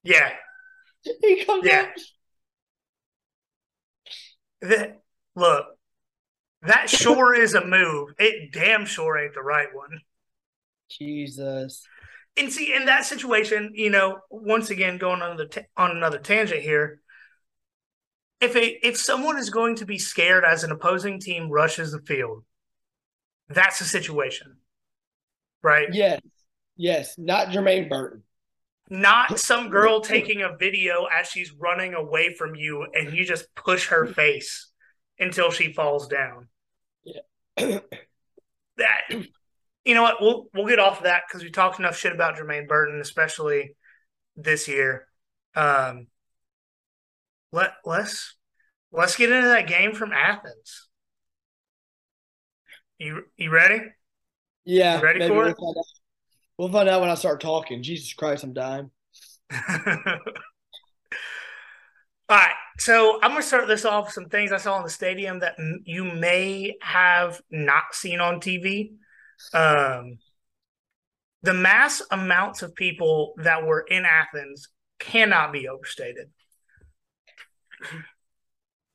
yeah. 0.10 0.32
He 1.22 1.46
comes 1.46 1.66
yeah. 1.66 1.90
That, 4.62 5.02
look, 5.36 5.66
that 6.64 6.90
sure 6.90 7.34
is 7.34 7.54
a 7.54 7.66
move. 7.66 8.14
It 8.18 8.52
damn 8.52 8.86
sure 8.86 9.18
ain't 9.18 9.34
the 9.34 9.42
right 9.42 9.74
one. 9.74 10.02
Jesus. 10.90 11.84
And 12.36 12.52
see, 12.52 12.74
in 12.74 12.86
that 12.86 13.06
situation, 13.06 13.72
you 13.76 13.90
know, 13.90 14.20
once 14.30 14.70
again, 14.70 14.98
going 14.98 15.22
on 15.22 15.38
the 15.38 15.48
t- 15.48 15.62
on 15.78 15.92
another 15.92 16.20
tangent 16.20 16.62
here, 16.62 17.02
if 18.42 18.56
a 18.56 18.88
if 18.88 18.98
someone 18.98 19.38
is 19.38 19.50
going 19.50 19.76
to 19.78 19.86
be 19.86 19.98
scared 19.98 20.46
as 20.46 20.64
an 20.64 20.72
opposing 20.72 21.20
team 21.20 21.50
rushes 21.50 21.92
the 21.92 22.02
field, 22.02 22.44
that's 23.50 23.80
the 23.80 23.86
situation, 23.86 24.58
right? 25.62 25.90
Yes, 25.92 26.22
yes, 26.78 27.16
not 27.18 27.50
Jermaine 27.50 27.90
Burton, 27.90 28.24
not 28.90 29.40
some 29.40 29.70
girl 29.70 30.02
taking 30.02 30.42
a 30.42 30.56
video 30.58 31.06
as 31.06 31.28
she's 31.28 31.54
running 31.54 31.94
away 31.94 32.34
from 32.34 32.56
you, 32.56 32.88
and 32.94 33.14
you 33.14 33.26
just 33.26 33.54
push 33.56 33.88
her 33.88 34.08
face 34.08 34.72
until 35.20 35.52
she 35.52 35.74
falls 35.74 36.08
down. 36.08 36.48
Yeah, 37.04 37.80
that 38.78 39.02
you 39.86 39.94
know 39.94 40.04
what? 40.04 40.22
We'll 40.22 40.48
we'll 40.54 40.68
get 40.68 40.80
off 40.80 40.98
of 41.00 41.04
that 41.04 41.24
because 41.28 41.44
we 41.44 41.52
talked 41.52 41.80
enough 41.80 41.98
shit 41.98 42.14
about 42.14 42.38
Jermaine 42.38 42.68
Burton, 42.68 43.00
especially 43.00 43.76
this 44.36 44.68
year. 44.68 45.08
Um, 45.56 46.08
let 47.52 47.74
let's 47.86 48.36
let's 48.92 49.16
get 49.16 49.32
into 49.32 49.48
that 49.50 49.68
game 49.68 49.94
from 49.94 50.12
Athens. 50.12 50.88
You 52.98 53.24
you 53.38 53.52
ready? 53.52 53.82
Yeah, 54.66 54.98
you 54.98 55.04
ready 55.04 55.28
for 55.28 55.48
it? 55.48 55.58
We'll 56.60 56.70
find 56.70 56.90
out 56.90 57.00
when 57.00 57.10
I 57.10 57.16
start 57.16 57.40
talking. 57.40 57.82
Jesus 57.84 58.12
Christ, 58.14 58.44
I'm 58.44 58.52
dying. 58.52 58.92
All 59.50 60.18
right, 62.30 62.52
so 62.78 63.18
I'm 63.24 63.32
going 63.32 63.42
to 63.42 63.48
start 63.48 63.70
this 63.70 63.86
off 63.86 64.08
with 64.08 64.14
some 64.14 64.28
things 64.28 64.52
I 64.52 64.58
saw 64.58 64.76
in 64.76 64.84
the 64.84 64.90
stadium 64.90 65.40
that 65.40 65.56
m- 65.58 65.84
you 65.86 66.04
may 66.04 66.76
have 66.82 67.40
not 67.50 67.84
seen 67.94 68.20
on 68.20 68.42
TV. 68.42 68.90
Um, 69.54 70.18
the 71.44 71.54
mass 71.54 72.02
amounts 72.12 72.62
of 72.62 72.76
people 72.76 73.36
that 73.38 73.66
were 73.66 73.86
in 73.90 74.04
Athens 74.04 74.68
cannot 75.00 75.54
be 75.54 75.70
overstated. 75.70 76.28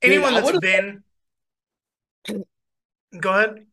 Anyone 0.03 0.35
that's 0.35 0.59
been, 0.59 1.03
go 3.19 3.33
ahead. 3.33 3.65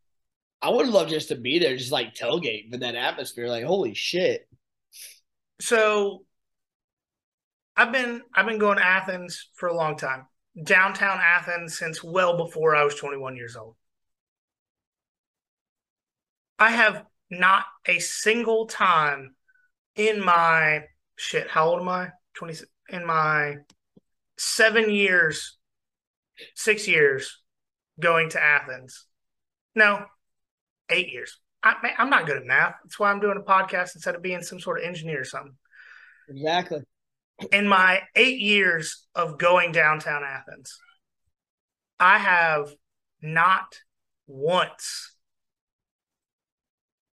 I 0.61 0.69
would 0.69 0.87
love 0.87 1.09
just 1.09 1.29
to 1.29 1.35
be 1.35 1.59
there, 1.59 1.75
just 1.75 1.91
like 1.91 2.13
tailgate 2.13 2.71
in 2.71 2.79
that 2.81 2.95
atmosphere. 2.95 3.47
Like, 3.47 3.65
holy 3.65 3.93
shit! 3.93 4.47
So, 5.59 6.25
I've 7.75 7.91
been 7.91 8.21
I've 8.35 8.45
been 8.45 8.59
going 8.59 8.77
to 8.77 8.85
Athens 8.85 9.49
for 9.55 9.69
a 9.69 9.75
long 9.75 9.97
time. 9.97 10.27
Downtown 10.63 11.19
Athens 11.19 11.77
since 11.77 12.03
well 12.03 12.37
before 12.37 12.75
I 12.75 12.83
was 12.83 12.95
21 12.95 13.35
years 13.35 13.55
old. 13.55 13.75
I 16.59 16.71
have 16.71 17.05
not 17.29 17.65
a 17.87 17.99
single 17.99 18.67
time 18.67 19.35
in 19.95 20.23
my 20.23 20.83
shit. 21.15 21.49
How 21.49 21.69
old 21.69 21.81
am 21.81 21.89
I? 21.89 22.09
20 22.35 22.65
in 22.89 23.05
my 23.05 23.55
seven 24.37 24.89
years 24.89 25.57
six 26.55 26.87
years 26.87 27.41
going 27.99 28.29
to 28.29 28.43
Athens. 28.43 29.05
No, 29.75 30.05
eight 30.91 31.11
years. 31.11 31.39
I, 31.63 31.75
am 31.97 32.09
not 32.09 32.25
good 32.25 32.37
at 32.37 32.45
math. 32.45 32.75
That's 32.83 32.99
why 32.99 33.11
I'm 33.11 33.19
doing 33.19 33.37
a 33.37 33.47
podcast 33.47 33.95
instead 33.95 34.15
of 34.15 34.21
being 34.21 34.41
some 34.41 34.59
sort 34.59 34.79
of 34.79 34.85
engineer 34.85 35.21
or 35.21 35.25
something. 35.25 35.55
Exactly. 36.29 36.79
In 37.51 37.67
my 37.67 38.01
eight 38.15 38.39
years 38.39 39.07
of 39.15 39.37
going 39.37 39.71
downtown 39.71 40.23
Athens, 40.23 40.77
I 41.99 42.17
have 42.17 42.73
not 43.21 43.75
once 44.27 45.15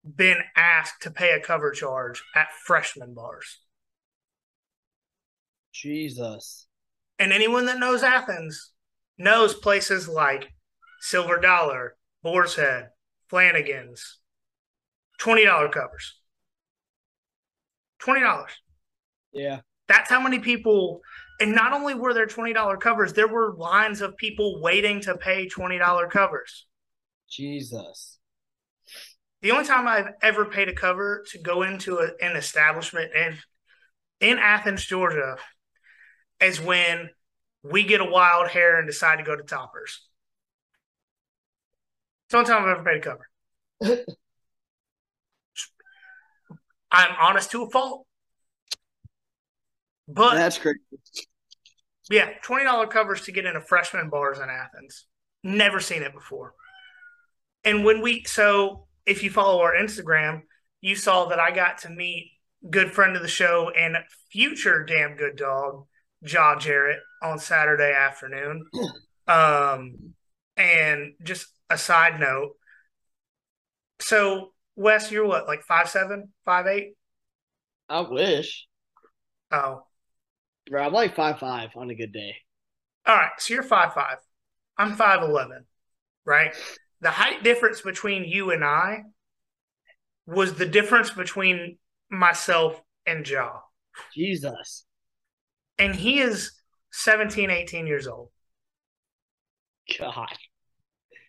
been 0.04 0.38
asked 0.56 1.02
to 1.02 1.12
pay 1.12 1.32
a 1.32 1.40
cover 1.40 1.72
charge 1.72 2.24
at 2.36 2.52
freshman 2.66 3.14
bars. 3.14 3.60
Jesus. 5.74 6.68
And 7.18 7.34
anyone 7.34 7.66
that 7.66 7.80
knows 7.80 8.04
Athens 8.04 8.72
knows 9.18 9.54
places 9.54 10.08
like 10.08 10.52
Silver 11.00 11.40
Dollar, 11.40 11.96
Boar's 12.22 12.56
Head, 12.56 12.90
Flanagan's, 13.30 14.20
$20 15.20 15.72
covers. 15.72 16.20
$20. 18.02 18.46
Yeah. 19.34 19.62
That's 19.88 20.10
how 20.10 20.20
many 20.20 20.40
people, 20.40 21.02
and 21.40 21.54
not 21.54 21.74
only 21.74 21.94
were 21.94 22.14
there 22.14 22.28
$20 22.28 22.80
covers, 22.80 23.14
there 23.14 23.28
were 23.28 23.56
lines 23.56 24.02
of 24.02 24.18
people 24.18 24.62
waiting 24.62 25.02
to 25.02 25.18
pay 25.18 25.48
$20 25.48 26.10
covers. 26.10 26.66
Jesus. 27.30 28.18
The 29.42 29.52
only 29.52 29.66
time 29.66 29.88
I've 29.88 30.14
ever 30.22 30.46
paid 30.46 30.70
a 30.70 30.74
cover 30.74 31.24
to 31.32 31.40
go 31.40 31.64
into 31.64 32.00
a, 32.00 32.10
an 32.24 32.36
establishment 32.36 33.12
in, 33.14 33.38
in 34.20 34.40
Athens, 34.40 34.86
Georgia, 34.86 35.38
is 36.42 36.60
when 36.60 37.10
we 37.64 37.84
get 37.84 38.02
a 38.02 38.06
wild 38.06 38.50
hair 38.50 38.78
and 38.78 38.88
decide 38.88 39.18
to 39.18 39.24
go 39.24 39.36
to 39.36 39.44
Toppers. 39.44 40.08
It's 42.42 42.50
the 42.50 42.56
only 42.56 42.66
time 42.66 42.70
I've 42.70 42.78
ever 42.78 42.84
paid 42.84 42.98
a 42.98 43.02
cover. 43.02 44.06
I'm 46.92 47.16
honest 47.20 47.52
to 47.52 47.64
a 47.64 47.70
fault. 47.70 48.06
But 50.08 50.36
that's 50.36 50.58
crazy. 50.58 50.80
Yeah, 52.10 52.30
twenty 52.44 52.66
dollar 52.66 52.88
covers 52.88 53.22
to 53.22 53.32
get 53.32 53.46
into 53.46 53.62
freshman 53.62 54.10
bars 54.10 54.40
in 54.40 54.50
Athens. 54.50 55.06
Never 55.44 55.80
seen 55.80 56.04
it 56.04 56.14
before. 56.14 56.54
And 57.64 57.84
when 57.84 58.02
we 58.02 58.24
so 58.26 58.88
if 59.06 59.24
you 59.24 59.30
follow 59.30 59.62
our 59.62 59.74
Instagram, 59.74 60.42
you 60.82 60.96
saw 60.96 61.26
that 61.28 61.40
I 61.40 61.52
got 61.52 61.80
to 61.80 61.90
meet 61.90 62.32
good 62.70 62.92
friend 62.92 63.16
of 63.16 63.22
the 63.22 63.28
show 63.28 63.72
and 63.78 63.98
future 64.32 64.84
damn 64.84 65.16
good 65.16 65.36
dog, 65.36 65.86
Jaw 66.24 66.58
Jarrett, 66.58 67.00
on 67.24 67.40
Saturday 67.40 67.94
afternoon. 67.94 68.66
Um, 69.28 70.14
and 70.58 71.14
just 71.24 71.48
a 71.70 71.78
side 71.78 72.20
note. 72.20 72.54
So 74.00 74.52
Wes, 74.76 75.12
you're 75.12 75.26
what, 75.26 75.48
like 75.48 75.64
five 75.64 75.90
seven, 75.90 76.30
five 76.46 76.68
eight? 76.68 76.94
I 77.90 78.02
wish. 78.02 78.68
Oh. 79.52 79.84
Bro, 80.70 80.84
I'm 80.84 80.94
like 80.94 81.16
five 81.16 81.40
five 81.40 81.70
on 81.76 81.90
a 81.90 81.96
good 81.96 82.12
day. 82.12 82.36
All 83.06 83.16
right, 83.16 83.32
so 83.38 83.54
you're 83.54 83.64
five 83.64 83.94
five. 83.94 84.18
I'm 84.78 84.96
five 84.96 85.22
eleven, 85.22 85.66
right? 86.26 86.54
The 87.02 87.12
height 87.12 87.44
difference 87.44 87.82
between 87.82 88.26
you 88.26 88.52
and 88.52 88.64
I 88.64 89.04
was 90.26 90.56
the 90.56 90.66
difference 90.66 91.12
between 91.12 91.78
myself 92.10 92.82
and 93.06 93.28
Ja. 93.28 93.60
Jesus. 94.14 94.86
And 95.78 95.94
he 95.94 96.20
is 96.20 96.52
17, 96.92 97.50
18 97.50 97.88
years 97.88 98.08
old. 98.08 98.30
God. 100.00 100.36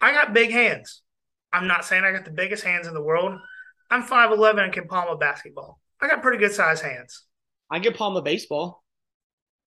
I 0.00 0.12
got 0.12 0.34
big 0.34 0.50
hands. 0.50 1.02
I'm 1.52 1.66
not 1.66 1.84
saying 1.84 2.04
I 2.04 2.12
got 2.12 2.24
the 2.24 2.30
biggest 2.30 2.64
hands 2.64 2.86
in 2.86 2.94
the 2.94 3.02
world. 3.02 3.38
I'm 3.90 4.02
5'11 4.02 4.64
and 4.64 4.72
can 4.72 4.88
palm 4.88 5.08
a 5.08 5.16
basketball. 5.16 5.80
I 6.00 6.08
got 6.08 6.22
pretty 6.22 6.38
good 6.38 6.52
sized 6.52 6.82
hands. 6.82 7.24
I 7.70 7.80
can 7.80 7.92
palm 7.94 8.16
a 8.16 8.22
baseball. 8.22 8.84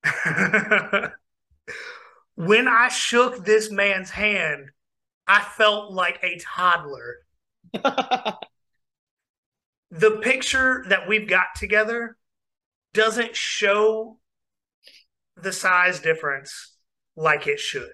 when 2.36 2.68
I 2.68 2.88
shook 2.90 3.44
this 3.44 3.72
man's 3.72 4.10
hand, 4.10 4.70
I 5.28 5.42
felt 5.42 5.92
like 5.92 6.20
a 6.24 6.40
toddler. 6.40 7.18
the 7.74 8.38
picture 10.22 10.86
that 10.90 11.08
we've 11.08 11.28
got 11.28 11.48
together 11.56 12.18
doesn't 12.94 13.36
show 13.36 14.20
the 15.36 15.52
size 15.52 16.00
difference 16.00 16.74
like 17.16 17.48
it 17.48 17.60
should. 17.60 17.92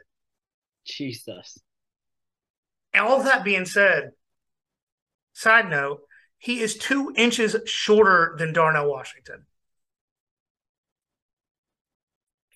Jesus. 0.86 1.58
All 2.98 3.24
that 3.24 3.44
being 3.44 3.66
said, 3.66 4.12
side 5.34 5.70
note, 5.70 6.02
he 6.38 6.62
is 6.62 6.78
two 6.78 7.14
inches 7.16 7.56
shorter 7.66 8.36
than 8.38 8.54
Darnell 8.54 8.90
Washington. 8.90 9.46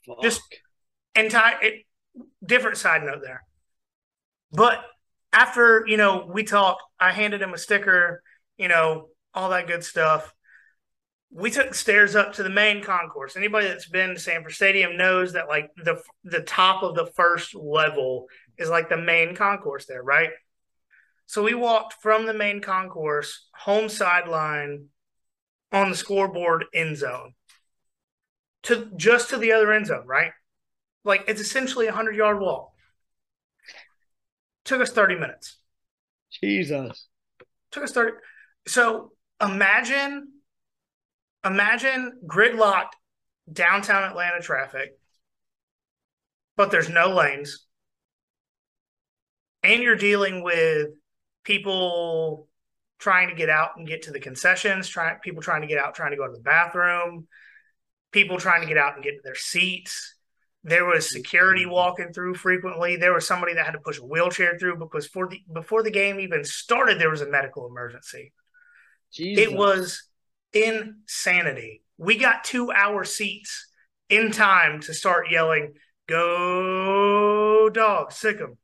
Fuck. 0.05 0.21
Just 0.21 0.41
entire 1.15 1.61
it, 1.61 1.85
different 2.45 2.77
side 2.77 3.03
note 3.03 3.21
there. 3.23 3.43
But 4.51 4.83
after 5.31 5.83
you 5.87 5.97
know 5.97 6.29
we 6.31 6.43
talked, 6.43 6.83
I 6.99 7.11
handed 7.11 7.41
him 7.41 7.53
a 7.53 7.57
sticker, 7.57 8.21
you 8.57 8.67
know, 8.67 9.09
all 9.33 9.49
that 9.49 9.67
good 9.67 9.83
stuff. 9.83 10.33
We 11.31 11.51
took 11.51 11.75
stairs 11.75 12.15
up 12.15 12.33
to 12.33 12.43
the 12.43 12.49
main 12.49 12.81
concourse. 12.81 13.35
Anybody 13.35 13.67
that's 13.67 13.87
been 13.87 14.15
to 14.15 14.19
Sanford 14.19 14.53
Stadium 14.53 14.97
knows 14.97 15.33
that 15.33 15.47
like 15.47 15.69
the 15.77 16.01
the 16.23 16.41
top 16.41 16.81
of 16.81 16.95
the 16.95 17.05
first 17.15 17.53
level 17.53 18.25
is 18.59 18.69
like 18.69 18.89
the 18.89 18.97
main 18.97 19.35
concourse 19.35 19.85
there, 19.85 20.03
right? 20.03 20.29
So 21.25 21.43
we 21.43 21.53
walked 21.53 21.93
from 22.01 22.25
the 22.25 22.33
main 22.33 22.61
concourse, 22.61 23.47
home 23.55 23.89
sideline, 23.89 24.87
on 25.71 25.91
the 25.91 25.95
scoreboard 25.95 26.65
end 26.73 26.97
zone, 26.97 27.33
to 28.63 28.91
just 28.95 29.29
to 29.29 29.37
the 29.37 29.51
other 29.51 29.71
end 29.71 29.87
zone, 29.87 30.05
right? 30.07 30.31
Like 31.03 31.25
it's 31.27 31.41
essentially 31.41 31.87
a 31.87 31.91
hundred 31.91 32.15
yard 32.15 32.39
walk. 32.39 32.71
Took 34.65 34.81
us 34.81 34.91
thirty 34.91 35.15
minutes. 35.15 35.57
Jesus. 36.31 37.07
Took 37.71 37.83
us 37.83 37.91
thirty. 37.91 38.17
So 38.67 39.11
imagine, 39.41 40.29
imagine 41.45 42.19
gridlocked 42.25 42.93
downtown 43.51 44.03
Atlanta 44.03 44.41
traffic, 44.41 44.97
but 46.57 46.71
there's 46.71 46.89
no 46.89 47.13
lanes, 47.13 47.65
and 49.63 49.83
you're 49.83 49.95
dealing 49.95 50.43
with 50.43 50.89
people 51.43 52.47
trying 52.99 53.29
to 53.29 53.35
get 53.35 53.49
out 53.49 53.71
and 53.77 53.87
get 53.87 54.03
to 54.03 54.11
the 54.11 54.19
concessions, 54.19 54.87
trying 54.87 55.17
people 55.19 55.41
trying 55.41 55.61
to 55.61 55.67
get 55.67 55.77
out, 55.79 55.95
trying 55.95 56.11
to 56.11 56.17
go 56.17 56.27
to 56.27 56.33
the 56.33 56.39
bathroom, 56.39 57.27
people 58.11 58.37
trying 58.37 58.61
to 58.61 58.67
get 58.67 58.77
out 58.77 58.95
and 58.95 59.03
get 59.03 59.15
to 59.15 59.21
their 59.23 59.35
seats. 59.35 60.15
There 60.63 60.85
was 60.85 61.09
security 61.09 61.63
mm-hmm. 61.63 61.71
walking 61.71 62.13
through 62.13 62.35
frequently. 62.35 62.97
There 62.97 63.13
was 63.13 63.25
somebody 63.25 63.53
that 63.53 63.65
had 63.65 63.71
to 63.71 63.79
push 63.79 63.99
a 63.99 64.05
wheelchair 64.05 64.57
through 64.59 64.77
because 64.77 65.07
for 65.07 65.27
the 65.27 65.41
before 65.53 65.83
the 65.83 65.91
game 65.91 66.19
even 66.19 66.43
started, 66.43 66.99
there 66.99 67.09
was 67.09 67.21
a 67.21 67.29
medical 67.29 67.67
emergency. 67.67 68.33
Jesus. 69.13 69.45
It 69.45 69.53
was 69.53 70.03
insanity. 70.53 71.81
We 71.97 72.17
got 72.17 72.43
two 72.43 72.71
hour 72.71 73.05
seats 73.05 73.67
in 74.09 74.31
time 74.31 74.81
to 74.81 74.93
start 74.93 75.31
yelling, 75.31 75.75
"Go 76.07 77.69
dog, 77.69 78.11
sick 78.11 78.41
'em!" 78.41 78.57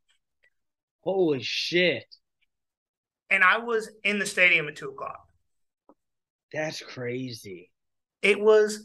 Holy 1.06 1.42
shit. 1.42 2.04
And 3.30 3.44
I 3.44 3.60
was 3.60 3.90
in 4.04 4.20
the 4.20 4.26
stadium 4.26 4.68
at 4.68 4.76
two 4.76 4.90
o'clock. 4.90 5.22
That's 6.52 6.82
crazy. 6.82 7.72
It 8.22 8.40
was 8.40 8.84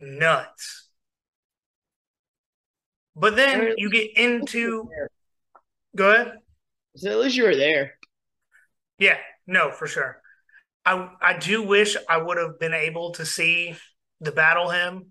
nuts. 0.00 0.88
But 3.16 3.36
then 3.36 3.74
you 3.76 3.90
get 3.90 4.16
into 4.16 4.88
go 5.94 6.12
ahead. 6.12 6.32
So 6.96 7.10
at 7.10 7.18
least 7.18 7.36
you 7.36 7.44
were 7.44 7.56
there. 7.56 7.94
Yeah, 8.98 9.18
no, 9.46 9.70
for 9.70 9.86
sure. 9.86 10.20
I 10.84 11.10
I 11.20 11.38
do 11.38 11.62
wish 11.62 11.96
I 12.08 12.18
would 12.18 12.38
have 12.38 12.58
been 12.58 12.74
able 12.74 13.12
to 13.12 13.26
see 13.26 13.76
the 14.20 14.32
battle 14.32 14.70
hymn, 14.70 15.10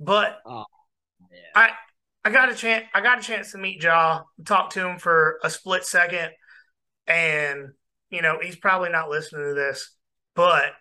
but 0.00 0.40
Oh, 0.46 0.64
yeah. 1.30 1.38
I 1.54 1.70
I 2.24 2.30
got 2.30 2.50
a 2.50 2.54
chance 2.54 2.86
I 2.94 3.02
got 3.02 3.18
a 3.18 3.22
chance 3.22 3.52
to 3.52 3.58
meet 3.58 3.82
Ja, 3.82 4.22
talk 4.44 4.70
to 4.70 4.86
him 4.86 4.98
for 4.98 5.38
a 5.44 5.50
split 5.50 5.84
second, 5.84 6.30
and 7.06 7.72
you 8.10 8.22
know 8.22 8.38
he's 8.42 8.56
probably 8.56 8.88
not 8.90 9.10
listening 9.10 9.46
to 9.48 9.54
this, 9.54 9.94
but 10.34 10.72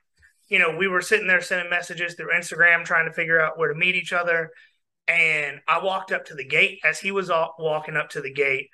you 0.47 0.57
know 0.57 0.75
we 0.77 0.87
were 0.87 1.01
sitting 1.01 1.27
there 1.27 1.41
sending 1.41 1.69
messages 1.69 2.13
through 2.13 2.33
Instagram 2.33 2.85
trying 2.85 3.07
to 3.07 3.13
figure 3.13 3.41
out 3.41 3.57
where 3.57 3.73
to 3.73 3.77
meet 3.77 3.95
each 3.95 4.13
other, 4.13 4.51
and 5.07 5.59
I 5.67 5.83
walked 5.83 6.13
up 6.13 6.25
to 6.25 6.33
the 6.33 6.47
gate 6.47 6.79
as 6.85 6.99
he 6.99 7.11
was 7.11 7.29
walking 7.59 7.97
up 7.97 8.09
to 8.11 8.21
the 8.21 8.33
gate, 8.33 8.69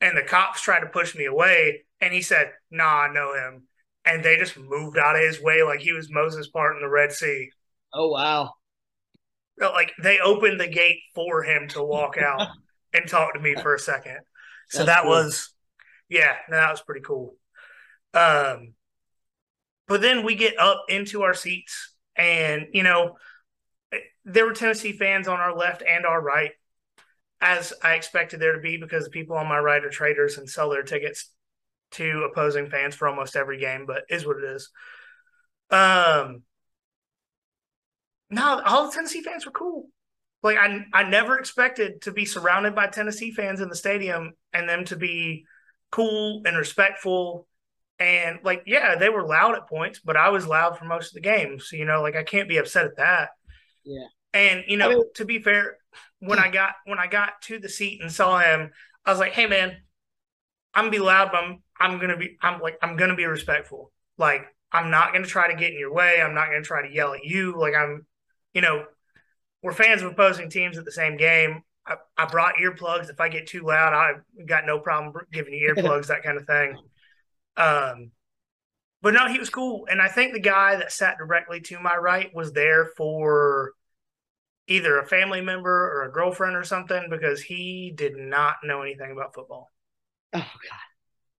and 0.00 0.16
the 0.16 0.22
cops 0.22 0.62
tried 0.62 0.80
to 0.80 0.86
push 0.86 1.16
me 1.16 1.24
away, 1.24 1.84
and 2.00 2.14
he 2.14 2.22
said, 2.22 2.52
"Nah, 2.70 3.02
I 3.02 3.12
know 3.12 3.34
him." 3.34 3.66
And 4.04 4.24
they 4.24 4.36
just 4.36 4.56
moved 4.56 4.98
out 4.98 5.16
of 5.16 5.22
his 5.22 5.40
way 5.40 5.62
like 5.62 5.80
he 5.80 5.92
was 5.92 6.10
Moses 6.10 6.48
part 6.48 6.76
in 6.76 6.82
the 6.82 6.88
Red 6.88 7.12
Sea. 7.12 7.50
Oh 7.92 8.08
wow. 8.08 8.54
Like 9.70 9.92
they 10.02 10.18
opened 10.18 10.60
the 10.60 10.68
gate 10.68 11.00
for 11.14 11.42
him 11.42 11.68
to 11.68 11.82
walk 11.82 12.16
out 12.18 12.48
and 12.92 13.08
talk 13.08 13.34
to 13.34 13.40
me 13.40 13.54
for 13.54 13.74
a 13.74 13.78
second. 13.78 14.18
So 14.68 14.84
That's 14.84 14.96
that 14.98 15.02
cool. 15.02 15.10
was 15.10 15.54
yeah, 16.08 16.34
that 16.50 16.70
was 16.70 16.80
pretty 16.82 17.02
cool. 17.02 17.36
Um 18.14 18.74
but 19.88 20.00
then 20.00 20.24
we 20.24 20.34
get 20.34 20.58
up 20.58 20.84
into 20.88 21.22
our 21.22 21.34
seats 21.34 21.94
and 22.16 22.66
you 22.72 22.82
know 22.82 23.16
there 24.24 24.46
were 24.46 24.52
Tennessee 24.52 24.92
fans 24.92 25.28
on 25.28 25.40
our 25.40 25.56
left 25.56 25.82
and 25.82 26.06
our 26.06 26.20
right 26.20 26.52
as 27.40 27.72
I 27.82 27.94
expected 27.94 28.38
there 28.40 28.52
to 28.54 28.60
be 28.60 28.76
because 28.76 29.04
the 29.04 29.10
people 29.10 29.36
on 29.36 29.48
my 29.48 29.58
right 29.58 29.84
are 29.84 29.90
traders 29.90 30.38
and 30.38 30.48
sell 30.48 30.70
their 30.70 30.84
tickets 30.84 31.30
to 31.92 32.26
opposing 32.30 32.70
fans 32.70 32.94
for 32.94 33.08
almost 33.08 33.36
every 33.36 33.58
game, 33.58 33.84
but 33.84 34.04
is 34.08 34.26
what 34.26 34.36
it 34.36 34.44
is. 34.44 34.70
Um 35.70 36.42
no, 38.32 38.60
all 38.64 38.86
the 38.86 38.92
Tennessee 38.92 39.22
fans 39.22 39.46
were 39.46 39.52
cool. 39.52 39.88
Like 40.42 40.56
I, 40.58 40.84
I 40.92 41.04
never 41.04 41.38
expected 41.38 42.02
to 42.02 42.12
be 42.12 42.24
surrounded 42.24 42.74
by 42.74 42.88
Tennessee 42.88 43.30
fans 43.32 43.60
in 43.60 43.68
the 43.68 43.76
stadium 43.76 44.32
and 44.52 44.68
them 44.68 44.84
to 44.86 44.96
be 44.96 45.44
cool 45.90 46.42
and 46.44 46.56
respectful. 46.56 47.46
And 47.98 48.40
like, 48.42 48.64
yeah, 48.66 48.96
they 48.96 49.08
were 49.08 49.24
loud 49.24 49.54
at 49.54 49.68
points, 49.68 50.00
but 50.04 50.16
I 50.16 50.30
was 50.30 50.46
loud 50.46 50.76
for 50.76 50.84
most 50.86 51.08
of 51.08 51.14
the 51.14 51.20
game. 51.20 51.60
So 51.60 51.76
you 51.76 51.84
know, 51.84 52.02
like 52.02 52.16
I 52.16 52.24
can't 52.24 52.48
be 52.48 52.56
upset 52.56 52.86
at 52.86 52.96
that. 52.96 53.30
Yeah. 53.84 54.06
And 54.34 54.64
you 54.66 54.76
know, 54.76 54.90
I 54.90 54.94
mean- 54.94 55.12
to 55.14 55.24
be 55.24 55.38
fair, 55.38 55.76
when 56.18 56.38
I 56.38 56.48
got 56.50 56.72
when 56.86 56.98
I 56.98 57.06
got 57.06 57.40
to 57.42 57.58
the 57.58 57.68
seat 57.68 58.00
and 58.00 58.10
saw 58.10 58.38
him, 58.40 58.70
I 59.04 59.10
was 59.10 59.20
like, 59.20 59.32
"Hey, 59.32 59.46
man, 59.46 59.76
I'm 60.74 60.84
gonna 60.84 60.90
be 60.90 60.98
loud, 60.98 61.30
but 61.32 61.42
I'm 61.44 61.62
I'm 61.78 61.98
gonna 62.00 62.16
be 62.16 62.36
I'm 62.40 62.60
like 62.60 62.78
I'm 62.82 62.96
gonna 62.96 63.14
be 63.16 63.26
respectful. 63.26 63.92
Like 64.16 64.42
I'm 64.72 64.90
not 64.90 65.12
gonna 65.12 65.26
try 65.26 65.48
to 65.52 65.58
get 65.58 65.72
in 65.72 65.78
your 65.78 65.92
way. 65.92 66.20
I'm 66.20 66.34
not 66.34 66.46
gonna 66.46 66.62
try 66.62 66.86
to 66.86 66.92
yell 66.92 67.12
at 67.14 67.24
you. 67.24 67.56
Like 67.58 67.74
I'm, 67.74 68.06
you 68.54 68.60
know, 68.60 68.84
we're 69.62 69.72
fans 69.72 70.02
of 70.02 70.12
opposing 70.12 70.50
teams 70.50 70.78
at 70.78 70.84
the 70.84 70.92
same 70.92 71.16
game. 71.16 71.62
I, 71.86 71.96
I 72.16 72.26
brought 72.26 72.56
earplugs. 72.56 73.10
If 73.10 73.20
I 73.20 73.28
get 73.28 73.46
too 73.46 73.62
loud, 73.62 73.92
I 73.92 74.12
got 74.44 74.66
no 74.66 74.78
problem 74.78 75.14
giving 75.32 75.54
you 75.54 75.74
earplugs, 75.76 76.08
that 76.08 76.22
kind 76.22 76.38
of 76.38 76.46
thing. 76.46 76.76
Um, 77.56 78.10
but 79.02 79.14
no, 79.14 79.26
he 79.28 79.38
was 79.38 79.50
cool, 79.50 79.86
and 79.90 80.00
I 80.00 80.08
think 80.08 80.32
the 80.32 80.40
guy 80.40 80.76
that 80.76 80.92
sat 80.92 81.18
directly 81.18 81.60
to 81.62 81.80
my 81.80 81.96
right 81.96 82.32
was 82.32 82.52
there 82.52 82.86
for 82.96 83.72
either 84.68 84.98
a 84.98 85.06
family 85.06 85.40
member 85.40 85.90
or 85.92 86.04
a 86.04 86.12
girlfriend 86.12 86.56
or 86.56 86.62
something 86.62 87.08
because 87.10 87.42
he 87.42 87.92
did 87.94 88.16
not 88.16 88.56
know 88.62 88.82
anything 88.82 89.10
about 89.10 89.34
football. 89.34 89.72
Oh 90.32 90.38
god. 90.38 90.78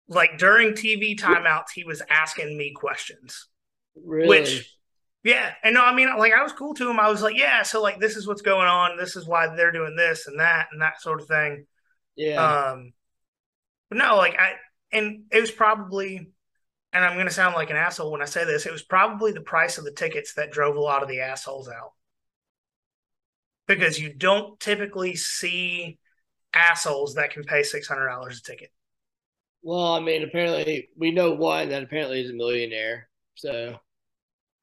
Like 0.10 0.38
during 0.38 0.74
TV 0.74 1.18
timeouts, 1.18 1.72
he 1.74 1.86
was 1.86 2.02
asking 2.10 2.58
me 2.58 2.74
questions. 2.76 3.48
Really? 3.96 4.28
Which, 4.28 4.76
yeah, 5.24 5.54
and 5.64 5.74
no, 5.76 5.84
I 5.84 5.94
mean, 5.96 6.16
like 6.18 6.34
I 6.34 6.44
was 6.44 6.54
cool 6.54 6.74
to 6.76 6.90
him. 6.90 7.00
I 7.00 7.10
was 7.10 7.22
like, 7.22 7.38
yeah, 7.38 7.64
so 7.64 7.82
like 7.82 8.00
this 8.00 8.16
is 8.18 8.28
what's 8.28 8.42
going 8.42 8.68
on. 8.68 8.98
This 8.98 9.16
is 9.16 9.26
why 9.26 9.48
they're 9.56 9.72
doing 9.72 9.96
this 9.96 10.28
and 10.28 10.40
that 10.40 10.68
and 10.72 10.82
that 10.82 11.02
sort 11.02 11.22
of 11.22 11.28
thing. 11.28 11.66
yeah. 12.16 12.72
Um, 12.72 12.94
but 13.90 13.98
no, 13.98 14.18
like 14.18 14.36
I, 14.40 14.54
and 14.92 15.24
it 15.32 15.42
was 15.42 15.52
probably, 15.52 16.32
and 16.92 17.06
I'm 17.06 17.16
going 17.16 17.28
to 17.28 17.34
sound 17.34 17.56
like 17.56 17.70
an 17.70 17.76
asshole 17.76 18.12
when 18.12 18.22
I 18.22 18.26
say 18.26 18.46
this. 18.46 18.66
It 18.66 18.72
was 18.72 18.84
probably 18.84 19.32
the 19.32 19.42
price 19.42 19.78
of 19.78 19.84
the 19.86 19.92
tickets 19.92 20.34
that 20.36 20.52
drove 20.52 20.76
a 20.76 20.82
lot 20.82 21.04
of 21.04 21.10
the 21.10 21.22
assholes 21.22 21.70
out, 21.70 21.94
because 23.68 24.00
you 24.00 24.14
don't 24.14 24.60
typically 24.60 25.16
see 25.16 26.00
assholes 26.54 27.16
that 27.16 27.32
can 27.32 27.44
pay 27.44 27.64
six 27.64 27.88
hundred 27.88 28.08
dollars 28.10 28.40
a 28.40 28.44
ticket. 28.44 28.72
Well, 29.62 29.94
I 29.94 30.00
mean, 30.02 30.24
apparently 30.24 30.90
we 30.98 31.12
know 31.12 31.32
one 31.32 31.70
that 31.70 31.84
apparently 31.84 32.22
is 32.22 32.30
a 32.30 32.34
millionaire. 32.34 33.08
So, 33.36 33.78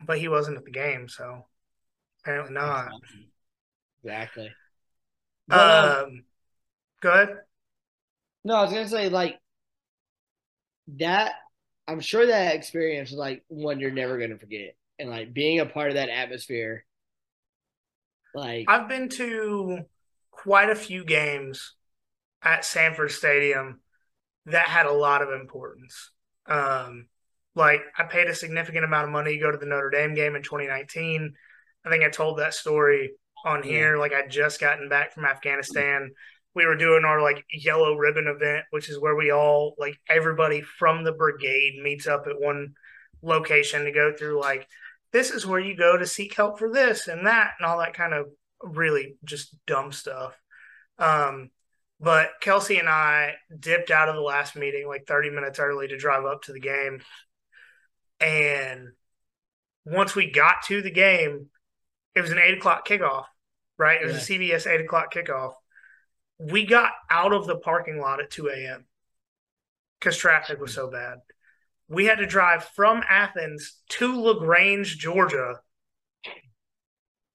but 0.05 0.19
he 0.19 0.29
wasn't 0.29 0.57
at 0.57 0.65
the 0.65 0.71
game, 0.71 1.09
so 1.09 1.47
apparently 2.23 2.55
not. 2.55 2.91
Exactly. 4.03 4.51
But, 5.49 6.05
um, 6.07 6.25
go 7.01 7.11
ahead. 7.13 7.39
No, 8.45 8.55
I 8.55 8.63
was 8.63 8.73
gonna 8.73 8.89
say 8.89 9.09
like 9.09 9.39
that. 10.99 11.33
I'm 11.87 12.01
sure 12.01 12.27
that 12.27 12.55
experience 12.55 13.11
is 13.11 13.19
like 13.19 13.43
one 13.49 13.81
you're 13.81 13.91
never 13.91 14.19
gonna 14.19 14.39
forget, 14.39 14.77
and 14.99 15.11
like 15.11 15.33
being 15.35 15.61
a 15.61 15.67
part 15.67 15.89
of 15.89 15.95
that 15.95 16.09
atmosphere. 16.09 16.85
Like 18.35 18.67
I've 18.69 18.89
been 18.89 19.09
to 19.11 19.81
quite 20.31 20.71
a 20.71 20.75
few 20.75 21.05
games 21.05 21.75
at 22.43 22.65
Sanford 22.65 23.11
Stadium 23.11 23.81
that 24.47 24.67
had 24.67 24.87
a 24.87 24.93
lot 24.93 25.21
of 25.21 25.33
importance. 25.39 26.11
Um, 26.47 27.07
like 27.61 27.83
I 27.97 28.05
paid 28.05 28.29
a 28.29 28.35
significant 28.35 28.85
amount 28.85 29.05
of 29.05 29.11
money 29.11 29.35
to 29.35 29.39
go 29.39 29.51
to 29.51 29.59
the 29.59 29.67
Notre 29.67 29.91
Dame 29.91 30.15
game 30.15 30.35
in 30.35 30.43
2019. 30.43 31.33
I 31.85 31.91
think 31.91 32.03
I 32.03 32.09
told 32.09 32.39
that 32.39 32.55
story 32.55 33.13
on 33.45 33.63
here. 33.63 33.99
Like 33.99 34.13
I'd 34.13 34.31
just 34.31 34.61
gotten 34.61 34.89
back 34.89 35.13
from 35.13 35.27
Afghanistan. 35.27 36.11
We 36.55 36.67
were 36.67 36.77
doing 36.77 37.05
our 37.05 37.23
like 37.23 37.45
yellow 37.53 37.95
ribbon 37.95 38.27
event, 38.27 38.65
which 38.71 38.89
is 38.89 38.99
where 38.99 39.15
we 39.15 39.31
all 39.31 39.75
like 39.79 39.97
everybody 40.09 40.63
from 40.63 41.05
the 41.05 41.13
brigade 41.13 41.81
meets 41.83 42.07
up 42.07 42.27
at 42.27 42.41
one 42.41 42.75
location 43.23 43.85
to 43.85 43.93
go 43.93 44.13
through 44.17 44.41
like 44.41 44.67
this 45.13 45.31
is 45.31 45.47
where 45.47 45.61
you 45.61 45.77
go 45.77 45.97
to 45.97 46.07
seek 46.07 46.35
help 46.35 46.59
for 46.59 46.73
this 46.73 47.09
and 47.09 47.27
that 47.27 47.51
and 47.59 47.67
all 47.67 47.79
that 47.79 47.95
kind 47.95 48.15
of 48.15 48.27
really 48.63 49.17
just 49.25 49.55
dumb 49.67 49.93
stuff. 49.93 50.35
Um, 50.99 51.51
but 52.01 52.31
Kelsey 52.41 52.79
and 52.79 52.89
I 52.89 53.35
dipped 53.59 53.91
out 53.91 54.09
of 54.09 54.15
the 54.15 54.23
last 54.23 54.57
meeting 54.57 54.89
like 54.89 55.07
30 55.07 55.31
minutes 55.31 55.59
early 55.59 55.89
to 55.89 55.99
drive 55.99 56.25
up 56.25 56.43
to 56.43 56.53
the 56.53 56.61
game. 56.61 57.01
And 58.21 58.91
once 59.85 60.15
we 60.15 60.31
got 60.31 60.63
to 60.67 60.83
the 60.83 60.91
game, 60.91 61.47
it 62.15 62.21
was 62.21 62.31
an 62.31 62.39
eight 62.39 62.59
o'clock 62.59 62.87
kickoff, 62.87 63.25
right? 63.79 64.01
It 64.01 64.07
was 64.07 64.29
yeah. 64.29 64.37
a 64.37 64.39
CBS 64.39 64.67
eight 64.67 64.81
o'clock 64.81 65.13
kickoff. 65.13 65.53
We 66.39 66.67
got 66.67 66.93
out 67.11 67.33
of 67.33 67.47
the 67.47 67.57
parking 67.57 67.99
lot 67.99 68.21
at 68.21 68.31
2 68.31 68.49
a.m. 68.49 68.87
because 69.99 70.17
traffic 70.17 70.61
was 70.61 70.73
so 70.73 70.91
bad. 70.91 71.19
We 71.89 72.07
had 72.07 72.19
to 72.19 72.27
drive 72.27 72.65
from 72.65 73.03
Athens 73.09 73.77
to 73.91 74.21
LaGrange, 74.21 74.97
Georgia, 74.97 75.61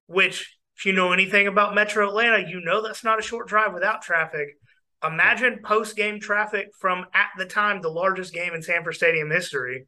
which 0.08 0.58
if 0.78 0.86
you 0.86 0.94
know 0.94 1.14
anything 1.14 1.48
about 1.48 1.76
Metro 1.76 2.08
Atlanta, 2.08 2.50
you 2.50 2.62
know 2.62 2.82
that's 2.82 3.04
not 3.04 3.20
a 3.20 3.24
short 3.24 3.48
drive 3.48 3.74
without 3.74 4.02
traffic. 4.02 4.58
Imagine 5.06 5.60
post 5.64 5.96
game 5.96 6.20
traffic 6.20 6.70
from 6.80 7.06
at 7.14 7.30
the 7.38 7.46
time 7.46 7.82
the 7.82 7.90
largest 7.90 8.34
game 8.34 8.54
in 8.54 8.62
Sanford 8.62 8.96
Stadium 8.96 9.30
history. 9.30 9.88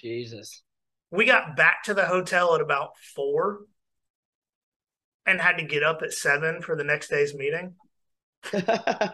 Jesus. 0.00 0.62
We 1.10 1.24
got 1.24 1.56
back 1.56 1.84
to 1.84 1.94
the 1.94 2.04
hotel 2.04 2.54
at 2.54 2.60
about 2.60 2.90
four 3.14 3.60
and 5.24 5.40
had 5.40 5.58
to 5.58 5.64
get 5.64 5.82
up 5.82 6.02
at 6.02 6.12
seven 6.12 6.62
for 6.62 6.76
the 6.76 6.84
next 6.84 7.08
day's 7.08 7.34
meeting. 7.34 7.74
and 8.52 9.12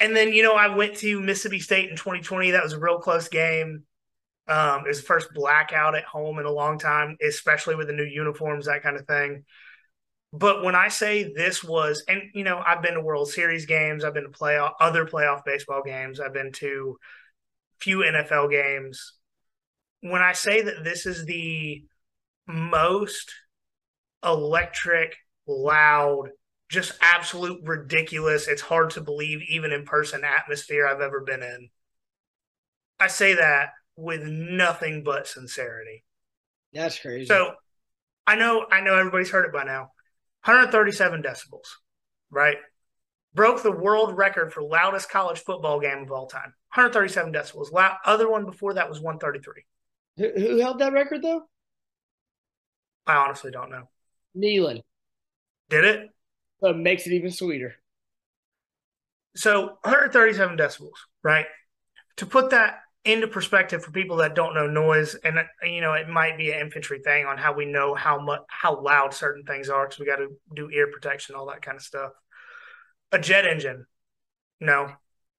then, 0.00 0.32
you 0.32 0.42
know, 0.42 0.54
I 0.54 0.74
went 0.74 0.96
to 0.96 1.20
Mississippi 1.20 1.60
State 1.60 1.90
in 1.90 1.96
2020. 1.96 2.52
That 2.52 2.64
was 2.64 2.72
a 2.72 2.78
real 2.78 2.98
close 2.98 3.28
game. 3.28 3.84
Um, 4.46 4.80
it 4.84 4.88
was 4.88 5.00
the 5.00 5.06
first 5.06 5.32
blackout 5.32 5.94
at 5.94 6.04
home 6.04 6.38
in 6.38 6.46
a 6.46 6.50
long 6.50 6.78
time, 6.78 7.16
especially 7.26 7.76
with 7.76 7.86
the 7.86 7.94
new 7.94 8.04
uniforms, 8.04 8.66
that 8.66 8.82
kind 8.82 8.96
of 8.96 9.06
thing. 9.06 9.44
But 10.32 10.64
when 10.64 10.74
I 10.74 10.88
say 10.88 11.32
this 11.32 11.62
was, 11.62 12.04
and 12.08 12.22
you 12.34 12.42
know, 12.42 12.58
I've 12.58 12.82
been 12.82 12.94
to 12.94 13.00
World 13.00 13.30
Series 13.30 13.66
games, 13.66 14.04
I've 14.04 14.14
been 14.14 14.24
to 14.24 14.30
playoff 14.30 14.72
other 14.80 15.06
playoff 15.06 15.44
baseball 15.44 15.82
games, 15.84 16.18
I've 16.18 16.34
been 16.34 16.52
to 16.54 16.98
few 17.80 17.98
NFL 17.98 18.50
games. 18.50 19.14
When 20.00 20.22
I 20.22 20.32
say 20.32 20.62
that 20.62 20.84
this 20.84 21.06
is 21.06 21.24
the 21.24 21.84
most 22.46 23.32
electric, 24.22 25.16
loud, 25.46 26.30
just 26.68 26.92
absolute 27.00 27.60
ridiculous, 27.64 28.48
it's 28.48 28.62
hard 28.62 28.90
to 28.90 29.00
believe 29.00 29.40
even 29.48 29.72
in 29.72 29.84
person 29.84 30.22
atmosphere 30.24 30.86
I've 30.86 31.00
ever 31.00 31.22
been 31.22 31.42
in. 31.42 31.68
I 32.98 33.08
say 33.08 33.34
that 33.34 33.70
with 33.96 34.22
nothing 34.22 35.02
but 35.04 35.26
sincerity. 35.26 36.04
That's 36.72 36.98
crazy. 36.98 37.26
So 37.26 37.52
I 38.26 38.36
know 38.36 38.66
I 38.70 38.80
know 38.80 38.96
everybody's 38.96 39.30
heard 39.30 39.44
it 39.44 39.52
by 39.52 39.64
now. 39.64 39.90
137 40.44 41.22
decibels, 41.22 41.68
right? 42.30 42.56
Broke 43.34 43.62
the 43.62 43.72
world 43.72 44.16
record 44.16 44.52
for 44.52 44.62
loudest 44.62 45.10
college 45.10 45.40
football 45.40 45.80
game 45.80 46.02
of 46.02 46.12
all 46.12 46.26
time. 46.26 46.54
137 46.74 47.32
decibels. 47.32 47.72
Loud, 47.72 47.96
other 48.04 48.30
one 48.30 48.44
before 48.44 48.74
that 48.74 48.88
was 48.88 49.00
133. 49.00 49.64
Who, 50.16 50.40
who 50.40 50.58
held 50.58 50.78
that 50.78 50.92
record 50.92 51.22
though? 51.22 51.42
I 53.06 53.16
honestly 53.16 53.50
don't 53.50 53.70
know. 53.70 53.88
Neyland. 54.36 54.82
Did 55.68 55.84
it? 55.84 56.10
So 56.60 56.70
it 56.70 56.76
makes 56.76 57.06
it 57.06 57.12
even 57.12 57.30
sweeter. 57.30 57.74
So 59.36 59.78
137 59.82 60.56
decibels, 60.56 60.90
right? 61.22 61.46
To 62.18 62.26
put 62.26 62.50
that 62.50 62.80
into 63.04 63.26
perspective 63.26 63.84
for 63.84 63.90
people 63.90 64.16
that 64.16 64.34
don't 64.34 64.54
know 64.54 64.66
noise, 64.66 65.14
and 65.14 65.38
you 65.62 65.80
know 65.80 65.92
it 65.92 66.08
might 66.08 66.38
be 66.38 66.52
an 66.52 66.60
infantry 66.60 67.00
thing 67.00 67.26
on 67.26 67.36
how 67.36 67.52
we 67.52 67.66
know 67.66 67.94
how 67.94 68.18
much 68.18 68.40
how 68.48 68.80
loud 68.80 69.12
certain 69.12 69.44
things 69.44 69.68
are 69.68 69.86
because 69.86 69.98
we 69.98 70.06
got 70.06 70.16
to 70.16 70.28
do 70.54 70.70
ear 70.70 70.86
protection, 70.86 71.34
all 71.34 71.46
that 71.46 71.62
kind 71.62 71.76
of 71.76 71.82
stuff. 71.82 72.12
A 73.14 73.18
jet 73.20 73.46
engine, 73.46 73.86
no, 74.60 74.90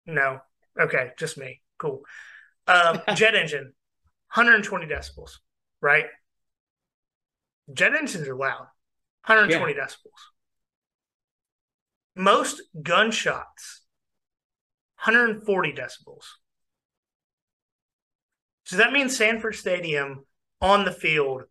no, 0.06 0.40
okay, 0.80 1.12
just 1.20 1.38
me, 1.38 1.62
cool. 1.78 2.04
Um, 2.68 3.02
jet 3.16 3.36
engine, 3.36 3.74
120 4.34 4.86
decibels, 4.86 5.40
right? 5.82 6.06
Jet 7.74 7.94
engines 7.94 8.30
are 8.30 8.36
loud, 8.36 8.68
120 9.26 9.74
yeah. 9.74 9.84
decibels. 9.84 10.22
Most 12.16 12.62
gunshots, 12.82 13.82
140 15.04 15.74
decibels. 15.74 16.24
So 18.64 18.78
that 18.78 18.94
means 18.94 19.18
Sanford 19.18 19.56
Stadium 19.56 20.26
on 20.62 20.86
the 20.86 20.94
field 20.94 21.44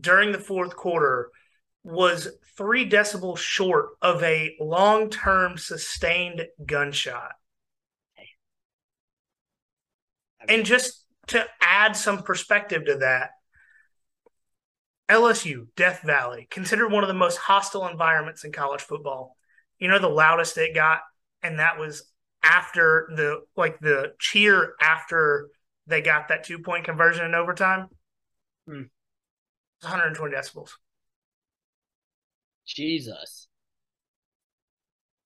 during 0.00 0.30
the 0.30 0.38
fourth 0.38 0.76
quarter 0.76 1.30
was 1.84 2.28
three 2.56 2.88
decibels 2.88 3.38
short 3.38 3.90
of 4.00 4.22
a 4.22 4.54
long 4.60 5.10
term 5.10 5.58
sustained 5.58 6.46
gunshot. 6.64 7.32
And 10.48 10.64
just 10.64 11.04
to 11.28 11.44
add 11.60 11.96
some 11.96 12.22
perspective 12.22 12.84
to 12.86 12.96
that, 12.98 13.30
LSU, 15.08 15.66
Death 15.76 16.00
Valley, 16.04 16.48
considered 16.50 16.90
one 16.90 17.04
of 17.04 17.08
the 17.08 17.14
most 17.14 17.36
hostile 17.36 17.86
environments 17.86 18.44
in 18.44 18.52
college 18.52 18.80
football. 18.80 19.36
You 19.78 19.88
know, 19.88 19.98
the 19.98 20.08
loudest 20.08 20.56
it 20.58 20.74
got, 20.74 21.00
and 21.42 21.58
that 21.58 21.78
was 21.78 22.10
after 22.42 23.08
the 23.14 23.40
like 23.56 23.78
the 23.80 24.14
cheer 24.18 24.74
after 24.80 25.48
they 25.86 26.00
got 26.00 26.28
that 26.28 26.44
two 26.44 26.58
point 26.60 26.84
conversion 26.84 27.24
in 27.24 27.34
overtime. 27.34 27.88
Hmm. 28.66 28.82
120 29.82 30.34
decibels. 30.34 30.70
Jesus. 32.66 33.48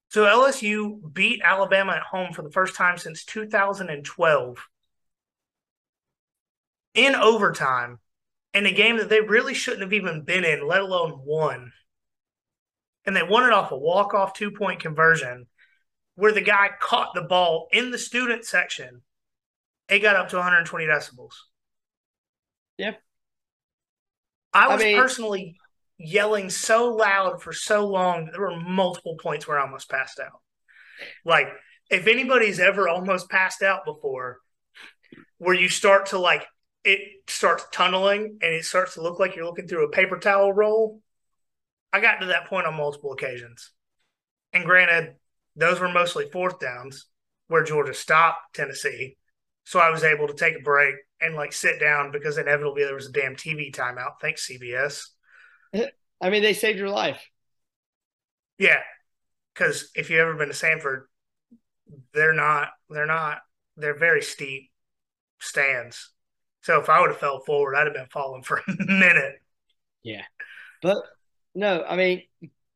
So 0.09 0.25
LSU 0.25 1.13
beat 1.13 1.43
Alabama 1.45 1.93
at 1.93 2.03
home 2.03 2.33
for 2.33 2.43
the 2.43 2.51
first 2.51 2.75
time 2.75 2.97
since 2.97 3.25
2012 3.25 4.69
in 6.95 7.15
overtime 7.15 7.99
in 8.55 8.65
a 8.65 8.73
game 8.73 8.97
that 8.97 9.11
they 9.11 9.21
really 9.21 9.53
shouldn't 9.53 9.83
have 9.83 9.93
even 9.93 10.23
been 10.23 10.45
in, 10.45 10.67
let 10.67 10.81
alone 10.81 11.21
won. 11.25 11.73
And 13.05 13.15
they 13.15 13.23
won 13.23 13.45
it 13.45 13.53
off 13.53 13.73
a 13.73 13.77
walk 13.77 14.15
off 14.15 14.33
two 14.33 14.51
point 14.51 14.81
conversion 14.81 15.47
where 16.15 16.33
the 16.33 16.41
guy 16.41 16.71
caught 16.81 17.15
the 17.15 17.23
ball 17.23 17.69
in 17.71 17.91
the 17.91 17.99
student 17.99 18.45
section 18.45 19.03
it 19.89 20.01
got 20.01 20.17
up 20.17 20.29
to 20.31 20.37
120 20.37 20.85
decibels. 20.87 21.35
Yep. 22.79 23.01
I 24.53 24.69
was 24.69 24.83
I 24.83 24.85
mean, 24.85 24.97
personally 24.97 25.59
yelling 25.99 26.51
so 26.51 26.95
loud 26.95 27.43
for 27.43 27.53
so 27.53 27.87
long 27.87 28.29
there 28.31 28.41
were 28.41 28.61
multiple 28.61 29.17
points 29.17 29.47
where 29.47 29.59
I 29.59 29.63
almost 29.63 29.91
passed 29.91 30.21
out. 30.21 30.41
Like, 31.25 31.49
if 31.91 32.07
anybody's 32.07 32.61
ever 32.61 32.89
almost 32.89 33.31
passed 33.31 33.63
out 33.63 33.85
before, 33.85 34.39
where 35.39 35.55
you 35.55 35.69
start 35.69 36.07
to 36.07 36.19
like 36.19 36.47
it 36.85 37.01
starts 37.27 37.65
tunneling 37.73 38.39
and 38.41 38.55
it 38.55 38.65
starts 38.65 38.95
to 38.95 39.03
look 39.03 39.19
like 39.19 39.35
you're 39.35 39.45
looking 39.45 39.67
through 39.67 39.87
a 39.87 39.91
paper 39.91 40.19
towel 40.19 40.53
roll. 40.53 41.01
I 41.93 42.01
got 42.01 42.21
to 42.21 42.27
that 42.27 42.47
point 42.47 42.67
on 42.67 42.77
multiple 42.77 43.13
occasions. 43.13 43.73
And 44.53 44.65
granted, 44.65 45.15
those 45.57 45.81
were 45.81 45.89
mostly 45.89 46.29
fourth 46.31 46.61
downs 46.61 47.07
where 47.49 47.65
Georgia 47.65 47.95
stopped 47.95 48.55
Tennessee 48.55 49.17
so 49.67 49.81
I 49.81 49.91
was 49.91 50.05
able 50.05 50.29
to 50.29 50.35
take 50.35 50.57
a 50.57 50.63
break 50.63 50.95
and 51.21 51.35
like 51.35 51.53
sit 51.53 51.81
down 51.81 52.13
because 52.13 52.39
inevitably 52.39 52.85
there 52.85 52.95
was 52.95 53.09
a 53.09 53.13
damn 53.13 53.35
TV 53.35 53.75
timeout. 53.75 54.21
Thanks, 54.21 54.49
CBS. 54.49 55.07
I 56.21 56.31
mean, 56.31 56.43
they 56.43 56.55
saved 56.55 56.79
your 56.79 56.89
life. 56.91 57.23
Yeah. 58.59 58.81
because 59.55 59.91
if 59.95 60.11
you've 60.11 60.21
ever 60.21 60.35
been 60.35 60.49
to 60.49 60.55
Sanford, 60.55 61.09
they're 62.15 62.35
not 62.35 62.71
they're 62.91 63.07
not 63.07 63.41
they're 63.77 63.99
very 63.99 64.23
steep 64.23 64.71
stands. 65.41 66.13
So 66.63 66.81
if 66.81 66.89
I 66.91 67.01
would 67.01 67.11
have 67.11 67.19
fell 67.21 67.41
forward, 67.41 67.77
I'd 67.77 67.87
have 67.87 67.95
been 67.95 68.09
falling 68.09 68.43
for 68.43 68.59
a 68.69 68.73
minute. 68.87 69.37
Yeah, 70.03 70.25
but 70.83 70.99
no, 71.55 71.85
I 71.85 71.97
mean 71.97 72.23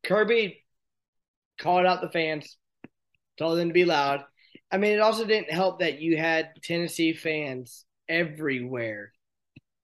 Kirby 0.05 0.65
called 1.59 1.87
out 1.87 2.01
the 2.01 2.11
fans, 2.11 2.57
told 3.39 3.59
them 3.59 3.69
to 3.69 3.75
be 3.75 3.85
loud. 3.85 4.25
I 4.73 4.79
mean, 4.79 4.93
it 4.93 5.01
also 5.01 5.25
didn't 5.27 5.53
help 5.53 5.81
that 5.81 6.01
you 6.01 6.17
had 6.17 6.51
Tennessee 6.63 7.13
fans 7.13 7.85
everywhere, 8.09 9.13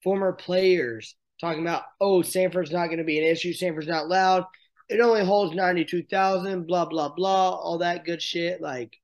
former 0.02 0.32
players 0.32 1.16
talking 1.40 1.62
about, 1.62 1.82
oh, 2.00 2.22
Sanford's 2.22 2.72
not 2.72 2.86
going 2.86 2.98
to 2.98 3.04
be 3.04 3.18
an 3.18 3.24
issue. 3.24 3.52
Sanford's 3.52 3.88
not 3.88 4.08
loud. 4.08 4.44
It 4.88 5.00
only 5.00 5.24
holds 5.24 5.54
92,000, 5.54 6.66
blah, 6.66 6.86
blah, 6.86 7.08
blah, 7.08 7.50
all 7.50 7.78
that 7.78 8.04
good 8.04 8.22
shit. 8.22 8.60
Like, 8.60 8.96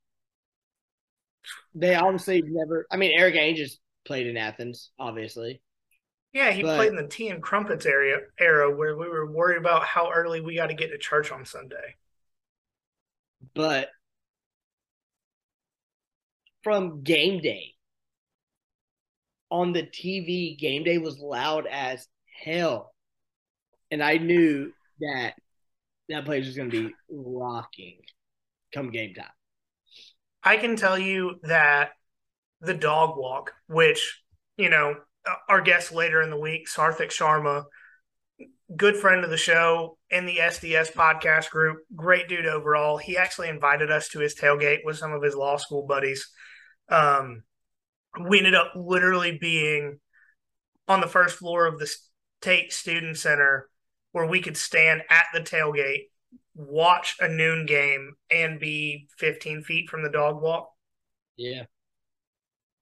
they 1.75 1.95
obviously 1.95 2.43
never, 2.45 2.87
I 2.91 2.97
mean, 2.97 3.19
Erik 3.19 3.35
Ainge's 3.35 3.79
played 4.05 4.27
in 4.27 4.37
Athens, 4.37 4.91
obviously. 4.99 5.61
Yeah, 6.33 6.51
he 6.51 6.63
but, 6.63 6.77
played 6.77 6.91
in 6.91 6.97
the 6.97 7.09
tea 7.09 7.29
and 7.29 7.43
crumpets 7.43 7.85
area 7.85 8.19
era 8.39 8.75
where 8.75 8.97
we 8.97 9.09
were 9.09 9.31
worried 9.31 9.59
about 9.59 9.85
how 9.85 10.11
early 10.11 10.41
we 10.41 10.57
got 10.57 10.69
to 10.69 10.75
get 10.75 10.91
to 10.91 10.99
church 10.99 11.31
on 11.31 11.45
Sunday. 11.45 11.97
But 13.55 13.89
from 16.63 17.03
game 17.03 17.43
day 17.43 17.75
on 19.51 19.73
the 19.73 19.83
TV, 19.83 20.57
game 20.59 20.85
day 20.85 20.97
was 20.97 21.19
loud 21.19 21.67
as 21.67 22.07
hell. 22.43 22.93
And 23.91 24.03
I 24.03 24.17
knew 24.17 24.73
that 25.01 25.35
that 26.09 26.25
place 26.25 26.47
was 26.47 26.57
going 26.57 26.71
to 26.71 26.89
be 26.89 26.95
rocking 27.11 27.99
come 28.73 28.91
game 28.91 29.15
time. 29.15 29.27
I 30.43 30.57
can 30.57 30.77
tell 30.77 30.99
you 30.99 31.37
that 31.43 31.91
the 32.61 32.75
dog 32.75 33.17
walk, 33.17 33.53
which, 33.69 34.23
you 34.57 34.71
know, 34.71 34.97
our 35.49 35.61
guest 35.61 35.93
later 35.93 36.21
in 36.23 36.31
the 36.31 36.39
week, 36.39 36.69
Sarthik 36.69 37.11
Sharma, 37.11 37.65
good 38.77 38.97
friend 38.97 39.25
of 39.25 39.31
the 39.31 39.37
show 39.37 39.99
in 40.11 40.27
the 40.27 40.39
SDS 40.39 40.93
podcast 40.93 41.51
group, 41.51 41.79
great 41.95 42.29
dude 42.29 42.47
overall. 42.47 42.97
He 42.97 43.17
actually 43.17 43.49
invited 43.49 43.91
us 43.91 44.09
to 44.11 44.21
his 44.21 44.35
tailgate 44.35 44.81
with 44.85 44.97
some 44.97 45.13
of 45.13 45.23
his 45.23 45.35
law 45.35 45.57
school 45.59 45.87
buddies. 45.87 46.29
Um, 46.89 47.43
we 48.29 48.39
ended 48.39 48.55
up 48.55 48.73
literally 48.75 49.39
being 49.41 50.01
on 50.89 51.01
the 51.01 51.07
first 51.07 51.37
floor 51.37 51.67
of 51.67 51.79
the 51.79 51.91
Tate 52.43 52.73
Student 52.73 53.17
Center 53.17 53.69
where 54.13 54.27
we 54.27 54.41
could 54.41 54.57
stand 54.57 55.03
at 55.11 55.25
the 55.33 55.41
tailgate, 55.41 56.09
watch 56.55 57.17
a 57.21 57.29
noon 57.29 57.67
game, 57.67 58.15
and 58.31 58.61
be 58.61 59.09
15 59.19 59.63
feet 59.63 59.89
from 59.89 60.03
the 60.03 60.11
dog 60.11 60.41
walk. 60.41 60.71
Yeah. 61.37 61.65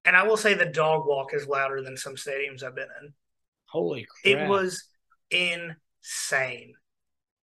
And 0.04 0.16
I 0.16 0.24
will 0.24 0.36
say 0.36 0.54
the 0.54 0.66
dog 0.66 1.06
walk 1.06 1.32
is 1.34 1.46
louder 1.46 1.82
than 1.82 1.96
some 1.96 2.16
stadiums 2.16 2.62
I've 2.62 2.74
been 2.74 2.88
in. 3.02 3.12
Holy 3.66 4.06
crap. 4.08 4.36
It 4.36 4.48
was 4.48 4.84
insane. 5.30 6.74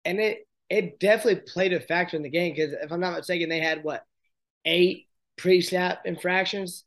And 0.03 0.19
it 0.19 0.39
it 0.69 0.99
definitely 0.99 1.43
played 1.47 1.71
a 1.71 1.79
factor 1.79 2.17
in 2.17 2.23
the 2.23 2.29
game 2.29 2.53
because 2.53 2.73
if 2.73 2.91
I'm 2.91 2.99
not 2.99 3.15
mistaken, 3.15 3.47
they 3.47 3.61
had 3.61 3.83
what 3.83 4.03
eight 4.65 5.07
pre-snap 5.37 6.01
infractions 6.05 6.83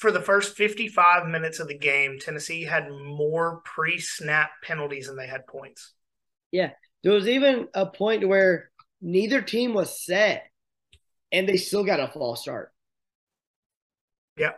for 0.00 0.10
the 0.10 0.20
first 0.20 0.56
55 0.56 1.26
minutes 1.26 1.60
of 1.60 1.68
the 1.68 1.78
game, 1.78 2.18
Tennessee 2.18 2.64
had 2.64 2.90
more 2.90 3.62
pre-snap 3.64 4.50
penalties 4.62 5.06
than 5.06 5.16
they 5.16 5.26
had 5.26 5.46
points. 5.46 5.92
Yeah, 6.50 6.70
there 7.02 7.12
was 7.12 7.28
even 7.28 7.68
a 7.74 7.86
point 7.86 8.28
where 8.28 8.70
neither 9.00 9.42
team 9.42 9.74
was 9.74 10.04
set, 10.04 10.44
and 11.32 11.48
they 11.48 11.56
still 11.56 11.84
got 11.84 12.00
a 12.00 12.08
false 12.08 12.42
start. 12.42 12.72
Yeah, 14.36 14.52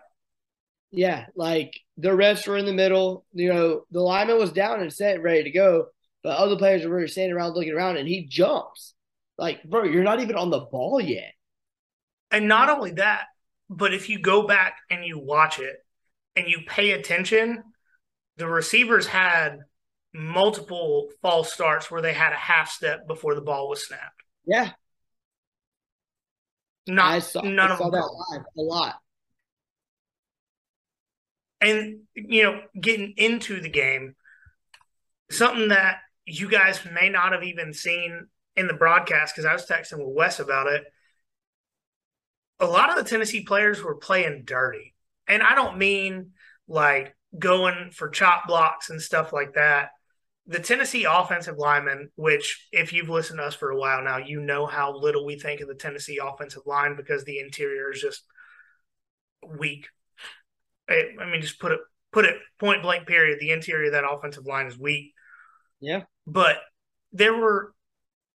yeah, 0.91 1.27
like 1.35 1.79
the 1.97 2.11
refs 2.11 2.47
were 2.47 2.57
in 2.57 2.67
the 2.67 2.73
middle. 2.73 3.25
You 3.33 3.53
know, 3.53 3.85
the 3.91 4.01
lineman 4.01 4.39
was 4.39 4.53
down 4.53 4.81
and 4.81 4.93
set, 4.93 5.23
ready 5.23 5.45
to 5.45 5.51
go, 5.51 5.87
but 6.23 6.37
other 6.37 6.57
players 6.57 6.85
were 6.85 6.95
really 6.95 7.09
standing 7.09 7.35
around 7.35 7.55
looking 7.55 7.75
around, 7.75 7.97
and 7.97 8.09
he 8.09 8.27
jumps. 8.27 8.95
Like, 9.37 9.63
bro, 9.63 9.85
you're 9.85 10.03
not 10.03 10.21
even 10.21 10.37
on 10.37 10.51
the 10.51 10.61
ball 10.61 11.01
yet. 11.01 11.33
And 12.31 12.49
not 12.49 12.69
only 12.69 12.93
that, 12.93 13.27
but 13.71 13.93
if 13.93 14.09
you 14.09 14.19
go 14.19 14.47
back 14.47 14.79
and 14.91 15.05
you 15.05 15.19
watch 15.19 15.59
it 15.59 15.77
and 16.37 16.49
you 16.49 16.61
pay 16.67 16.93
attention, 16.93 17.63
the 18.37 18.47
receivers 18.47 19.07
had 19.07 19.61
multiple 20.15 21.09
false 21.21 21.53
starts 21.53 21.91
where 21.91 22.01
they 22.01 22.15
had 22.15 22.33
a 22.33 22.37
half 22.37 22.71
step 22.71 23.07
before 23.07 23.35
the 23.35 23.41
ball 23.41 23.69
was 23.69 23.87
snapped. 23.87 24.23
Yeah. 24.47 24.71
Not 26.87 27.13
I 27.13 27.19
saw, 27.19 27.43
none 27.43 27.71
I 27.71 27.77
saw 27.77 27.87
of 27.87 27.93
them. 27.93 28.01
that 28.01 28.25
live 28.31 28.43
a 28.57 28.61
lot. 28.63 28.95
And 31.61 32.01
you 32.15 32.45
know, 32.45 32.61
getting 32.81 33.15
into 33.17 33.61
the 33.61 33.69
game, 33.69 34.15
something 35.31 35.69
that 35.69 35.99
you 36.25 36.49
guys 36.49 36.81
may 36.91 37.09
not 37.11 37.33
have 37.33 37.43
even 37.43 37.75
seen 37.75 38.29
in 38.57 38.67
the 38.67 38.75
broadcast 38.75 39.35
because 39.35 39.45
I 39.45 39.53
was 39.53 39.67
texting 39.67 39.99
with 39.99 40.15
Wes 40.15 40.41
about 40.41 40.69
it 40.69 40.85
a 42.61 42.67
lot 42.67 42.91
of 42.91 42.97
the 42.97 43.09
Tennessee 43.09 43.45
players 43.45 43.83
were 43.83 43.95
playing 43.97 44.43
dirty. 44.45 44.95
And 45.27 45.43
I 45.43 45.55
don't 45.55 45.79
mean 45.79 46.33
like 46.67 47.15
going 47.39 47.91
for 47.93 48.09
chop 48.09 48.47
blocks 48.47 48.91
and 48.91 49.01
stuff 49.01 49.33
like 49.33 49.55
that. 49.55 49.91
The 50.47 50.61
Tennessee 50.61 51.05
offensive 51.05 51.59
linemen, 51.59 52.11
which 52.17 52.69
if 52.73 52.93
you've 52.93 53.11
listened 53.11 53.39
to 53.39 53.45
us 53.45 53.55
for 53.55 53.71
a 53.71 53.79
while 53.79 54.03
now, 54.03 54.17
you 54.17 54.41
know 54.41 54.65
how 54.67 54.97
little 54.97 55.27
we 55.27 55.39
think 55.39 55.61
of 55.61 55.69
the 55.69 55.75
Tennessee 55.75 56.19
offensive 56.23 56.63
line 56.65 56.97
because 56.97 57.25
the 57.25 57.39
interior 57.39 57.93
is 57.93 58.01
just 58.01 58.23
weak. 59.47 59.89
I 60.89 61.27
mean, 61.31 61.43
just 61.43 61.61
put 61.61 61.73
it 61.73 61.81
put 62.13 62.25
it 62.25 62.37
point 62.59 62.83
blank. 62.83 63.07
Period. 63.07 63.39
The 63.41 63.51
interior 63.51 63.87
of 63.87 63.93
that 63.93 64.11
offensive 64.11 64.47
line 64.47 64.67
is 64.67 64.79
weak. 64.79 65.13
Yeah, 65.81 66.05
but 66.27 66.57
there 67.13 67.37
were, 67.37 67.75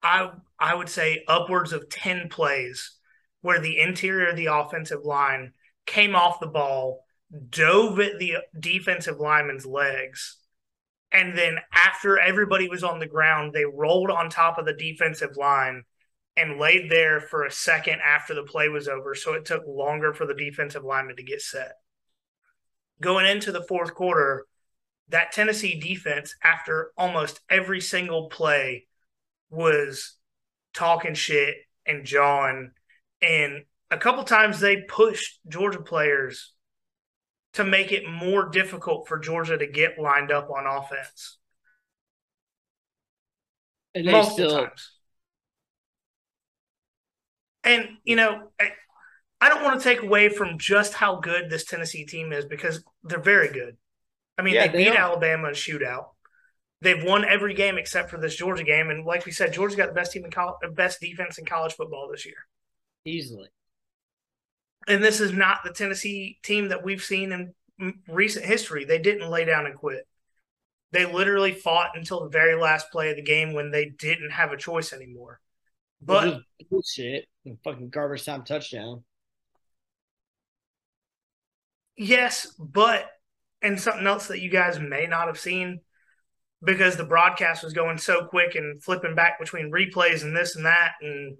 I 0.03 0.33
I 0.59 0.75
would 0.75 0.89
say, 0.89 1.23
upwards 1.29 1.73
of 1.73 1.89
ten 1.89 2.29
plays 2.29 2.99
where 3.43 3.61
the 3.61 3.81
interior 3.81 4.29
of 4.29 4.37
the 4.37 4.47
offensive 4.47 5.05
line 5.05 5.53
came 5.87 6.15
off 6.15 6.41
the 6.41 6.47
ball, 6.47 7.05
dove 7.49 7.99
at 8.01 8.19
the 8.19 8.37
defensive 8.59 9.19
lineman's 9.19 9.67
legs, 9.67 10.37
and 11.13 11.37
then 11.37 11.59
after 11.73 12.19
everybody 12.19 12.69
was 12.69 12.85
on 12.85 13.01
the 13.01 13.07
ground, 13.07 13.53
they 13.53 13.65
rolled 13.65 14.11
on 14.11 14.31
top 14.31 14.59
of 14.59 14.65
the 14.65 14.73
defensive 14.73 15.37
line 15.37 15.85
and 16.37 16.61
laid 16.61 16.91
there 16.91 17.21
for 17.21 17.45
a 17.45 17.51
second 17.51 18.01
after 18.01 18.35
the 18.35 18.45
play 18.45 18.69
was 18.69 18.87
over. 18.87 19.15
So 19.15 19.35
it 19.35 19.45
took 19.45 19.65
longer 19.67 20.13
for 20.13 20.27
the 20.27 20.35
defensive 20.35 20.85
lineman 20.85 21.17
to 21.17 21.23
get 21.23 21.43
set. 21.43 21.73
Going 23.03 23.27
into 23.27 23.51
the 23.51 23.65
fourth 23.65 23.95
quarter, 23.95 24.47
that 25.09 25.33
Tennessee 25.33 25.81
defense, 25.81 26.37
after 26.45 26.93
almost 26.97 27.41
every 27.51 27.81
single 27.81 28.29
play, 28.29 28.87
was 29.51 30.15
talking 30.73 31.15
shit 31.15 31.57
and 31.85 32.05
jawing 32.05 32.71
and 33.23 33.65
a 33.91 33.99
couple 33.99 34.23
times 34.25 34.61
they 34.61 34.83
pushed 34.83 35.41
Georgia 35.49 35.81
players 35.81 36.53
to 37.55 37.65
make 37.65 37.91
it 37.93 38.09
more 38.09 38.49
difficult 38.49 39.09
for 39.09 39.19
Georgia 39.19 39.59
to 39.59 39.67
get 39.67 39.99
lined 39.99 40.31
up 40.31 40.49
on 40.51 40.67
offense. 40.67 41.39
And 43.95 44.07
Multiple 44.07 44.35
still... 44.35 44.65
times. 44.65 44.93
And, 47.65 47.89
you 48.05 48.17
know, 48.17 48.49
I, 48.59 48.71
I 49.41 49.49
don't 49.49 49.63
want 49.63 49.81
to 49.81 49.85
take 49.85 50.03
away 50.03 50.29
from 50.29 50.59
just 50.59 50.95
how 50.95 51.17
good 51.17 51.51
this 51.51 51.65
Tennessee 51.65 52.07
team 52.07 52.33
is 52.33 52.47
because 52.47 52.83
they're 53.03 53.21
very 53.21 53.53
good. 53.53 53.77
I 54.39 54.43
mean, 54.43 54.55
yeah, 54.55 54.69
they, 54.69 54.73
they 54.73 54.85
beat 54.85 54.97
are. 54.97 54.99
Alabama 54.99 55.49
in 55.49 55.55
shootout. 55.55 56.07
They've 56.81 57.03
won 57.03 57.27
every 57.27 57.53
game 57.53 57.77
except 57.77 58.09
for 58.09 58.17
this 58.17 58.35
Georgia 58.35 58.65
game, 58.65 58.89
and 58.89 59.05
like 59.05 59.27
we 59.27 59.33
said, 59.33 59.53
Georgia 59.53 59.77
got 59.77 59.89
the 59.89 59.95
best 59.95 60.13
team 60.13 60.25
in 60.25 60.31
college, 60.31 60.57
best 60.73 60.99
defense 60.99 61.37
in 61.37 61.45
college 61.45 61.75
football 61.75 62.09
this 62.11 62.25
year 62.25 62.47
easily. 63.05 63.49
And 64.89 65.03
this 65.03 65.21
is 65.21 65.33
not 65.33 65.59
the 65.63 65.73
Tennessee 65.73 66.39
team 66.43 66.69
that 66.69 66.85
we've 66.85 67.03
seen 67.03 67.33
in 67.33 67.95
recent 68.09 68.45
history. 68.45 68.85
They 68.85 68.99
didn't 68.99 69.31
lay 69.31 69.45
down 69.45 69.67
and 69.67 69.75
quit. 69.75 70.07
They 70.93 71.07
literally 71.07 71.53
fought 71.53 71.91
until 71.95 72.21
the 72.21 72.31
very 72.31 72.61
last 72.61 72.91
play 72.91 73.11
of 73.11 73.17
the 73.17 73.23
game 73.23 73.53
when 73.53 73.71
they 73.71 73.87
didn't 73.87 74.31
have 74.31 74.53
a 74.53 74.57
choice 74.57 74.93
anymore. 74.93 75.41
But 76.03 76.41
bullshit, 76.71 77.27
fucking 77.63 77.91
garbage 77.91 78.25
time 78.25 78.43
touchdown. 78.43 79.05
Yes, 81.97 82.47
but 82.59 83.07
and 83.63 83.79
something 83.79 84.07
else 84.07 84.29
that 84.29 84.41
you 84.41 84.49
guys 84.51 84.81
may 84.81 85.07
not 85.07 85.27
have 85.27 85.39
seen 85.39 85.81
because 86.65 86.97
the 86.97 87.05
broadcast 87.05 87.63
was 87.63 87.73
going 87.73 87.99
so 87.99 88.25
quick 88.25 88.55
and 88.55 88.83
flipping 88.83 89.15
back 89.15 89.39
between 89.39 89.71
replays 89.71 90.23
and 90.23 90.37
this 90.37 90.57
and 90.57 90.65
that 90.65 90.93
and 91.03 91.37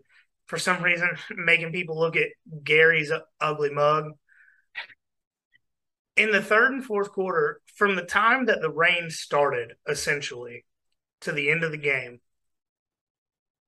for 0.51 0.59
some 0.59 0.83
reason 0.83 1.09
making 1.37 1.71
people 1.71 1.97
look 1.97 2.17
at 2.17 2.27
Gary's 2.65 3.13
ugly 3.41 3.71
mug. 3.71 4.15
In 6.17 6.33
the 6.33 6.43
third 6.43 6.73
and 6.73 6.85
fourth 6.85 7.13
quarter, 7.13 7.61
from 7.77 7.95
the 7.95 8.03
time 8.03 8.47
that 8.47 8.61
the 8.61 8.69
rain 8.69 9.11
started, 9.11 9.75
essentially, 9.89 10.67
to 11.21 11.31
the 11.31 11.53
end 11.53 11.63
of 11.63 11.71
the 11.71 11.79
game, 11.79 12.21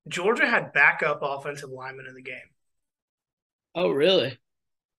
Georgia 0.08 0.44
had 0.44 0.72
backup 0.72 1.20
offensive 1.22 1.70
linemen 1.70 2.06
in 2.08 2.14
the 2.14 2.22
game. 2.22 2.50
Oh, 3.76 3.90
really? 3.90 4.36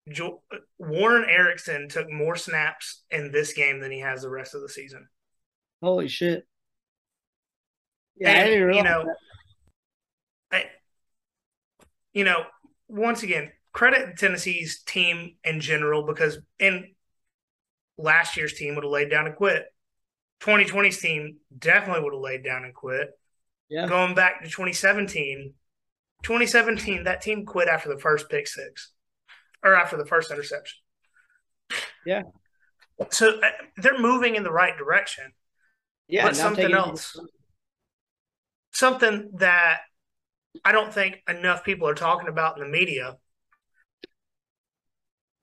Jo- 0.10 0.42
Warren 0.80 1.30
Ericson 1.30 1.90
took 1.90 2.10
more 2.10 2.38
snaps 2.38 3.04
in 3.12 3.34
this 3.34 3.52
game 3.52 3.82
than 3.82 3.92
he 3.92 4.00
has 4.00 4.22
the 4.22 4.30
rest 4.30 4.56
of 4.56 4.62
the 4.62 4.70
season. 4.70 5.10
Holy 5.82 6.08
shit! 6.08 6.48
Yeah, 8.16 8.30
And, 8.30 8.74
you 8.74 8.84
know. 8.84 9.04
I, 10.50 10.66
you 12.14 12.24
know, 12.24 12.44
once 12.88 13.24
again, 13.24 13.52
credit 13.72 14.18
Tennessee's 14.18 14.82
team 14.84 15.36
in 15.44 15.60
general 15.60 16.04
because 16.04 16.38
in 16.60 16.94
last 17.98 18.38
year's 18.38 18.54
team 18.54 18.76
would 18.76 18.84
have 18.84 18.92
laid 18.92 19.10
down 19.10 19.28
and 19.28 19.36
quit. 19.36 19.66
2020's 20.42 21.00
team 21.00 21.38
definitely 21.58 22.04
would 22.04 22.14
have 22.14 22.22
laid 22.22 22.44
down 22.44 22.64
and 22.64 22.74
quit. 22.74 23.10
Yeah. 23.70 23.88
Going 23.88 24.14
back 24.14 24.44
to 24.44 24.50
2017, 24.50 25.54
2017, 26.24 27.06
that 27.06 27.22
team 27.22 27.46
quit 27.46 27.68
after 27.68 27.90
the 27.90 28.00
first 28.00 28.30
pick 28.30 28.48
six 28.48 28.92
or 29.64 29.74
after 29.76 29.98
the 29.98 30.06
first 30.06 30.32
interception. 30.32 30.80
Yeah. 32.06 32.24
So 33.10 33.40
uh, 33.40 33.50
they're 33.78 34.00
moving 34.00 34.36
in 34.36 34.44
the 34.44 34.52
right 34.52 34.78
direction. 34.78 35.32
Yeah, 36.08 36.26
but 36.26 36.36
something 36.36 36.72
else. 36.72 37.18
Something 38.72 39.32
that 39.38 39.80
I 40.64 40.72
don't 40.72 40.94
think 40.94 41.22
enough 41.28 41.64
people 41.64 41.88
are 41.88 41.96
talking 41.96 42.30
about 42.30 42.58
in 42.58 42.64
the 42.64 42.70
media. 42.70 43.18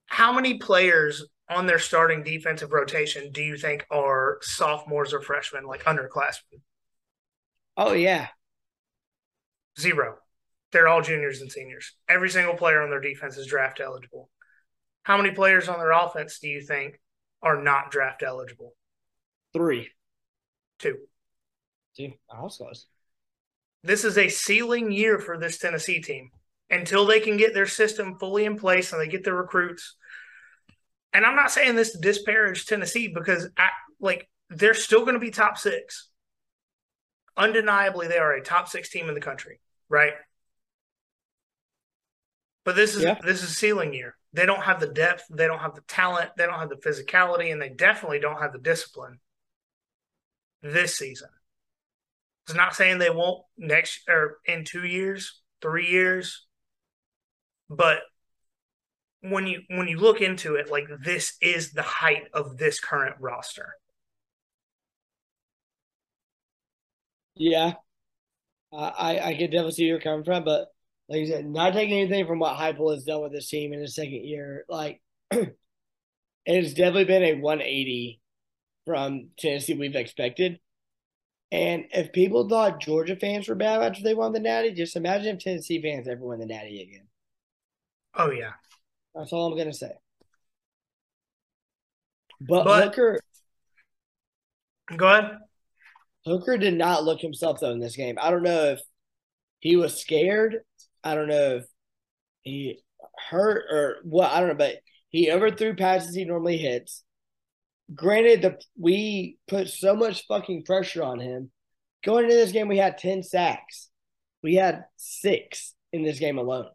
How 0.06 0.32
many 0.32 0.58
players 0.58 1.26
on 1.48 1.66
their 1.66 1.78
starting 1.78 2.22
defensive 2.22 2.72
rotation 2.72 3.32
do 3.32 3.42
you 3.42 3.56
think 3.56 3.86
are 3.90 4.38
sophomores 4.42 5.12
or 5.12 5.20
freshmen, 5.20 5.64
like 5.66 5.84
underclassmen? 5.84 6.60
Oh 7.76 7.92
yeah, 7.92 8.28
Zero. 9.78 10.16
They're 10.72 10.88
all 10.88 11.02
juniors 11.02 11.40
and 11.40 11.50
seniors. 11.50 11.94
Every 12.08 12.30
single 12.30 12.54
player 12.54 12.82
on 12.82 12.90
their 12.90 13.00
defense 13.00 13.36
is 13.36 13.46
draft 13.46 13.80
eligible. 13.80 14.28
How 15.02 15.16
many 15.16 15.32
players 15.32 15.68
on 15.68 15.78
their 15.78 15.90
offense 15.90 16.38
do 16.38 16.48
you 16.48 16.60
think 16.60 17.00
are 17.42 17.60
not 17.60 17.90
draft 17.90 18.22
eligible? 18.22 18.74
three. 19.52 19.90
Two. 20.78 20.98
Two. 21.96 22.12
I 22.32 22.40
was 22.42 22.56
close. 22.56 22.86
This 23.82 24.04
is 24.04 24.18
a 24.18 24.28
ceiling 24.28 24.92
year 24.92 25.18
for 25.18 25.38
this 25.38 25.58
Tennessee 25.58 26.00
team 26.00 26.30
until 26.68 27.06
they 27.06 27.20
can 27.20 27.36
get 27.36 27.54
their 27.54 27.66
system 27.66 28.18
fully 28.18 28.44
in 28.44 28.56
place 28.58 28.92
and 28.92 29.00
they 29.00 29.08
get 29.08 29.24
their 29.24 29.34
recruits. 29.34 29.96
And 31.12 31.26
I'm 31.26 31.34
not 31.34 31.50
saying 31.50 31.74
this 31.74 31.92
to 31.92 31.98
disparage 31.98 32.66
Tennessee 32.66 33.08
because, 33.08 33.48
I, 33.56 33.70
like, 33.98 34.28
they're 34.48 34.74
still 34.74 35.00
going 35.00 35.14
to 35.14 35.20
be 35.20 35.30
top 35.30 35.58
six. 35.58 36.08
Undeniably, 37.36 38.06
they 38.06 38.18
are 38.18 38.34
a 38.34 38.42
top 38.42 38.68
six 38.68 38.90
team 38.90 39.08
in 39.08 39.14
the 39.14 39.20
country, 39.20 39.60
right? 39.88 40.12
But 42.64 42.76
this 42.76 42.94
is 42.94 43.02
Yeah. 43.02 43.18
this 43.22 43.42
is 43.42 43.56
ceiling 43.56 43.94
year. 43.94 44.16
They 44.32 44.46
don't 44.46 44.62
have 44.62 44.78
the 44.78 44.86
depth, 44.86 45.24
they 45.30 45.46
don't 45.46 45.58
have 45.60 45.74
the 45.74 45.80
talent, 45.82 46.30
they 46.36 46.46
don't 46.46 46.58
have 46.58 46.68
the 46.68 46.76
physicality, 46.76 47.50
and 47.50 47.60
they 47.60 47.70
definitely 47.70 48.20
don't 48.20 48.40
have 48.40 48.52
the 48.52 48.58
discipline 48.58 49.18
this 50.62 50.96
season. 50.96 51.30
It's 52.50 52.56
not 52.56 52.74
saying 52.74 52.98
they 52.98 53.10
won't 53.10 53.44
next 53.56 54.00
or 54.08 54.38
in 54.44 54.64
two 54.64 54.84
years, 54.84 55.40
three 55.62 55.86
years, 55.86 56.46
but 57.68 58.00
when 59.22 59.46
you 59.46 59.60
when 59.68 59.86
you 59.86 59.98
look 59.98 60.20
into 60.20 60.56
it, 60.56 60.68
like 60.68 60.88
this 61.04 61.36
is 61.40 61.70
the 61.72 61.82
height 61.82 62.24
of 62.34 62.58
this 62.58 62.80
current 62.80 63.14
roster. 63.20 63.76
Yeah, 67.36 67.74
I 68.72 69.20
I, 69.22 69.34
could 69.38 69.52
definitely 69.52 69.72
see 69.72 69.84
where 69.84 69.90
you're 69.92 70.00
coming 70.00 70.24
from, 70.24 70.42
but 70.42 70.66
like 71.08 71.20
you 71.20 71.26
said, 71.28 71.46
not 71.46 71.72
taking 71.72 72.00
anything 72.00 72.26
from 72.26 72.40
what 72.40 72.56
Heupel 72.56 72.92
has 72.92 73.04
done 73.04 73.22
with 73.22 73.32
this 73.32 73.48
team 73.48 73.72
in 73.72 73.80
his 73.80 73.94
second 73.94 74.24
year, 74.24 74.64
like 74.68 75.00
it 75.30 75.54
has 76.46 76.74
definitely 76.74 77.04
been 77.04 77.22
a 77.22 77.34
180 77.34 78.20
from 78.86 79.28
Tennessee 79.38 79.74
we've 79.74 79.94
expected. 79.94 80.58
And 81.52 81.86
if 81.92 82.12
people 82.12 82.48
thought 82.48 82.80
Georgia 82.80 83.16
fans 83.16 83.48
were 83.48 83.56
bad 83.56 83.82
after 83.82 84.02
they 84.02 84.14
won 84.14 84.32
the 84.32 84.38
Natty, 84.40 84.72
just 84.72 84.96
imagine 84.96 85.36
if 85.36 85.42
Tennessee 85.42 85.82
fans 85.82 86.06
ever 86.06 86.24
win 86.24 86.38
the 86.38 86.46
Natty 86.46 86.82
again. 86.82 87.08
Oh 88.14 88.30
yeah, 88.30 88.52
That's 89.14 89.32
all 89.32 89.50
I'm 89.50 89.58
gonna 89.58 89.72
say. 89.72 89.92
But, 92.40 92.64
But- 92.64 92.84
Hooker 92.84 93.20
go 94.96 95.06
ahead. 95.06 95.38
Hooker 96.26 96.58
did 96.58 96.74
not 96.74 97.04
look 97.04 97.20
himself 97.20 97.60
though 97.60 97.70
in 97.70 97.80
this 97.80 97.96
game. 97.96 98.18
I 98.20 98.30
don't 98.30 98.42
know 98.42 98.72
if 98.72 98.80
he 99.60 99.76
was 99.76 99.98
scared. 100.00 100.58
I 101.02 101.14
don't 101.14 101.28
know 101.28 101.56
if 101.56 101.64
he 102.42 102.80
hurt 103.30 103.64
or 103.70 103.96
what. 104.04 104.30
I 104.30 104.40
don't 104.40 104.50
know, 104.50 104.54
but 104.54 104.76
he 105.08 105.30
overthrew 105.30 105.74
passes 105.74 106.14
he 106.14 106.24
normally 106.24 106.58
hits. 106.58 107.04
Granted, 107.94 108.42
the 108.42 108.60
we 108.78 109.38
put 109.48 109.68
so 109.68 109.96
much 109.96 110.26
fucking 110.26 110.64
pressure 110.64 111.02
on 111.02 111.20
him. 111.20 111.50
Going 112.04 112.24
into 112.24 112.36
this 112.36 112.52
game, 112.52 112.68
we 112.68 112.78
had 112.78 112.98
ten 112.98 113.22
sacks. 113.22 113.88
We 114.42 114.54
had 114.54 114.84
six 114.96 115.74
in 115.92 116.02
this 116.02 116.18
game 116.18 116.38
alone. 116.38 116.66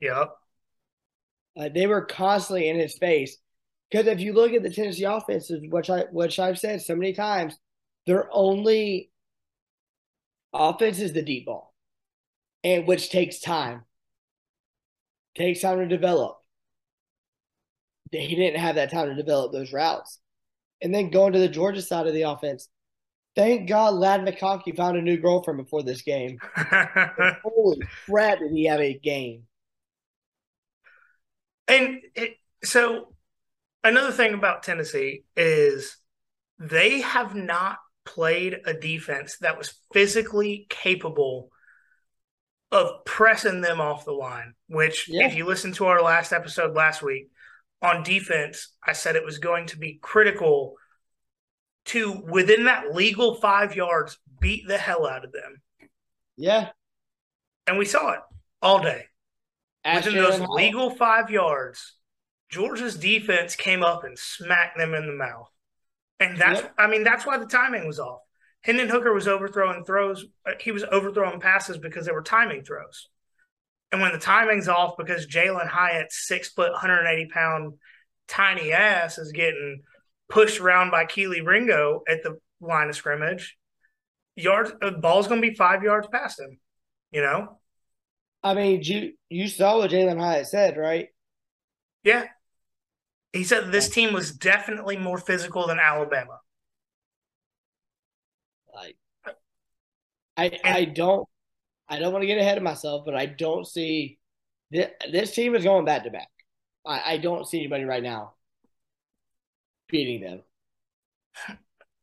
Yeah. 0.00 0.26
Uh, 1.56 1.68
they 1.72 1.86
were 1.86 2.04
constantly 2.04 2.68
in 2.68 2.76
his 2.76 2.96
face. 2.98 3.36
Because 3.90 4.06
if 4.06 4.20
you 4.20 4.32
look 4.32 4.52
at 4.52 4.62
the 4.62 4.70
Tennessee 4.70 5.04
offenses, 5.04 5.60
which 5.68 5.88
I 5.88 6.04
which 6.10 6.38
I've 6.38 6.58
said 6.58 6.82
so 6.82 6.96
many 6.96 7.12
times, 7.12 7.56
their 8.06 8.28
only 8.32 9.10
offense 10.52 10.98
is 10.98 11.12
the 11.12 11.22
deep 11.22 11.46
ball, 11.46 11.72
and 12.64 12.86
which 12.86 13.10
takes 13.10 13.40
time. 13.40 13.82
Takes 15.36 15.60
time 15.60 15.78
to 15.78 15.86
develop. 15.86 16.38
He 18.10 18.34
didn't 18.36 18.60
have 18.60 18.76
that 18.76 18.90
time 18.90 19.08
to 19.08 19.14
develop 19.14 19.52
those 19.52 19.72
routes. 19.72 20.20
And 20.82 20.94
then 20.94 21.10
going 21.10 21.32
to 21.32 21.38
the 21.38 21.48
Georgia 21.48 21.82
side 21.82 22.06
of 22.06 22.14
the 22.14 22.22
offense, 22.22 22.68
thank 23.34 23.68
God 23.68 23.94
Ladd 23.94 24.20
McConkey 24.20 24.76
found 24.76 24.96
a 24.96 25.02
new 25.02 25.16
girlfriend 25.16 25.58
before 25.58 25.82
this 25.82 26.02
game. 26.02 26.38
Holy 26.56 27.78
crap, 28.06 28.38
did 28.38 28.52
he 28.52 28.64
have 28.66 28.80
a 28.80 28.94
game? 28.98 29.44
And 31.66 32.00
it, 32.14 32.36
so 32.62 33.14
another 33.82 34.12
thing 34.12 34.34
about 34.34 34.62
Tennessee 34.62 35.24
is 35.36 35.96
they 36.58 37.00
have 37.00 37.34
not 37.34 37.78
played 38.04 38.60
a 38.66 38.74
defense 38.74 39.38
that 39.38 39.56
was 39.56 39.74
physically 39.92 40.66
capable 40.68 41.50
of 42.70 43.04
pressing 43.06 43.60
them 43.60 43.80
off 43.80 44.04
the 44.04 44.12
line, 44.12 44.54
which 44.68 45.08
Yeah. 45.08 45.26
if 45.26 45.34
you 45.34 45.46
listen 45.46 45.72
to 45.74 45.86
our 45.86 46.02
last 46.02 46.32
episode 46.32 46.74
last 46.74 47.02
week 47.02 47.30
on 47.84 48.02
defense, 48.02 48.68
I 48.86 48.92
said 48.94 49.14
it 49.16 49.24
was 49.24 49.38
going 49.38 49.66
to 49.68 49.78
be 49.78 49.98
critical 50.02 50.74
to 51.86 52.12
within 52.12 52.64
that 52.64 52.94
legal 52.94 53.34
5 53.34 53.76
yards 53.76 54.18
beat 54.40 54.66
the 54.66 54.78
hell 54.78 55.06
out 55.06 55.24
of 55.24 55.32
them. 55.32 55.60
Yeah. 56.36 56.70
And 57.66 57.78
we 57.78 57.84
saw 57.84 58.12
it 58.12 58.20
all 58.62 58.82
day. 58.82 59.04
Within 59.84 60.14
those 60.14 60.38
Hall. 60.38 60.54
legal 60.54 60.90
five 60.90 61.28
yards, 61.30 61.92
Georgia's 62.48 62.96
defense 62.96 63.54
came 63.54 63.82
up 63.82 64.02
and 64.04 64.18
smacked 64.18 64.78
them 64.78 64.94
in 64.94 65.06
the 65.06 65.12
mouth. 65.12 65.50
And 66.20 66.38
that's, 66.38 66.60
Yep. 66.62 66.74
I 66.78 66.86
mean, 66.86 67.04
that's 67.04 67.26
why 67.26 67.36
the 67.38 67.46
timing 67.46 67.86
was 67.86 67.98
off. 67.98 68.20
Hendon 68.62 68.88
Hooker 68.88 69.12
was 69.12 69.28
overthrowing 69.28 69.84
throws. 69.84 70.24
uh, 70.46 70.52
He 70.58 70.72
was 70.72 70.84
overthrowing 70.90 71.38
passes 71.40 71.76
because 71.76 72.06
they 72.06 72.12
were 72.12 72.22
timing 72.22 72.64
throws. 72.64 73.08
And 73.94 74.02
when 74.02 74.10
the 74.10 74.18
timing's 74.18 74.66
off 74.66 74.96
because 74.98 75.24
Jalin 75.28 75.68
Hyatt's 75.68 76.26
six 76.26 76.48
foot, 76.48 76.72
180 76.72 77.30
pound 77.30 77.74
tiny 78.26 78.72
ass 78.72 79.18
is 79.18 79.30
getting 79.30 79.82
pushed 80.28 80.58
around 80.58 80.90
by 80.90 81.04
Kelee 81.04 81.46
Ringo 81.46 82.02
at 82.08 82.24
the 82.24 82.40
line 82.60 82.88
of 82.88 82.96
scrimmage, 82.96 83.56
yards, 84.34 84.72
uh, 84.82 84.90
ball's 84.90 85.28
going 85.28 85.40
to 85.40 85.48
be 85.48 85.54
five 85.54 85.84
yards 85.84 86.08
past 86.08 86.40
him, 86.40 86.58
you 87.12 87.22
know? 87.22 87.60
I 88.42 88.54
mean, 88.54 88.82
you 88.82 89.12
you 89.28 89.46
saw 89.46 89.78
what 89.78 89.92
Jalin 89.92 90.18
Hyatt 90.18 90.48
said, 90.48 90.76
right? 90.76 91.10
Yeah. 92.02 92.24
He 93.32 93.44
said 93.44 93.70
this 93.70 93.90
team 93.90 94.12
was 94.12 94.32
definitely 94.32 94.96
more 94.96 95.18
physical 95.18 95.68
than 95.68 95.78
Alabama. 95.78 96.40
Like, 98.74 98.96
I 100.36 100.58
I 100.64 100.84
don't 100.84 101.28
I 101.94 101.98
don't 101.98 102.12
want 102.12 102.22
to 102.22 102.26
get 102.26 102.38
ahead 102.38 102.58
of 102.58 102.64
myself, 102.64 103.04
but 103.04 103.14
I 103.14 103.26
don't 103.26 103.66
see 103.66 104.18
this, 104.70 104.88
this 105.10 105.30
team 105.32 105.54
is 105.54 105.64
going 105.64 105.84
back 105.84 106.04
to 106.04 106.10
back. 106.10 106.28
I, 106.84 107.14
I 107.14 107.16
don't 107.18 107.46
see 107.46 107.60
anybody 107.60 107.84
right 107.84 108.02
now 108.02 108.34
beating 109.88 110.20
them. 110.20 110.42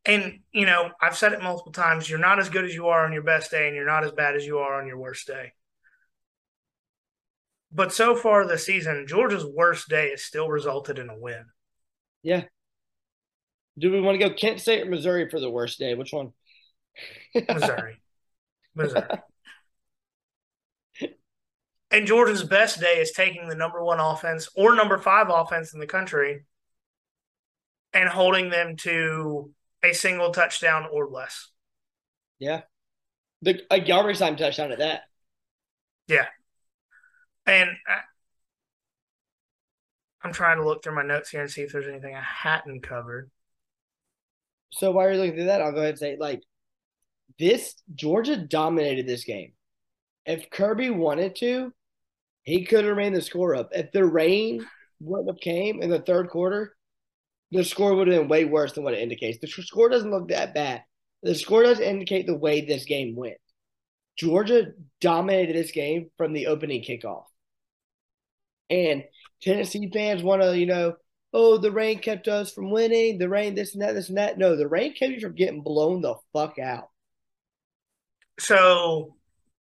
And, 0.06 0.40
you 0.52 0.66
know, 0.66 0.90
I've 1.00 1.18
said 1.18 1.34
it 1.34 1.44
multiple 1.44 1.74
times 1.74 2.10
you're 2.10 2.18
not 2.20 2.40
as 2.40 2.50
good 2.50 2.66
as 2.66 2.74
you 2.74 2.88
are 2.88 3.06
on 3.06 3.14
your 3.14 3.22
best 3.22 3.52
day, 3.52 3.68
and 3.68 3.76
you're 3.76 3.86
not 3.86 4.04
as 4.04 4.12
bad 4.12 4.36
as 4.36 4.46
you 4.46 4.60
are 4.60 4.82
on 4.82 4.88
your 4.88 4.98
worst 4.98 5.28
day. 5.28 5.52
But 7.72 7.94
so 7.94 8.16
far 8.16 8.48
this 8.48 8.66
season, 8.66 9.06
Georgia's 9.08 9.46
worst 9.46 9.90
day 9.90 10.10
has 10.12 10.24
still 10.24 10.50
resulted 10.50 10.98
in 10.98 11.10
a 11.10 11.18
win. 11.18 11.46
Yeah. 12.24 12.46
Do 13.78 13.92
we 13.92 14.02
want 14.02 14.20
to 14.20 14.30
go 14.30 14.34
Kent 14.34 14.60
State 14.60 14.86
or 14.86 14.90
Missouri 14.90 15.30
for 15.30 15.40
the 15.40 15.50
worst 15.50 15.80
day? 15.80 15.94
Which 15.94 16.12
one? 16.12 16.32
Missouri. 17.36 18.02
Missouri. 18.76 19.08
And 21.92 22.08
Georgia's 22.08 22.44
best 22.44 22.80
day 22.80 23.00
is 23.00 23.12
taking 23.12 23.50
the 23.50 23.56
number 23.56 23.84
one 23.84 24.00
offense 24.00 24.48
or 24.56 24.76
number 24.76 24.98
five 24.98 25.28
offense 25.30 25.74
in 25.74 25.80
the 25.82 25.88
country 25.88 26.46
and 27.94 28.08
holding 28.08 28.50
them 28.50 28.78
to 28.78 29.52
a 29.84 29.94
single 29.94 30.32
touchdown 30.32 30.88
or 30.92 31.08
less. 31.08 31.50
Yeah. 32.40 32.62
The 33.42 33.62
a 33.70 33.82
garbage 33.82 34.20
time 34.20 34.38
touchdown 34.38 34.72
at 34.72 34.80
that. 34.80 35.02
Yeah. 36.08 36.28
And 37.46 37.70
I, 37.88 37.98
I'm 40.24 40.32
trying 40.32 40.58
to 40.58 40.66
look 40.66 40.84
through 40.84 40.96
my 40.96 41.04
notes 41.04 41.30
here 41.30 41.42
and 41.42 41.50
see 41.50 41.62
if 41.62 41.74
there's 41.74 41.88
anything 41.88 42.16
I 42.16 42.22
hadn't 42.22 42.84
covered. 42.84 43.30
So 44.70 44.92
while 44.92 45.08
you're 45.08 45.18
looking 45.18 45.36
through 45.36 45.46
that, 45.46 45.62
I'll 45.62 45.74
go 45.74 45.80
ahead 45.80 45.90
and 45.90 46.00
say 46.00 46.18
like 46.18 46.42
this 47.38 47.76
Georgia 47.94 48.38
dominated 48.38 49.08
this 49.08 49.26
game. 49.26 49.54
If 50.26 50.50
Kirby 50.50 50.92
wanted 50.92 51.36
to, 51.38 51.74
he 52.44 52.66
could 52.66 52.86
have 52.86 52.98
ran 52.98 53.14
the 53.14 53.22
score 53.22 53.56
up. 53.56 53.70
If 53.72 53.92
the 53.92 54.06
rain 54.06 54.66
wouldn't 55.00 55.30
have 55.30 55.40
came 55.40 55.82
in 55.82 55.90
the 55.90 56.00
third 56.00 56.30
quarter, 56.30 56.76
the 57.52 57.64
score 57.64 57.96
would 57.96 58.08
have 58.08 58.22
been 58.22 58.30
way 58.30 58.46
worse 58.46 58.74
than 58.74 58.84
what 58.84 58.94
it 58.94 59.02
indicates. 59.02 59.40
The 59.40 59.48
score 59.48 59.90
doesn't 59.90 60.12
look 60.12 60.30
that 60.30 60.54
bad. 60.54 60.84
The 61.24 61.36
score 61.36 61.64
does 61.64 61.80
indicate 61.80 62.26
the 62.26 62.38
way 62.38 62.62
this 62.62 62.86
game 62.86 63.16
went. 63.16 63.38
Georgia 64.18 64.74
dominated 65.00 65.56
this 65.56 65.72
game 65.72 66.10
from 66.18 66.34
the 66.34 66.48
opening 66.48 66.84
kickoff. 66.84 67.26
And 68.70 69.04
Tennessee 69.42 69.90
fans 69.92 70.24
want 70.24 70.42
to, 70.42 70.58
you 70.58 70.66
know, 70.66 70.96
oh, 71.34 71.58
the 71.58 71.72
rain 71.72 72.00
kept 72.00 72.28
us 72.28 72.52
from 72.52 72.72
winning, 72.72 73.18
the 73.18 73.30
rain, 73.30 73.56
this 73.56 73.74
and 73.74 73.82
that, 73.82 73.94
this 73.94 74.10
and 74.10 74.18
that. 74.18 74.38
No, 74.38 74.56
the 74.56 74.68
rain 74.68 74.94
kept 74.94 75.14
you 75.14 75.20
from 75.20 75.36
getting 75.36 75.62
blown 75.62 76.02
the 76.02 76.16
fuck 76.34 76.58
out. 76.60 76.90
So, 78.40 79.16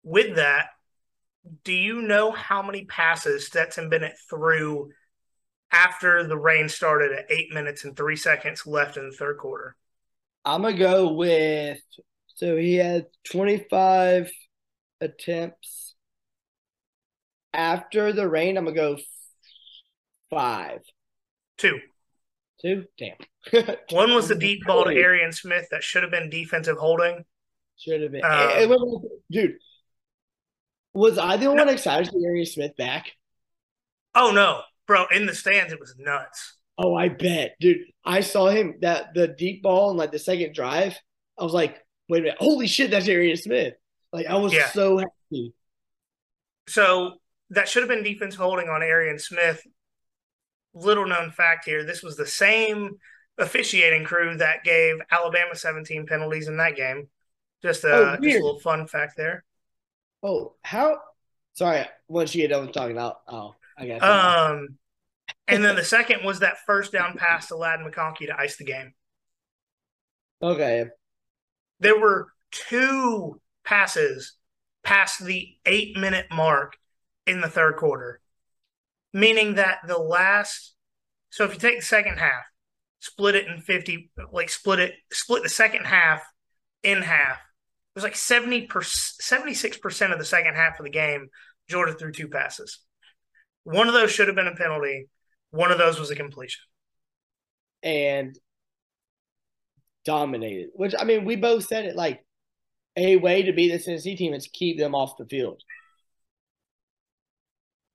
with 0.04 0.36
that, 0.36 0.68
do 1.64 1.74
you 1.74 2.02
know 2.02 2.32
how 2.32 2.62
many 2.62 2.86
passes 2.86 3.48
Stetson 3.48 3.90
Bennett 3.90 4.16
threw 4.30 4.90
after 5.72 6.26
the 6.28 6.38
rain 6.38 6.70
started 6.70 7.12
at 7.12 7.32
eight 7.32 7.54
minutes 7.54 7.84
and 7.84 7.96
three 7.96 8.16
seconds 8.16 8.66
left 8.66 8.98
in 8.98 9.10
the 9.10 9.16
third 9.16 9.38
quarter? 9.38 9.76
I'm 10.46 10.62
gonna 10.62 10.78
go 10.78 11.14
with 11.14 11.80
so 12.36 12.56
he 12.56 12.76
had 12.76 13.08
25 13.32 14.32
attempts 15.02 15.96
after 17.54 18.14
the 18.14 18.28
rain. 18.28 18.58
I'm 18.58 18.66
gonna 18.66 18.76
go 18.76 18.98
five, 20.30 20.80
Two. 21.58 21.80
two. 22.62 22.86
Damn, 22.98 23.18
One 23.92 24.14
was 24.14 24.28
the 24.28 24.36
deep 24.36 24.66
ball 24.66 24.86
to 24.86 24.92
Arian 24.92 25.32
Smith 25.34 25.68
that 25.72 25.84
should 25.84 26.04
have 26.04 26.12
been 26.12 26.30
defensive 26.30 26.78
holding. 26.78 27.26
Should 27.78 28.02
have 28.02 28.12
been, 28.12 28.24
Um, 28.24 29.04
dude. 29.32 29.56
Was 30.94 31.18
I 31.18 31.38
the 31.38 31.46
only 31.48 31.64
one 31.64 31.70
excited 31.74 32.06
to 32.06 32.12
see 32.12 32.26
Arian 32.26 32.46
Smith 32.46 32.76
back? 32.78 33.12
Oh 34.16 34.32
no, 34.32 34.62
bro! 34.88 35.06
In 35.12 35.26
the 35.26 35.36
stands, 35.36 35.72
it 35.72 35.80
was 35.80 35.96
nuts. 35.98 36.56
Oh, 36.78 36.96
I 36.96 37.10
bet, 37.10 37.56
dude. 37.60 37.78
I 38.06 38.22
saw 38.22 38.48
him 38.48 38.76
that 38.82 39.14
the 39.14 39.28
deep 39.28 39.62
ball 39.64 39.90
and 39.90 40.00
like 40.00 40.12
the 40.12 40.20
second 40.20 40.54
drive. 40.56 40.98
I 41.38 41.44
was 41.44 41.54
like, 41.54 41.78
wait 42.08 42.20
a 42.20 42.22
minute, 42.24 42.38
holy 42.40 42.68
shit, 42.68 42.92
that's 42.92 43.08
Arian 43.08 43.38
Smith. 43.38 43.74
Like 44.12 44.26
I 44.26 44.36
was 44.38 44.54
Yeah. 44.54 44.68
so 44.70 44.98
happy. 44.98 45.54
So 46.68 47.16
that 47.52 47.68
should 47.68 47.84
have 47.84 47.90
been 47.90 48.04
defense 48.04 48.36
holding 48.36 48.70
on 48.70 48.82
Arian 48.84 49.20
Smith. 49.20 49.62
Little 50.74 51.08
known 51.08 51.32
fact 51.32 51.66
here: 51.66 51.84
this 51.84 52.04
was 52.04 52.16
the 52.16 52.26
same 52.28 52.98
officiating 53.38 54.04
crew 54.06 54.38
that 54.38 54.64
gave 54.64 54.96
Alabama 55.12 55.56
17 55.56 56.06
penalties 56.06 56.48
in 56.48 56.58
that 56.58 56.76
game. 56.76 57.10
Just 57.62 57.84
a, 57.84 57.94
Oh, 57.94 58.18
just 58.22 58.38
a 58.38 58.44
little 58.44 58.60
fun 58.60 58.88
fact 58.88 59.14
there. 59.18 59.44
Oh, 60.24 60.54
how? 60.64 61.00
Sorry, 61.54 61.86
once 62.08 62.34
you 62.36 62.42
get 62.42 62.50
done 62.50 62.72
talking 62.72 62.98
out, 62.98 63.18
oh, 63.28 63.56
I 63.78 63.86
guess. 63.86 64.02
Um, 64.02 64.78
and 65.48 65.64
then 65.64 65.76
the 65.76 65.84
second 65.84 66.24
was 66.24 66.40
that 66.40 66.58
first 66.66 66.92
down 66.92 67.18
pass 67.18 67.48
to 67.48 67.56
Ladd 67.56 67.80
McConkey 67.80 68.28
to 68.28 68.40
ice 68.40 68.58
the 68.58 68.66
game. 68.66 68.94
okay, 70.42 70.90
There 71.80 72.00
were 72.00 72.34
two 72.52 73.40
passes 73.64 74.36
past 74.84 75.24
the 75.24 75.56
eight 75.66 75.98
minute 75.98 76.28
mark 76.32 76.78
in 77.26 77.42
the 77.42 77.50
third 77.50 77.78
quarter, 77.78 78.22
meaning 79.14 79.56
that 79.56 79.80
the 79.88 79.98
last. 79.98 80.74
So 81.30 81.46
if 81.46 81.54
you 81.54 81.60
take 81.60 81.80
the 81.80 81.86
second 81.86 82.18
half, 82.18 82.44
split 83.00 83.36
it 83.36 83.48
in 83.48 83.62
50, 83.62 84.12
like 84.32 84.50
split 84.50 84.80
it, 84.80 84.96
split 85.12 85.44
the 85.44 85.50
second 85.50 85.86
half 85.86 86.24
in 86.84 87.02
half. 87.02 87.40
It 87.96 88.00
was 88.00 88.04
like 88.04 88.16
70 88.16 88.68
76% 88.68 90.12
of 90.14 90.20
the 90.20 90.26
second 90.26 90.56
half 90.56 90.80
of 90.80 90.86
the 90.86 90.92
game, 90.92 91.30
Georgia 91.68 91.94
threw 91.94 92.12
two 92.12 92.28
passes. 92.30 92.80
One 93.64 93.88
of 93.88 93.94
those 93.94 94.12
should 94.12 94.28
have 94.28 94.36
been 94.36 94.48
a 94.48 94.56
penalty. 94.56 95.08
One 95.52 95.72
of 95.72 95.78
those 95.78 96.00
was 96.00 96.12
a 96.12 96.16
completion. 96.16 96.62
and 97.84 98.38
dominated. 100.06 100.70
Which 100.74 100.94
I 101.00 101.04
mean, 101.04 101.26
we 101.26 101.36
both 101.36 101.66
said 101.66 101.86
it. 101.86 101.96
Like 101.96 102.24
a 102.98 103.18
way 103.18 103.44
to 103.44 103.54
beat 103.54 103.72
the 103.72 103.80
Tennessee 103.80 104.16
team 104.16 104.34
is 104.34 104.50
keep 104.52 104.78
them 104.78 104.96
off 104.96 105.18
the 105.18 105.26
field, 105.26 105.62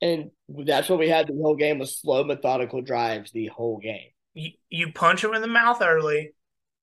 and 0.00 0.30
that's 0.48 0.88
what 0.88 0.98
we 0.98 1.08
had 1.08 1.26
the 1.28 1.34
whole 1.34 1.56
game 1.56 1.78
was 1.78 1.98
slow, 1.98 2.24
methodical 2.24 2.82
drives 2.82 3.32
the 3.32 3.46
whole 3.48 3.78
game. 3.78 4.10
You, 4.34 4.50
you 4.68 4.92
punch 4.92 5.22
them 5.22 5.34
in 5.34 5.42
the 5.42 5.48
mouth 5.48 5.80
early 5.82 6.34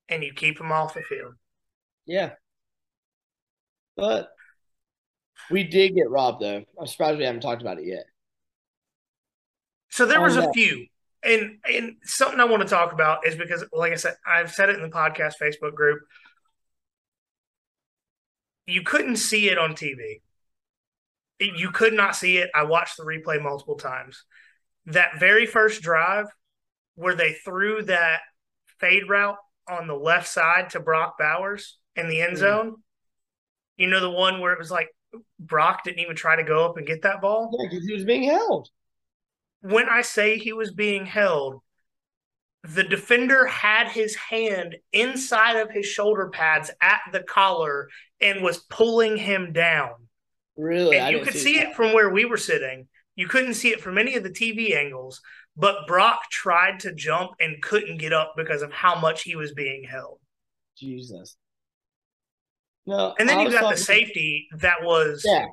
and 0.09 0.23
you 0.23 0.33
keep 0.33 0.57
them 0.57 0.71
off 0.71 0.93
the 0.93 1.01
field. 1.01 1.35
Yeah, 2.05 2.33
but 3.95 4.29
we 5.49 5.63
did 5.63 5.95
get 5.95 6.09
robbed 6.09 6.41
though. 6.41 6.63
I'm 6.79 6.87
surprised 6.87 7.17
we 7.17 7.25
haven't 7.25 7.41
talked 7.41 7.61
about 7.61 7.77
it 7.79 7.85
yet. 7.85 8.05
So 9.89 10.05
there 10.05 10.21
was 10.21 10.37
a 10.37 10.51
few. 10.53 10.87
And 11.23 11.59
and 11.71 11.97
something 12.03 12.39
I 12.39 12.45
want 12.45 12.63
to 12.63 12.67
talk 12.67 12.93
about 12.93 13.27
is 13.27 13.35
because 13.35 13.63
like 13.71 13.91
I 13.91 13.95
said, 13.95 14.15
I've 14.25 14.51
said 14.51 14.69
it 14.69 14.77
in 14.77 14.81
the 14.81 14.89
podcast 14.89 15.33
Facebook 15.39 15.75
group. 15.75 15.99
You 18.65 18.81
couldn't 18.81 19.17
see 19.17 19.49
it 19.49 19.57
on 19.57 19.73
TV. 19.73 20.21
You 21.39 21.71
could 21.71 21.93
not 21.93 22.15
see 22.15 22.37
it. 22.37 22.49
I 22.55 22.63
watched 22.63 22.97
the 22.97 23.03
replay 23.03 23.41
multiple 23.41 23.75
times. 23.75 24.23
That 24.87 25.19
very 25.19 25.45
first 25.45 25.81
drive 25.81 26.27
where 26.95 27.15
they 27.15 27.33
threw 27.33 27.83
that 27.83 28.21
fade 28.79 29.09
route 29.09 29.37
on 29.69 29.87
the 29.87 29.95
left 29.95 30.27
side 30.27 30.71
to 30.71 30.79
Brock 30.79 31.17
Bowers 31.19 31.77
in 31.95 32.07
the 32.07 32.21
end 32.21 32.37
Mm. 32.37 32.39
You 33.81 33.87
know 33.89 33.99
the 33.99 34.09
one 34.09 34.39
where 34.39 34.53
it 34.53 34.59
was 34.59 34.71
like 34.71 34.89
Brock 35.39 35.83
didn't 35.83 35.99
even 35.99 36.15
try 36.15 36.35
to 36.35 36.43
go 36.43 36.65
up 36.65 36.77
and 36.77 36.87
get 36.87 37.01
that 37.03 37.21
ball? 37.21 37.49
Yeah, 37.59 37.67
because 37.69 37.85
he 37.85 37.93
was 37.93 38.05
being 38.05 38.23
held. 38.23 38.69
when 39.61 39.89
I 39.89 40.01
say 40.01 40.37
he 40.37 40.53
was 40.53 40.71
being 40.71 41.05
held, 41.05 41.61
the 42.63 42.83
defender 42.83 43.45
had 43.47 43.87
his 43.89 44.15
hand 44.15 44.77
inside 44.93 45.57
of 45.57 45.71
his 45.71 45.85
shoulder 45.85 46.29
pads 46.29 46.69
at 46.81 47.01
the 47.11 47.21
collar 47.23 47.89
and 48.19 48.43
was 48.43 48.59
pulling 48.69 49.17
him 49.17 49.51
down. 49.53 50.07
Really, 50.57 50.99
I 50.99 51.09
And 51.09 51.11
you 51.11 51.19
could 51.23 51.35
see 51.35 51.57
that. 51.57 51.69
it 51.69 51.75
from 51.75 51.93
where 51.93 52.09
we 52.09 52.25
were 52.25 52.37
sitting. 52.37 52.87
You 53.15 53.27
couldn't 53.27 53.55
see 53.55 53.69
it 53.69 53.81
from 53.81 53.97
any 53.97 54.15
of 54.15 54.23
the 54.23 54.29
TV 54.29 54.75
angles, 54.75 55.21
but 55.57 55.87
Brock 55.87 56.29
tried 56.31 56.79
to 56.81 56.93
jump 56.93 57.31
and 57.39 57.61
couldn't 57.61 57.97
get 57.97 58.13
up 58.13 58.33
because 58.37 58.61
of 58.61 58.71
how 58.71 58.95
much 58.99 59.23
he 59.23 59.35
was 59.35 59.53
being 59.53 59.83
held. 59.83 60.19
Jesus. 60.77 61.35
No, 62.85 63.13
And 63.19 63.29
then 63.29 63.39
you 63.39 63.51
got 63.51 63.69
the 63.69 63.77
safety 63.77 64.47
that 64.57 64.83
was 64.83 65.23
Yeah, 65.25 65.45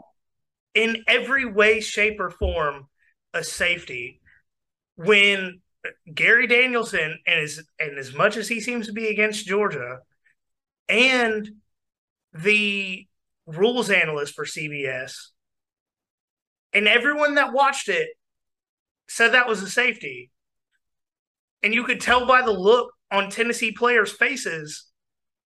in 0.74 1.04
every 1.06 1.44
way, 1.44 1.80
shape, 1.80 2.20
or 2.20 2.30
form 2.30 2.88
a 3.34 3.44
safety. 3.44 4.20
When 4.96 5.60
Gary 6.12 6.46
Danielson 6.46 7.18
and 7.26 7.40
as 7.40 7.62
and 7.78 7.98
as 7.98 8.14
much 8.14 8.36
as 8.36 8.48
he 8.48 8.60
seems 8.60 8.86
to 8.86 8.92
be 8.92 9.08
against 9.08 9.46
Georgia, 9.46 9.98
and 10.88 11.48
the 12.32 13.06
rules 13.46 13.90
analyst 13.90 14.34
for 14.34 14.44
CBS, 14.44 15.28
and 16.72 16.88
everyone 16.88 17.34
that 17.36 17.52
watched 17.52 17.88
it 17.88 18.08
said 19.08 19.32
that 19.32 19.48
was 19.48 19.62
a 19.62 19.70
safety. 19.70 20.30
And 21.62 21.74
you 21.74 21.84
could 21.84 22.00
tell 22.00 22.26
by 22.26 22.42
the 22.42 22.52
look 22.52 22.92
on 23.10 23.30
Tennessee 23.30 23.72
players' 23.72 24.12
faces 24.12 24.87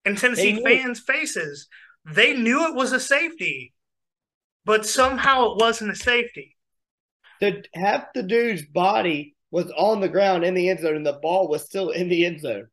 and 0.05 0.17
Tennessee 0.17 0.61
fans' 0.63 0.99
faces, 0.99 1.67
they 2.05 2.33
knew 2.33 2.67
it 2.67 2.75
was 2.75 2.91
a 2.91 2.99
safety, 2.99 3.73
but 4.65 4.85
somehow 4.85 5.51
it 5.51 5.57
wasn't 5.57 5.91
a 5.91 5.95
safety. 5.95 6.55
the 7.39 7.63
half 7.73 8.05
the 8.13 8.23
dude's 8.23 8.65
body 8.65 9.35
was 9.51 9.71
on 9.77 9.99
the 10.01 10.09
ground 10.09 10.43
in 10.43 10.53
the 10.53 10.69
end 10.69 10.79
zone, 10.79 10.95
and 10.95 11.05
the 11.05 11.19
ball 11.21 11.47
was 11.47 11.63
still 11.65 11.89
in 11.91 12.09
the 12.09 12.25
end 12.25 12.41
zone. 12.41 12.67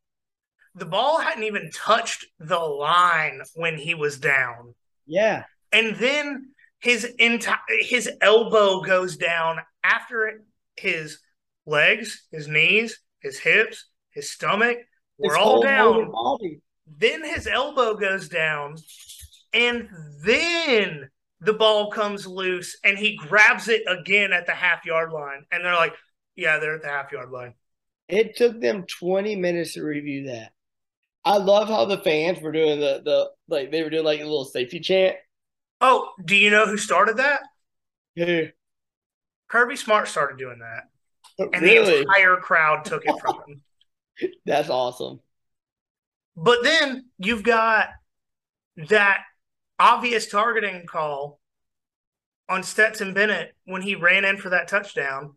The 0.75 0.87
ball 0.87 1.21
hadn't 1.21 1.43
even 1.45 1.71
touched 1.75 2.27
the 2.39 2.59
line 2.59 3.43
when 3.55 3.77
he 3.77 3.95
was 3.95 4.19
down. 4.19 4.75
Yeah, 5.07 5.45
And 5.73 5.97
then 5.97 6.51
his 6.79 7.05
entire 7.05 7.59
his 7.81 8.09
elbow 8.21 8.81
goes 8.81 9.17
down 9.17 9.59
after 9.83 10.43
his 10.77 11.19
legs, 11.67 12.27
his 12.31 12.47
knees, 12.49 13.01
his 13.21 13.39
hips, 13.39 13.89
his 14.11 14.31
stomach 14.31 14.79
were 15.19 15.35
His 15.35 15.37
all 15.37 15.63
down. 15.63 16.11
Body. 16.13 16.61
Then 16.99 17.25
his 17.25 17.47
elbow 17.47 17.95
goes 17.95 18.29
down, 18.29 18.77
and 19.53 19.89
then 20.25 21.11
the 21.41 21.53
ball 21.53 21.91
comes 21.91 22.27
loose 22.27 22.77
and 22.85 22.99
he 22.99 23.17
grabs 23.17 23.69
it 23.69 23.83
again 23.89 24.33
at 24.33 24.47
the 24.47 24.53
half 24.53 24.85
yard 24.85 25.13
line. 25.13 25.45
And 25.51 25.65
they're 25.65 25.75
like, 25.75 25.95
yeah, 26.37 26.59
they're 26.59 26.77
at 26.77 26.83
the 26.83 26.89
half 26.89 27.13
yard 27.13 27.31
line. 27.31 27.55
It 28.09 28.37
took 28.37 28.61
them 28.61 28.85
20 28.99 29.37
minutes 29.37 29.75
to 29.75 29.83
review 29.83 30.27
that. 30.27 30.53
I 31.25 31.37
love 31.37 31.69
how 31.69 31.85
the 31.85 31.99
fans 31.99 32.41
were 32.41 32.53
doing 32.53 32.81
the 32.81 33.03
the 33.05 33.31
like 33.49 33.71
they 33.71 33.83
were 33.83 33.91
doing 33.91 34.05
like 34.05 34.21
a 34.21 34.25
little 34.25 34.47
safety 34.47 34.81
chant. 34.81 35.17
Oh, 35.81 36.11
do 36.25 36.35
you 36.35 36.51
know 36.51 36.67
who 36.67 36.79
started 36.79 37.19
that? 37.19 37.41
Who? 38.17 38.49
Kirby 39.49 39.77
Smart 39.77 40.09
started 40.09 40.39
doing 40.39 40.61
that. 40.61 40.85
And 41.39 41.63
really? 41.63 41.91
the 41.91 42.01
entire 42.01 42.37
crowd 42.37 42.85
took 42.85 43.05
it 43.05 43.21
from 43.21 43.37
him. 43.47 43.63
That's 44.47 44.71
awesome. 44.71 45.21
But 46.37 46.63
then 46.63 47.07
you've 47.19 47.43
got 47.43 47.89
that 48.89 49.21
obvious 49.79 50.29
targeting 50.29 50.87
call 50.87 51.41
on 52.49 52.63
Stetson 52.63 53.15
Bennett 53.15 53.55
when 53.65 53.83
he 53.83 53.95
ran 53.95 54.25
in 54.25 54.37
for 54.37 54.51
that 54.51 54.69
touchdown 54.69 55.35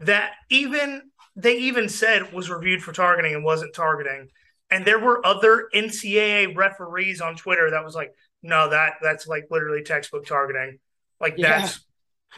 that 0.00 0.32
even 0.50 1.02
they 1.36 1.56
even 1.58 1.88
said 1.88 2.32
was 2.32 2.50
reviewed 2.50 2.82
for 2.82 2.92
targeting 2.92 3.34
and 3.34 3.44
wasn't 3.44 3.74
targeting. 3.74 4.28
And 4.70 4.84
there 4.84 4.98
were 4.98 5.24
other 5.24 5.68
NCAA 5.74 6.56
referees 6.56 7.20
on 7.20 7.36
Twitter 7.36 7.70
that 7.70 7.84
was 7.84 7.94
like, 7.94 8.12
no, 8.42 8.70
that 8.70 8.94
that's 9.02 9.26
like 9.26 9.46
literally 9.50 9.82
textbook 9.82 10.26
targeting. 10.26 10.78
Like 11.20 11.34
Yeah. 11.36 11.60
that's 11.60 11.80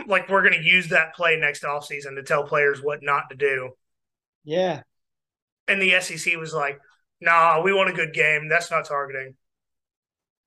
like 0.06 0.28
we're 0.28 0.42
gonna 0.42 0.62
use 0.62 0.88
that 0.88 1.14
play 1.14 1.36
next 1.36 1.62
offseason 1.62 2.16
to 2.16 2.22
tell 2.22 2.44
players 2.44 2.82
what 2.82 3.02
not 3.02 3.30
to 3.30 3.36
do. 3.36 3.70
Yeah. 4.44 4.82
And 5.68 5.80
the 5.80 6.00
SEC 6.00 6.36
was 6.36 6.54
like, 6.54 6.78
nah, 7.20 7.60
we 7.62 7.72
want 7.72 7.90
a 7.90 7.94
good 7.94 8.12
game. 8.12 8.48
That's 8.48 8.70
not 8.70 8.86
targeting. 8.86 9.34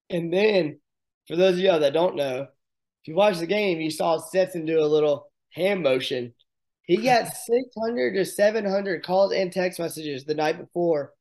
And 0.10 0.34
then, 0.34 0.80
for 1.28 1.36
those 1.36 1.56
of 1.56 1.60
y'all 1.60 1.80
that 1.80 1.94
don't 1.94 2.16
know, 2.16 2.41
if 2.41 3.08
you 3.08 3.16
watch 3.16 3.38
the 3.38 3.48
game, 3.48 3.80
you 3.80 3.91
saw 3.91 4.18
Stetson 4.18 4.66
do 4.66 4.80
a 4.80 4.86
little 4.86 5.32
hand 5.52 5.84
motion. 5.84 6.34
He 6.84 6.98
got 6.98 7.36
600 7.46 8.14
to 8.16 8.26
700 8.26 9.04
calls 9.04 9.34
and 9.34 9.52
text 9.52 9.80
messages 9.80 10.26
the 10.26 10.36
night 10.36 10.58
before 10.58 11.14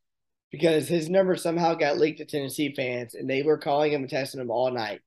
because 0.51 0.89
his 0.89 1.11
number 1.11 1.37
somehow 1.37 1.75
got 1.75 1.99
leaked 1.99 2.19
to 2.19 2.25
Tennessee 2.25 2.75
fans, 2.75 3.15
and 3.15 3.29
they 3.29 3.43
were 3.43 3.59
calling 3.59 3.93
him 3.93 4.03
and 4.03 4.11
texting 4.11 4.41
him 4.41 4.51
all 4.51 4.71
night. 4.71 5.01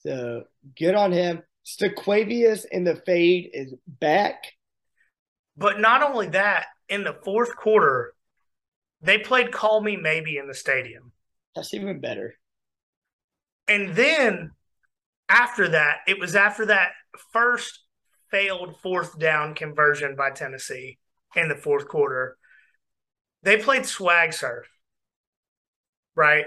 So 0.00 0.44
good 0.78 0.94
on 0.94 1.12
him. 1.12 1.42
Staquavius 1.64 2.64
in 2.70 2.84
the 2.84 2.96
fade 3.06 3.50
is 3.52 3.74
back. 3.86 4.44
But 5.56 5.80
not 5.80 6.02
only 6.02 6.28
that, 6.28 6.66
in 6.88 7.04
the 7.04 7.16
fourth 7.24 7.56
quarter, 7.56 8.14
they 9.00 9.18
played 9.18 9.52
Call 9.52 9.80
Me 9.82 9.96
Maybe 9.96 10.38
in 10.38 10.46
the 10.48 10.54
stadium. 10.54 11.12
That's 11.54 11.74
even 11.74 12.00
better. 12.00 12.34
And 13.68 13.94
then 13.94 14.52
after 15.28 15.68
that, 15.68 15.98
it 16.06 16.18
was 16.20 16.36
after 16.36 16.66
that 16.66 16.90
first 17.32 17.80
failed 18.30 18.76
fourth 18.80 19.18
down 19.18 19.54
conversion 19.54 20.16
by 20.16 20.30
Tennessee 20.30 20.98
in 21.34 21.48
the 21.48 21.56
fourth 21.56 21.88
quarter. 21.88 22.36
They 23.42 23.56
played 23.56 23.86
swag 23.86 24.32
surf, 24.32 24.66
right? 26.14 26.46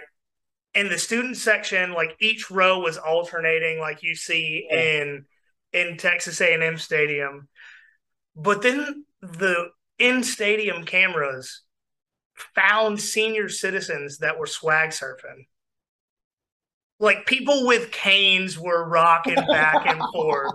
In 0.73 0.89
the 0.89 0.97
student 0.97 1.37
section, 1.37 1.93
like 1.93 2.15
each 2.19 2.51
row 2.51 2.79
was 2.79 2.97
alternating, 2.97 3.79
like 3.79 4.03
you 4.03 4.15
see 4.15 4.67
Yeah. 4.69 4.79
in 5.01 5.25
in 5.71 5.97
Texas 5.97 6.41
A&M 6.41 6.77
Stadium. 6.77 7.47
But 8.35 8.61
then 8.61 9.05
the 9.21 9.69
in 9.99 10.23
stadium 10.23 10.85
cameras 10.85 11.61
found 12.55 12.99
senior 12.99 13.49
citizens 13.49 14.19
that 14.19 14.39
were 14.39 14.47
swag 14.47 14.89
surfing. 14.89 15.45
Like 16.99 17.25
people 17.25 17.65
with 17.67 17.91
canes 17.91 18.57
were 18.57 18.87
rocking 18.87 19.35
back 19.35 19.85
and 19.85 20.01
forth. 20.13 20.53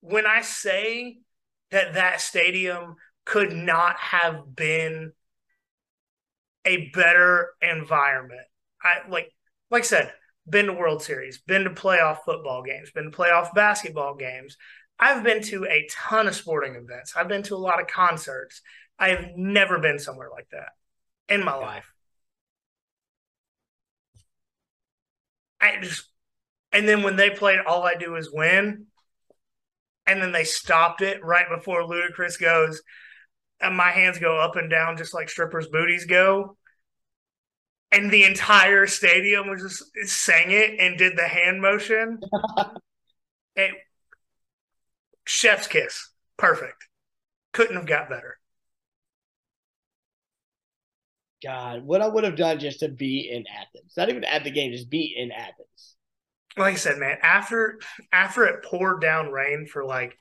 When 0.00 0.26
I 0.26 0.42
say 0.42 1.18
that 1.70 1.94
that 1.94 2.20
stadium 2.20 2.96
could 3.24 3.52
not 3.52 3.96
have 3.96 4.54
been 4.54 5.12
a 6.64 6.90
better 6.90 7.50
environment, 7.60 8.46
I 8.82 9.08
like 9.08 9.32
like 9.70 9.82
I 9.82 9.86
said, 9.86 10.12
been 10.48 10.66
to 10.66 10.72
World 10.72 11.02
Series, 11.02 11.38
been 11.38 11.64
to 11.64 11.70
playoff 11.70 12.18
football 12.24 12.62
games, 12.62 12.92
been 12.92 13.10
to 13.10 13.16
playoff 13.16 13.52
basketball 13.52 14.14
games. 14.14 14.56
I've 14.98 15.22
been 15.22 15.42
to 15.44 15.64
a 15.66 15.86
ton 15.90 16.26
of 16.26 16.34
sporting 16.34 16.74
events. 16.74 17.14
I've 17.16 17.28
been 17.28 17.42
to 17.44 17.54
a 17.54 17.58
lot 17.58 17.80
of 17.80 17.86
concerts. 17.86 18.62
I 18.98 19.10
have 19.10 19.32
never 19.36 19.78
been 19.78 19.98
somewhere 19.98 20.30
like 20.30 20.48
that 20.52 20.70
in 21.28 21.44
my 21.44 21.54
life. 21.54 21.92
I 25.60 25.78
just, 25.80 26.08
and 26.72 26.88
then 26.88 27.02
when 27.02 27.16
they 27.16 27.30
played 27.30 27.58
All 27.66 27.82
I 27.82 27.94
Do 27.94 28.16
Is 28.16 28.30
Win, 28.32 28.86
and 30.06 30.22
then 30.22 30.32
they 30.32 30.44
stopped 30.44 31.02
it 31.02 31.24
right 31.24 31.46
before 31.48 31.82
Ludacris 31.82 32.40
goes, 32.40 32.80
and 33.60 33.76
my 33.76 33.90
hands 33.90 34.18
go 34.18 34.38
up 34.38 34.56
and 34.56 34.70
down 34.70 34.96
just 34.96 35.14
like 35.14 35.28
strippers' 35.28 35.68
booties 35.68 36.06
go. 36.06 36.56
And 37.92 38.10
the 38.10 38.24
entire 38.24 38.86
stadium 38.86 39.48
was 39.48 39.62
just 39.62 40.10
sang 40.12 40.50
it 40.50 40.78
and 40.78 40.98
did 40.98 41.16
the 41.16 41.26
hand 41.26 41.62
motion. 41.62 42.20
it, 43.56 43.72
chef's 45.26 45.66
kiss. 45.66 46.10
Perfect. 46.38 46.88
Couldn't 47.52 47.76
have 47.76 47.86
got 47.86 48.08
better. 48.08 48.38
God, 51.44 51.84
what 51.84 52.00
I 52.00 52.08
would 52.08 52.24
have 52.24 52.36
done 52.36 52.58
just 52.58 52.80
to 52.80 52.88
be 52.88 53.30
in 53.30 53.44
Athens. 53.46 53.92
Not 53.96 54.08
even 54.08 54.24
at 54.24 54.44
the 54.44 54.50
game, 54.50 54.72
just 54.72 54.88
be 54.88 55.14
in 55.16 55.30
Athens. 55.30 55.96
like 56.56 56.74
I 56.74 56.76
said, 56.76 56.98
man, 56.98 57.18
after 57.22 57.78
after 58.12 58.44
it 58.46 58.64
poured 58.64 59.00
down 59.02 59.30
rain 59.30 59.66
for 59.66 59.84
like 59.84 60.18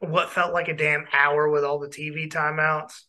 what 0.00 0.30
felt 0.30 0.52
like 0.52 0.68
a 0.68 0.76
damn 0.76 1.06
hour 1.12 1.48
with 1.48 1.64
all 1.64 1.78
the 1.78 1.88
TV 1.88 2.30
timeouts, 2.30 3.00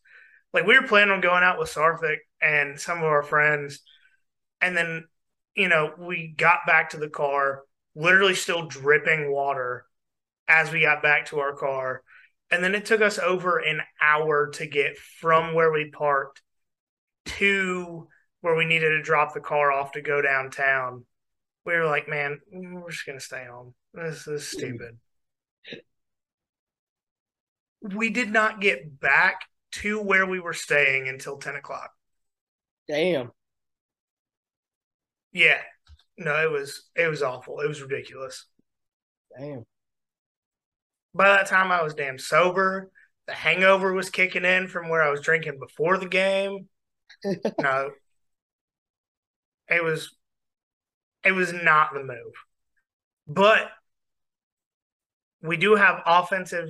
like 0.53 0.65
we 0.65 0.79
were 0.79 0.87
planning 0.87 1.13
on 1.13 1.21
going 1.21 1.43
out 1.43 1.59
with 1.59 1.73
Sarthik 1.73 2.19
and 2.41 2.79
some 2.79 2.99
of 2.99 3.03
our 3.03 3.23
friends, 3.23 3.81
and 4.61 4.75
then 4.75 5.05
you 5.55 5.67
know 5.67 5.93
we 5.97 6.33
got 6.37 6.59
back 6.65 6.91
to 6.91 6.97
the 6.97 7.09
car, 7.09 7.63
literally 7.95 8.35
still 8.35 8.65
dripping 8.65 9.31
water 9.31 9.86
as 10.47 10.71
we 10.71 10.81
got 10.81 11.01
back 11.01 11.27
to 11.27 11.39
our 11.39 11.55
car, 11.55 12.03
and 12.49 12.63
then 12.63 12.75
it 12.75 12.85
took 12.85 13.01
us 13.01 13.19
over 13.19 13.59
an 13.59 13.81
hour 14.01 14.49
to 14.51 14.65
get 14.65 14.97
from 14.97 15.53
where 15.53 15.71
we 15.71 15.91
parked 15.91 16.41
to 17.25 18.07
where 18.41 18.55
we 18.55 18.65
needed 18.65 18.89
to 18.89 19.01
drop 19.01 19.33
the 19.33 19.39
car 19.41 19.71
off 19.71 19.91
to 19.91 20.01
go 20.01 20.21
downtown 20.21 21.03
we 21.67 21.73
were 21.73 21.85
like, 21.85 22.07
man, 22.07 22.39
we're 22.49 22.89
just 22.89 23.05
gonna 23.05 23.19
stay 23.19 23.45
home. 23.45 23.75
This 23.93 24.25
is 24.25 24.47
stupid. 24.47 24.97
We 27.81 28.09
did 28.09 28.31
not 28.31 28.61
get 28.61 28.99
back 29.01 29.41
to 29.73 30.01
where 30.01 30.25
we 30.25 30.39
were 30.39 30.53
staying 30.53 31.09
until 31.09 31.37
ten 31.37 31.57
o'clock. 31.57 31.91
Damn. 32.87 33.31
Yeah, 35.33 35.59
no, 36.17 36.41
it 36.41 36.49
was 36.49 36.89
it 36.95 37.07
was 37.07 37.21
awful. 37.21 37.59
It 37.59 37.67
was 37.67 37.81
ridiculous. 37.81 38.45
Damn. 39.37 39.65
By 41.13 41.29
that 41.29 41.47
time, 41.47 41.71
I 41.71 41.81
was 41.81 41.93
damn 41.93 42.19
sober. 42.19 42.91
The 43.27 43.33
hangover 43.33 43.93
was 43.93 44.09
kicking 44.09 44.45
in 44.45 44.67
from 44.67 44.89
where 44.89 45.01
I 45.01 45.09
was 45.09 45.21
drinking 45.21 45.59
before 45.59 45.97
the 45.97 46.07
game. 46.07 46.69
no, 47.59 47.91
it 49.69 49.83
was 49.83 50.15
it 51.23 51.31
was 51.31 51.51
not 51.53 51.93
the 51.93 52.03
move. 52.03 52.33
But 53.27 53.69
we 55.41 55.57
do 55.57 55.75
have 55.75 56.01
offensive, 56.05 56.69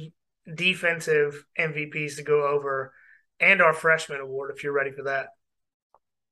defensive 0.53 1.43
MVPs 1.59 2.15
to 2.15 2.23
go 2.23 2.47
over 2.47 2.93
and 3.39 3.61
our 3.61 3.73
freshman 3.73 4.19
award 4.19 4.51
if 4.55 4.63
you're 4.63 4.73
ready 4.73 4.91
for 4.91 5.03
that. 5.03 5.27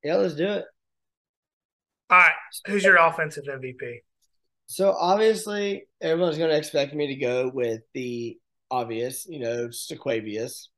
Yeah, 0.02 0.16
let's 0.16 0.34
do 0.34 0.46
it. 0.46 0.64
All 2.10 2.18
right. 2.18 2.34
Who's 2.66 2.84
your 2.84 2.96
offensive 2.96 3.44
MVP? 3.44 3.98
So 4.66 4.92
obviously, 4.92 5.86
everyone's 6.00 6.38
going 6.38 6.50
to 6.50 6.56
expect 6.56 6.94
me 6.94 7.08
to 7.08 7.16
go 7.16 7.50
with 7.52 7.82
the 7.94 8.38
obvious, 8.70 9.26
you 9.28 9.38
know, 9.38 9.68
Staquavius, 9.68 10.68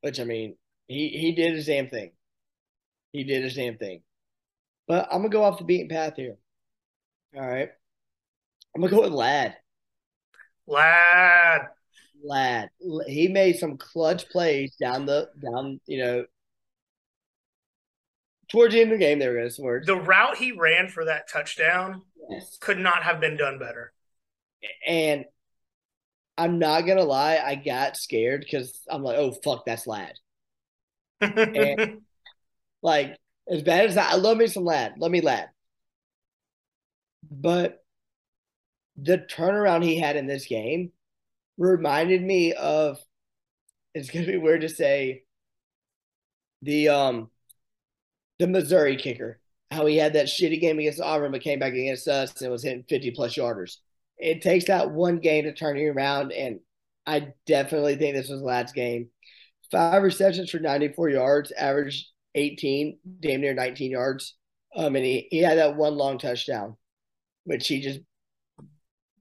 which 0.00 0.20
I 0.20 0.24
mean, 0.24 0.56
he 0.88 1.08
he 1.08 1.32
did 1.32 1.54
his 1.54 1.66
damn 1.66 1.88
thing. 1.88 2.12
He 3.12 3.24
did 3.24 3.42
his 3.42 3.54
damn 3.54 3.76
thing. 3.78 4.02
But 4.86 5.08
I'm 5.10 5.18
gonna 5.18 5.30
go 5.30 5.42
off 5.42 5.58
the 5.58 5.64
beaten 5.64 5.88
path 5.88 6.14
here. 6.16 6.36
All 7.36 7.46
right, 7.46 7.70
I'm 8.74 8.80
gonna 8.80 8.94
go 8.94 9.02
with 9.02 9.12
Ladd. 9.12 9.56
Ladd. 10.66 11.62
Ladd, 12.24 12.70
he 13.06 13.28
made 13.28 13.58
some 13.58 13.76
clutch 13.76 14.28
plays 14.30 14.74
down 14.76 15.06
the 15.06 15.28
down, 15.42 15.80
you 15.86 15.98
know, 15.98 16.24
towards 18.48 18.74
the 18.74 18.80
end 18.80 18.92
of 18.92 18.98
the 18.98 19.04
game. 19.04 19.18
There 19.18 19.32
we 19.32 19.40
go. 19.40 19.48
Some 19.48 19.64
words. 19.64 19.86
The 19.86 19.96
route 19.96 20.36
he 20.36 20.52
ran 20.52 20.88
for 20.88 21.04
that 21.06 21.28
touchdown 21.28 22.02
Yes. 22.28 22.58
could 22.60 22.78
not 22.78 23.02
have 23.02 23.20
been 23.20 23.36
done 23.36 23.58
better. 23.58 23.92
And 24.86 25.24
I'm 26.38 26.58
not 26.58 26.82
gonna 26.82 27.04
lie, 27.04 27.38
I 27.38 27.54
got 27.54 27.96
scared 27.96 28.40
because 28.40 28.80
I'm 28.90 29.02
like, 29.02 29.16
oh 29.16 29.32
fuck, 29.32 29.64
that's 29.64 29.86
Ladd. 29.86 30.14
Like 32.82 33.16
as 33.50 33.62
bad 33.62 33.86
as 33.86 33.94
that, 33.94 34.12
I 34.12 34.16
love 34.16 34.36
me 34.36 34.46
some 34.46 34.64
Ladd. 34.64 34.98
Love 34.98 35.10
me 35.10 35.20
Ladd. 35.20 35.48
But 37.30 37.82
the 38.96 39.18
turnaround 39.18 39.82
he 39.82 39.98
had 39.98 40.16
in 40.16 40.26
this 40.26 40.46
game 40.46 40.92
reminded 41.58 42.22
me 42.22 42.52
of 42.52 42.98
it's 43.94 44.10
gonna 44.10 44.26
be 44.26 44.36
weird 44.36 44.60
to 44.60 44.68
say 44.68 45.24
the 46.62 46.88
um 46.90 47.30
the 48.38 48.46
Missouri 48.46 48.96
kicker. 48.96 49.40
How 49.70 49.84
he 49.86 49.96
had 49.96 50.12
that 50.12 50.26
shitty 50.26 50.60
game 50.60 50.78
against 50.78 51.00
Auburn, 51.00 51.32
but 51.32 51.40
came 51.40 51.58
back 51.58 51.72
against 51.72 52.06
us 52.06 52.40
and 52.40 52.50
was 52.50 52.62
hitting 52.62 52.84
50 52.88 53.10
plus 53.10 53.34
yarders. 53.34 53.78
It 54.16 54.40
takes 54.40 54.66
that 54.66 54.92
one 54.92 55.18
game 55.18 55.44
to 55.44 55.52
turn 55.52 55.76
you 55.76 55.92
around, 55.92 56.32
and 56.32 56.60
I 57.06 57.32
definitely 57.46 57.96
think 57.96 58.14
this 58.14 58.28
was 58.28 58.40
the 58.40 58.46
last 58.46 58.74
game. 58.74 59.10
Five 59.70 60.02
receptions 60.02 60.50
for 60.50 60.60
94 60.60 61.10
yards, 61.10 61.52
average 61.52 62.08
18, 62.36 62.98
damn 63.20 63.40
near 63.40 63.54
19 63.54 63.90
yards. 63.90 64.36
Um, 64.74 64.94
and 64.94 65.04
he, 65.04 65.26
he 65.30 65.38
had 65.38 65.58
that 65.58 65.76
one 65.76 65.96
long 65.96 66.18
touchdown, 66.18 66.76
which 67.44 67.66
he 67.66 67.80
just 67.80 68.00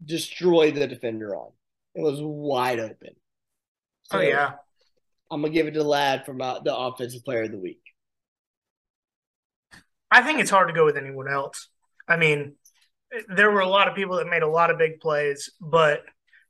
destroyed 0.03 0.75
the 0.75 0.87
defender 0.87 1.35
on. 1.35 1.51
It 1.95 2.01
was 2.01 2.19
wide 2.21 2.79
open. 2.79 3.15
So 4.03 4.19
oh 4.19 4.21
yeah, 4.21 4.53
I'm 5.31 5.41
gonna 5.41 5.53
give 5.53 5.67
it 5.67 5.71
to 5.71 5.83
Ladd 5.83 6.25
from 6.25 6.41
uh, 6.41 6.59
the 6.59 6.75
offensive 6.75 7.23
player 7.23 7.43
of 7.43 7.51
the 7.51 7.57
week. 7.57 7.81
I 10.15 10.21
think 10.21 10.39
it's 10.39 10.49
hard 10.49 10.69
to 10.69 10.73
go 10.73 10.85
with 10.85 10.95
anyone 10.95 11.27
else. 11.27 11.67
I 12.07 12.15
mean, 12.15 12.55
there 13.27 13.51
were 13.51 13.59
a 13.59 13.67
lot 13.67 13.89
of 13.89 13.95
people 13.95 14.15
that 14.15 14.27
made 14.27 14.43
a 14.43 14.47
lot 14.47 14.71
of 14.71 14.77
big 14.77 15.01
plays, 15.01 15.51
but 15.59 16.03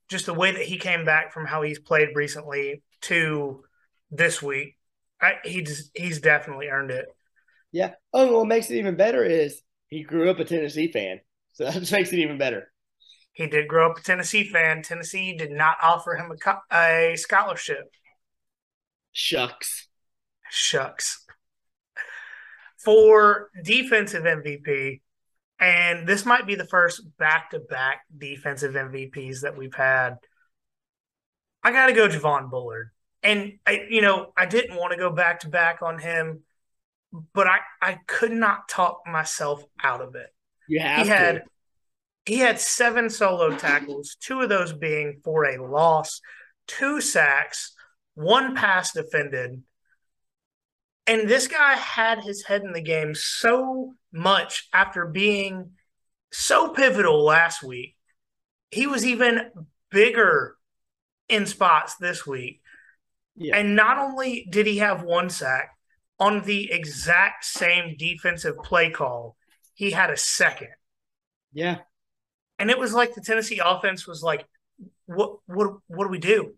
just 0.08 0.28
the 0.28 0.36
way 0.36 0.52
that 0.52 0.62
he 0.62 0.78
came 0.78 1.04
back 1.04 1.34
from 1.34 1.48
how 1.48 1.64
he's 1.64 1.80
played 1.80 2.10
recently 2.14 2.84
to 3.02 3.64
this 4.12 4.40
week, 4.40 4.76
I, 5.20 5.38
he's 5.44 5.90
he's 5.96 6.20
definitely 6.20 6.68
earned 6.68 6.92
it. 6.92 7.08
Yeah. 7.72 7.96
Oh, 8.14 8.38
what 8.38 8.48
makes 8.48 8.70
it 8.70 8.78
even 8.78 8.98
better 8.98 9.24
is 9.24 9.64
he 9.88 10.04
grew 10.04 10.30
up 10.30 10.38
a 10.38 10.46
Tennessee 10.46 10.92
fan, 10.92 11.22
so 11.54 11.64
that 11.72 11.92
makes 11.92 12.14
it 12.14 12.20
even 12.20 12.38
better. 12.38 12.72
He 13.34 13.48
did 13.48 13.68
grow 13.68 13.90
up 13.90 13.98
a 13.98 14.02
Tennessee 14.04 14.44
fan. 14.44 14.84
Tennessee 14.84 15.36
did 15.36 15.50
not 15.50 15.78
offer 15.82 16.14
him 16.14 16.32
a, 16.32 16.76
a 16.76 17.16
scholarship. 17.16 17.92
Shucks. 19.12 19.88
Shucks. 20.52 21.25
For 22.86 23.50
defensive 23.64 24.24
MVP, 24.24 25.02
and 25.60 26.08
this 26.08 26.26
might 26.26 26.46
be 26.46 26.56
the 26.56 26.66
first 26.66 27.02
back 27.18 27.52
to 27.52 27.60
back 27.60 28.02
defensive 28.16 28.76
MVPs 28.76 29.42
that 29.42 29.58
we've 29.58 29.74
had. 29.74 30.18
I 31.64 31.72
got 31.72 31.88
to 31.88 31.94
go 31.94 32.08
Javon 32.08 32.50
Bullard. 32.50 32.92
And, 33.24 33.54
I, 33.66 33.88
you 33.90 34.02
know, 34.02 34.32
I 34.38 34.46
didn't 34.46 34.78
want 34.78 34.92
to 34.92 34.98
go 34.98 35.10
back 35.10 35.40
to 35.40 35.50
back 35.50 35.82
on 35.82 35.98
him, 35.98 36.44
but 37.34 37.48
I, 37.48 37.60
I 37.82 38.00
could 38.06 38.32
not 38.32 38.70
talk 38.70 39.02
myself 39.08 39.64
out 39.84 40.02
of 40.02 40.16
it. 40.16 40.28
You 40.68 40.80
have 40.80 41.06
he 41.06 41.10
had 41.10 41.44
he 42.26 42.38
had 42.40 42.60
seven 42.60 43.10
solo 43.10 43.56
tackles, 43.56 44.18
two 44.20 44.42
of 44.42 44.50
those 44.50 44.74
being 44.74 45.22
for 45.24 45.46
a 45.46 45.64
loss, 45.64 46.22
two 46.68 47.00
sacks, 47.00 47.76
one 48.16 48.56
pass 48.56 48.94
defended. 48.94 49.62
And 51.08 51.30
this 51.30 51.48
guy 51.48 51.76
had 51.76 52.24
his 52.24 52.44
head 52.44 52.64
in 52.64 52.74
the 52.74 52.82
game 52.82 53.14
so 53.14 53.94
much 54.12 54.68
after 54.74 55.06
being 55.06 55.72
so 56.32 56.70
pivotal 56.70 57.24
last 57.24 57.62
week. 57.62 57.96
He 58.72 58.88
was 58.88 59.06
even 59.06 59.52
bigger 59.92 60.56
in 61.30 61.46
spots 61.46 61.96
this 61.96 62.26
week. 62.26 62.62
Yeah. 63.36 63.58
And 63.58 63.76
not 63.76 63.98
only 63.98 64.48
did 64.50 64.66
he 64.66 64.78
have 64.78 65.04
one 65.04 65.30
sack 65.30 65.72
on 66.20 66.42
the 66.42 66.72
exact 66.72 67.46
same 67.46 67.96
defensive 67.98 68.58
play 68.64 68.90
call, 68.90 69.36
he 69.74 69.92
had 69.92 70.10
a 70.10 70.18
second. 70.18 70.70
Yeah. 71.54 71.80
And 72.58 72.70
it 72.70 72.80
was 72.80 72.94
like 72.94 73.14
the 73.14 73.22
Tennessee 73.22 73.62
offense 73.64 74.08
was 74.08 74.24
like, 74.24 74.46
what 75.06 75.38
what 75.46 75.78
what 75.88 76.06
do 76.06 76.10
we 76.10 76.20
do? 76.20 76.56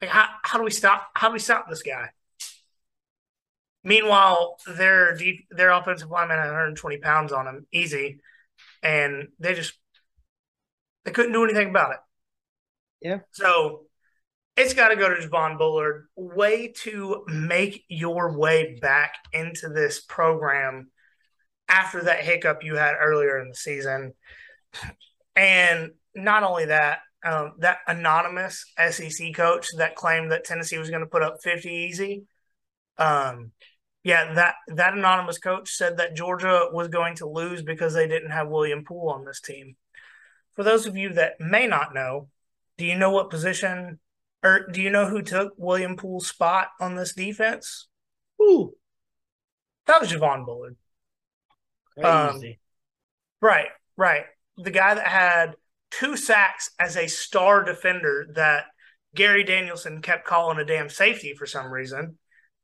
Like 0.00 0.10
how 0.10 0.28
how 0.42 0.58
do 0.58 0.64
we 0.64 0.70
stop 0.70 1.08
how 1.14 1.28
do 1.28 1.32
we 1.32 1.38
stop 1.38 1.68
this 1.68 1.82
guy? 1.82 2.10
Meanwhile, 3.86 4.56
their 4.66 5.14
deep, 5.14 5.46
their 5.48 5.70
offensive 5.70 6.10
lineman 6.10 6.38
had 6.38 6.46
120 6.46 6.98
pounds 6.98 7.32
on 7.32 7.46
him, 7.46 7.66
easy, 7.70 8.18
and 8.82 9.28
they 9.38 9.54
just 9.54 9.74
they 11.04 11.12
couldn't 11.12 11.30
do 11.30 11.44
anything 11.44 11.70
about 11.70 11.92
it. 11.92 11.98
Yeah. 13.00 13.18
So 13.30 13.84
it's 14.56 14.74
got 14.74 14.88
to 14.88 14.96
go 14.96 15.08
to 15.08 15.28
Javon 15.28 15.56
Bullard. 15.56 16.08
Way 16.16 16.72
to 16.78 17.22
make 17.28 17.84
your 17.88 18.36
way 18.36 18.76
back 18.82 19.14
into 19.32 19.68
this 19.68 20.00
program 20.00 20.90
after 21.68 22.02
that 22.02 22.24
hiccup 22.24 22.64
you 22.64 22.74
had 22.74 22.96
earlier 22.98 23.38
in 23.38 23.48
the 23.48 23.54
season. 23.54 24.14
And 25.36 25.92
not 26.12 26.42
only 26.42 26.64
that, 26.64 26.98
um, 27.24 27.52
that 27.58 27.78
anonymous 27.86 28.64
SEC 28.90 29.32
coach 29.32 29.68
that 29.76 29.94
claimed 29.94 30.32
that 30.32 30.42
Tennessee 30.42 30.78
was 30.78 30.90
going 30.90 31.02
to 31.02 31.06
put 31.06 31.22
up 31.22 31.36
50 31.40 31.70
easy. 31.70 32.24
Um, 32.98 33.52
yeah, 34.06 34.34
that 34.34 34.54
that 34.68 34.94
anonymous 34.94 35.38
coach 35.38 35.68
said 35.72 35.96
that 35.96 36.14
Georgia 36.14 36.68
was 36.72 36.86
going 36.86 37.16
to 37.16 37.28
lose 37.28 37.62
because 37.62 37.92
they 37.92 38.06
didn't 38.06 38.30
have 38.30 38.46
William 38.46 38.84
Poole 38.84 39.10
on 39.10 39.24
this 39.24 39.40
team. 39.40 39.74
For 40.54 40.62
those 40.62 40.86
of 40.86 40.96
you 40.96 41.14
that 41.14 41.40
may 41.40 41.66
not 41.66 41.92
know, 41.92 42.28
do 42.78 42.86
you 42.86 42.96
know 42.96 43.10
what 43.10 43.30
position 43.30 43.98
or 44.44 44.68
do 44.70 44.80
you 44.80 44.90
know 44.90 45.08
who 45.08 45.22
took 45.22 45.54
William 45.56 45.96
Poole's 45.96 46.28
spot 46.28 46.68
on 46.80 46.94
this 46.94 47.14
defense? 47.14 47.88
Who? 48.38 48.74
That 49.86 50.00
was 50.00 50.12
Javon 50.12 50.46
Bullard. 50.46 50.76
Um, 52.00 52.40
right, 53.40 53.70
right. 53.96 54.26
The 54.56 54.70
guy 54.70 54.94
that 54.94 55.08
had 55.08 55.56
two 55.90 56.16
sacks 56.16 56.70
as 56.78 56.96
a 56.96 57.08
star 57.08 57.64
defender 57.64 58.28
that 58.34 58.66
Gary 59.16 59.42
Danielson 59.42 60.00
kept 60.00 60.28
calling 60.28 60.58
a 60.58 60.64
damn 60.64 60.90
safety 60.90 61.34
for 61.34 61.46
some 61.46 61.72
reason. 61.72 62.18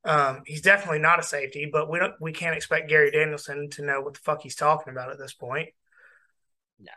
Um, 0.05 0.43
he's 0.47 0.63
definitely 0.63 0.99
not 0.99 1.21
a 1.21 1.23
safety, 1.23 1.69
but 1.71 1.89
we 1.89 1.99
don't 1.99 2.15
we 2.21 2.33
can't 2.33 2.57
expect 2.57 2.89
Gary 2.89 3.11
Danielson 3.11 3.71
to 3.71 3.85
know 3.85 4.01
what 4.01 4.15
the 4.15 4.21
fuck 4.21 4.43
he's 4.43 4.57
talking 4.57 4.93
about 4.93 5.11
at 5.11 5.19
this 5.19 5.33
point. 5.33 5.69
No. 6.81 6.91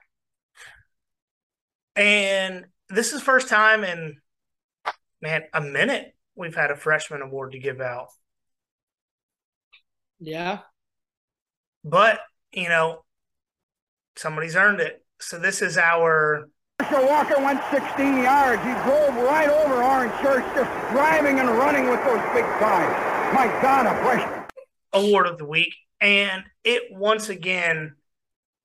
And 1.96 2.66
this 2.90 3.14
is 3.14 3.22
first 3.22 3.48
time 3.48 3.84
in 3.84 4.18
man 5.22 5.44
a 5.54 5.62
minute 5.62 6.16
we've 6.36 6.56
had 6.56 6.72
a 6.72 6.76
freshman 6.76 7.22
award 7.22 7.54
to 7.54 7.60
give 7.60 7.80
out. 7.80 8.08
Yeah. 10.20 10.60
But, 11.84 12.20
you 12.52 12.70
know, 12.70 13.04
somebody's 14.16 14.56
earned 14.56 14.82
it. 14.82 15.04
So 15.20 15.40
this 15.40 15.62
is 15.62 15.78
our 15.78 16.50
Marshall 16.80 17.08
Walker 17.08 17.36
went 17.38 17.62
16 17.72 18.18
yards. 18.18 18.62
He 18.64 18.74
drove 18.84 19.16
right 19.24 19.50
over 19.50 19.82
Orange 19.82 20.14
Church, 20.22 20.44
just 20.56 20.75
driving 20.92 21.40
and 21.40 21.50
running 21.50 21.90
with 21.90 22.04
those 22.04 22.22
big 22.34 22.46
thighs. 22.60 23.34
My 23.34 23.48
God, 23.62 23.86
a 23.86 24.04
freshman. 24.04 24.44
Award 24.94 25.28
of 25.28 25.38
the 25.38 25.46
week. 25.46 25.74
And 26.00 26.44
it 26.64 26.84
once 26.92 27.30
again 27.30 27.96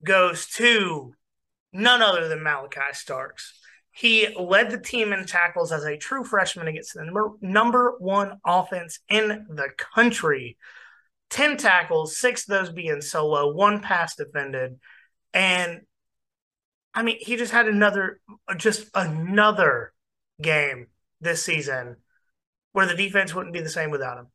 goes 0.04 0.46
to 0.48 1.14
none 1.72 2.02
other 2.02 2.28
than 2.28 2.40
Malaki 2.40 2.94
Starks. 2.94 3.58
He 3.92 4.28
led 4.38 4.70
the 4.70 4.78
team 4.78 5.12
in 5.12 5.26
tackles 5.26 5.72
as 5.72 5.84
a 5.84 5.96
true 5.96 6.24
freshman 6.24 6.68
against 6.68 6.94
the 6.94 7.04
number, 7.04 7.32
number 7.40 7.96
one 7.98 8.38
offense 8.44 9.00
in 9.08 9.46
the 9.48 9.68
country. 9.76 10.56
10 11.30 11.56
tackles, 11.56 12.16
six 12.16 12.42
of 12.42 12.48
those 12.48 12.70
being 12.70 13.00
solo, 13.00 13.52
one 13.52 13.80
pass 13.80 14.16
defended. 14.16 14.78
And 15.32 15.82
I 16.92 17.02
mean, 17.02 17.18
he 17.20 17.36
just 17.36 17.52
had 17.52 17.68
another, 17.68 18.20
just 18.56 18.88
another 18.94 19.92
game 20.40 20.88
this 21.20 21.44
season 21.44 21.96
where 22.72 22.86
the 22.86 22.94
defense 22.94 23.34
wouldn't 23.34 23.54
be 23.54 23.60
the 23.60 23.68
same 23.68 23.90
without 23.90 24.18
him. 24.18 24.26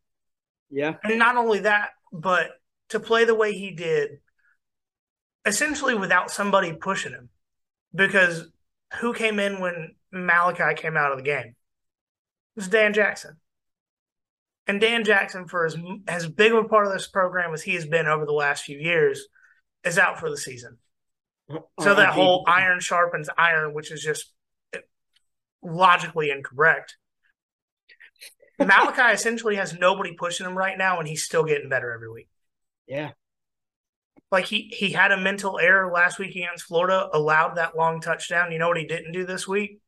Yeah. 0.70 0.96
And 1.04 1.20
not 1.20 1.38
only 1.38 1.60
that, 1.60 1.90
but 2.12 2.50
to 2.90 3.00
play 3.00 3.26
the 3.26 3.36
way 3.36 3.54
he 3.54 3.72
did, 3.72 4.20
essentially 5.46 5.96
without 5.96 6.32
somebody 6.32 6.74
pushing 6.74 7.12
him. 7.12 7.30
Because 7.94 8.48
who 9.00 9.14
came 9.14 9.40
in 9.40 9.62
when 9.62 9.96
Malaki 10.14 10.76
came 10.76 10.98
out 10.98 11.12
of 11.12 11.18
the 11.18 11.24
game? 11.24 11.48
It 11.48 11.56
was 12.56 12.68
Dan 12.68 12.94
Jackson. 12.94 13.38
And 14.68 14.82
Dan 14.82 15.04
Jackson, 15.04 15.48
for 15.48 15.66
as, 15.66 15.78
as 16.08 16.28
big 16.28 16.52
of 16.52 16.66
a 16.66 16.68
part 16.68 16.88
of 16.88 16.94
this 16.94 17.08
program 17.08 17.54
as 17.54 17.62
he 17.62 17.76
has 17.76 17.86
been 17.86 18.08
over 18.08 18.26
the 18.26 18.34
last 18.34 18.64
few 18.64 18.78
years, 18.78 19.28
is 19.84 19.98
out 20.00 20.20
for 20.20 20.30
the 20.30 20.38
season. 20.38 20.78
So 21.50 21.92
uh, 21.92 21.94
that 21.94 22.14
whole 22.14 22.44
iron 22.48 22.80
sharpens 22.80 23.30
iron, 23.38 23.74
which 23.76 23.92
is 23.92 24.02
just 24.02 24.34
logically 25.62 26.32
incorrect. 26.32 26.98
Malaki 28.60 29.14
essentially 29.14 29.56
has 29.56 29.78
nobody 29.78 30.14
pushing 30.14 30.46
him 30.46 30.58
right 30.58 30.78
now, 30.78 31.00
and 31.00 31.08
he's 31.08 31.24
still 31.24 31.44
getting 31.44 31.70
better 31.70 31.92
every 31.92 32.12
week. 32.12 32.30
Yeah. 32.88 33.12
Like 34.32 34.46
he 34.46 34.74
he 34.76 34.90
had 34.92 35.12
a 35.12 35.18
mental 35.18 35.60
error 35.60 35.92
last 35.92 36.20
week 36.20 36.32
against 36.36 36.66
Florida, 36.66 37.10
allowed 37.14 37.56
that 37.56 37.78
long 37.78 38.02
touchdown. 38.02 38.52
You 38.52 38.60
know 38.60 38.68
what 38.68 38.78
he 38.78 38.86
didn't 38.86 39.12
do 39.12 39.26
this 39.26 39.48
week? 39.48 39.80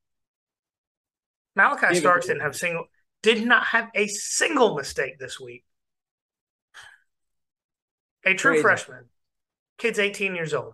Malaki 1.58 1.96
Starks 1.96 2.28
didn't 2.28 2.42
have 2.42 2.56
single 2.56 2.86
did 3.24 3.46
not 3.46 3.66
have 3.68 3.90
a 3.96 4.08
single 4.08 4.76
mistake 4.76 5.18
this 5.20 5.40
week. 5.40 5.66
A 8.26 8.34
true 8.34 8.52
Crazy. 8.52 8.62
freshman. 8.62 9.06
Kid's 9.78 10.00
18 10.00 10.36
years 10.36 10.54
old. 10.54 10.74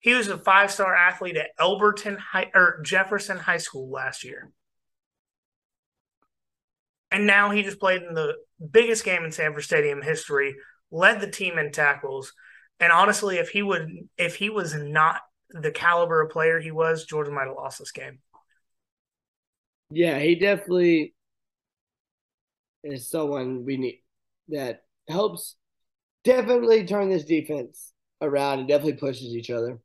He 0.00 0.14
was 0.14 0.28
a 0.28 0.38
five 0.38 0.70
star 0.70 0.94
athlete 0.94 1.36
at 1.36 1.56
Elberton 1.58 2.18
High 2.18 2.50
or 2.54 2.80
Jefferson 2.82 3.38
High 3.38 3.56
School 3.56 3.90
last 3.90 4.22
year. 4.22 4.50
And 7.10 7.26
now 7.26 7.50
he 7.50 7.62
just 7.62 7.78
played 7.78 8.02
in 8.02 8.14
the 8.14 8.34
biggest 8.70 9.04
game 9.04 9.24
in 9.24 9.32
Sanford 9.32 9.64
Stadium 9.64 10.02
history, 10.02 10.56
led 10.90 11.20
the 11.20 11.30
team 11.30 11.58
in 11.58 11.72
tackles. 11.72 12.32
And 12.80 12.92
honestly, 12.92 13.36
if 13.36 13.50
he 13.50 13.62
would 13.62 13.90
if 14.18 14.36
he 14.36 14.50
was 14.50 14.74
not 14.74 15.20
the 15.50 15.70
caliber 15.70 16.20
of 16.20 16.30
player 16.30 16.60
he 16.60 16.70
was, 16.70 17.04
Georgia 17.04 17.30
might 17.30 17.46
have 17.46 17.56
lost 17.56 17.78
this 17.78 17.92
game. 17.92 18.18
Yeah, 19.90 20.18
he 20.18 20.34
definitely 20.34 21.14
is 22.82 23.08
someone 23.08 23.64
we 23.64 23.76
need 23.76 24.02
that 24.48 24.82
helps 25.08 25.56
definitely 26.24 26.84
turn 26.84 27.08
this 27.08 27.24
defense 27.24 27.92
around 28.20 28.60
and 28.60 28.68
definitely 28.68 28.94
pushes 28.94 29.34
each 29.34 29.50
other. 29.50 29.78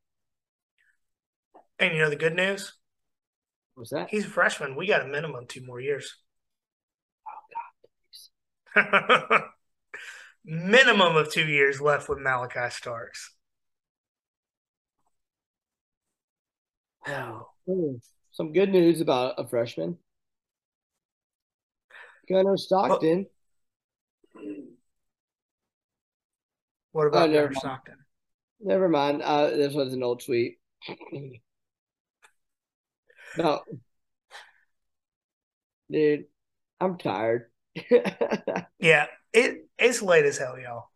And 1.79 1.93
you 1.93 1.99
know 1.99 2.09
the 2.09 2.15
good 2.15 2.35
news? 2.35 2.73
What's 3.75 3.91
that? 3.91 4.09
He's 4.09 4.25
a 4.25 4.29
freshman. 4.29 4.75
We 4.75 4.87
got 4.87 5.01
a 5.01 5.07
minimum 5.07 5.45
two 5.47 5.65
more 5.65 5.79
years. 5.79 6.15
Oh 8.75 9.49
minimum 10.45 11.15
of 11.15 11.31
two 11.31 11.45
years 11.47 11.81
left 11.81 12.09
with 12.09 12.19
Malaki 12.19 12.71
Starks. 12.71 13.33
Wow. 17.07 17.47
Some 18.31 18.53
good 18.53 18.69
news 18.69 19.01
about 19.01 19.35
a 19.37 19.47
freshman. 19.47 19.97
Gunnar 22.27 22.57
Stockton. 22.57 23.27
What 26.93 27.07
about 27.07 27.29
Oh, 27.29 27.33
Gunnar. 27.33 27.53
Stockton? 27.53 27.97
Never 28.61 28.89
mind. 28.89 29.21
Uh, 29.21 29.49
this 29.51 29.73
was 29.73 29.93
an 29.93 30.03
old 30.03 30.23
tweet. 30.23 30.59
no. 33.37 33.63
Dude, 35.91 36.25
I'm 36.79 36.97
tired. 36.97 37.50
Yeah, 38.79 39.05
it 39.31 39.67
it's 39.77 40.01
late 40.01 40.25
as 40.25 40.37
hell, 40.37 40.59
y'all. 40.59 40.89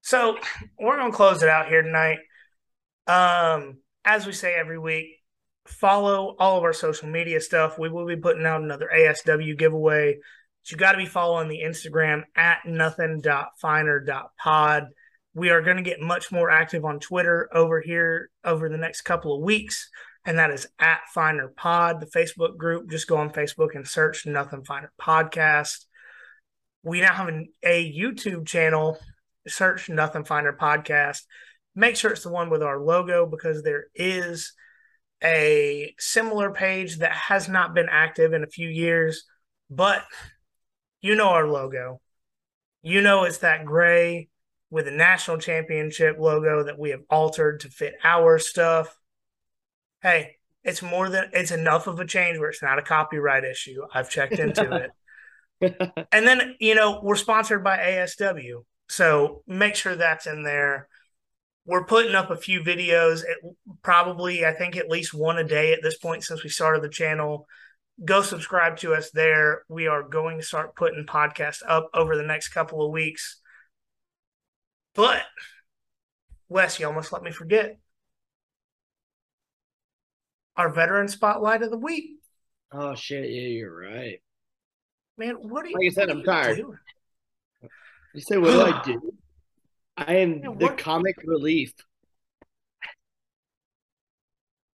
So 0.00 0.38
we're 0.78 0.96
gonna 0.96 1.12
close 1.12 1.42
it 1.42 1.48
out 1.48 1.68
here 1.68 1.82
tonight. 1.82 2.18
Um, 3.06 3.78
as 4.04 4.26
we 4.26 4.32
say 4.32 4.54
every 4.54 4.78
week, 4.78 5.18
follow 5.66 6.36
all 6.38 6.58
of 6.58 6.64
our 6.64 6.72
social 6.72 7.08
media 7.08 7.40
stuff. 7.40 7.78
We 7.78 7.88
will 7.88 8.06
be 8.06 8.16
putting 8.16 8.46
out 8.46 8.62
another 8.62 8.90
ASW 8.94 9.58
giveaway. 9.58 10.18
You 10.66 10.76
got 10.76 10.92
to 10.92 10.98
be 10.98 11.06
following 11.06 11.48
the 11.48 11.62
Instagram 11.64 12.22
at 12.36 12.58
nothing.finer.pod. 12.64 14.84
We 15.34 15.50
are 15.50 15.62
going 15.62 15.78
to 15.78 15.82
get 15.82 15.98
much 16.00 16.30
more 16.30 16.50
active 16.50 16.84
on 16.84 17.00
Twitter 17.00 17.48
over 17.52 17.80
here 17.80 18.30
over 18.44 18.68
the 18.68 18.76
next 18.76 19.00
couple 19.00 19.34
of 19.34 19.42
weeks, 19.42 19.90
and 20.24 20.38
that 20.38 20.52
is 20.52 20.68
at 20.78 21.00
Finer 21.12 21.48
Pod. 21.48 22.00
The 22.00 22.06
Facebook 22.06 22.56
group, 22.56 22.88
just 22.90 23.08
go 23.08 23.16
on 23.16 23.30
Facebook 23.30 23.74
and 23.74 23.88
search 23.88 24.24
Nothing 24.24 24.62
Finer 24.62 24.92
Podcast. 25.00 25.86
We 26.82 27.00
now 27.00 27.14
have 27.14 27.28
an, 27.28 27.48
a 27.62 27.92
YouTube 27.92 28.46
channel. 28.46 28.98
Search 29.46 29.88
Nothing 29.88 30.24
Finer 30.24 30.52
Podcast. 30.52 31.22
Make 31.74 31.96
sure 31.96 32.12
it's 32.12 32.22
the 32.22 32.30
one 32.30 32.50
with 32.50 32.62
our 32.62 32.78
logo 32.78 33.26
because 33.26 33.62
there 33.62 33.86
is 33.94 34.52
a 35.22 35.94
similar 35.98 36.52
page 36.52 36.98
that 36.98 37.12
has 37.12 37.48
not 37.48 37.74
been 37.74 37.88
active 37.90 38.32
in 38.32 38.42
a 38.42 38.48
few 38.48 38.68
years, 38.68 39.24
but 39.70 40.04
you 41.00 41.14
know 41.14 41.28
our 41.28 41.46
logo. 41.46 42.00
You 42.82 43.00
know 43.00 43.24
it's 43.24 43.38
that 43.38 43.64
gray 43.64 44.28
with 44.70 44.88
a 44.88 44.92
national 44.92 45.38
championship 45.38 46.16
logo 46.18 46.64
that 46.64 46.78
we 46.78 46.90
have 46.90 47.02
altered 47.10 47.60
to 47.60 47.68
fit 47.68 47.94
our 48.02 48.38
stuff. 48.38 48.96
Hey, 50.02 50.36
it's 50.64 50.82
more 50.82 51.08
than 51.08 51.30
it's 51.32 51.50
enough 51.50 51.86
of 51.86 52.00
a 52.00 52.06
change 52.06 52.38
where 52.38 52.50
it's 52.50 52.62
not 52.62 52.78
a 52.78 52.82
copyright 52.82 53.44
issue. 53.44 53.82
I've 53.92 54.10
checked 54.10 54.38
into 54.38 54.74
it. 54.84 54.90
And 56.12 56.26
then, 56.26 56.56
you 56.60 56.74
know, 56.74 57.00
we're 57.02 57.16
sponsored 57.16 57.64
by 57.64 57.78
ASW. 57.78 58.64
So 58.88 59.42
make 59.46 59.74
sure 59.74 59.94
that's 59.94 60.26
in 60.26 60.42
there. 60.42 60.88
We're 61.64 61.84
putting 61.84 62.14
up 62.14 62.30
a 62.30 62.36
few 62.36 62.60
videos, 62.60 63.20
at 63.20 63.36
probably, 63.82 64.44
I 64.44 64.52
think, 64.52 64.76
at 64.76 64.90
least 64.90 65.14
one 65.14 65.38
a 65.38 65.44
day 65.44 65.72
at 65.72 65.82
this 65.82 65.96
point 65.96 66.24
since 66.24 66.42
we 66.42 66.50
started 66.50 66.82
the 66.82 66.88
channel. 66.88 67.46
Go 68.04 68.22
subscribe 68.22 68.78
to 68.78 68.94
us 68.94 69.10
there. 69.12 69.62
We 69.68 69.86
are 69.86 70.02
going 70.02 70.38
to 70.38 70.44
start 70.44 70.74
putting 70.74 71.06
podcasts 71.06 71.62
up 71.66 71.88
over 71.94 72.16
the 72.16 72.24
next 72.24 72.48
couple 72.48 72.84
of 72.84 72.90
weeks. 72.90 73.40
But, 74.94 75.22
Wes, 76.48 76.78
you 76.78 76.86
almost 76.86 77.12
let 77.12 77.22
me 77.22 77.30
forget 77.30 77.78
our 80.56 80.68
veteran 80.68 81.08
spotlight 81.08 81.62
of 81.62 81.70
the 81.70 81.78
week. 81.78 82.10
oh 82.72 82.94
shit, 82.94 83.30
yeah, 83.30 83.48
you're 83.48 83.74
right. 83.74 84.20
Man, 85.18 85.36
what 85.36 85.64
are 85.64 85.68
you? 85.68 85.76
Like 85.78 85.86
I 85.86 85.90
said, 85.90 86.10
I'm 86.10 86.22
tired. 86.22 86.56
doing? 86.58 86.78
You 88.14 88.20
say 88.20 88.36
what 88.38 88.50
do 88.52 88.60
I 88.62 88.82
do? 88.82 89.14
I 89.96 90.16
am 90.16 90.32
Yeah, 90.38 90.40
the 90.44 90.50
what- 90.66 90.78
comic 90.78 91.16
relief. 91.24 91.72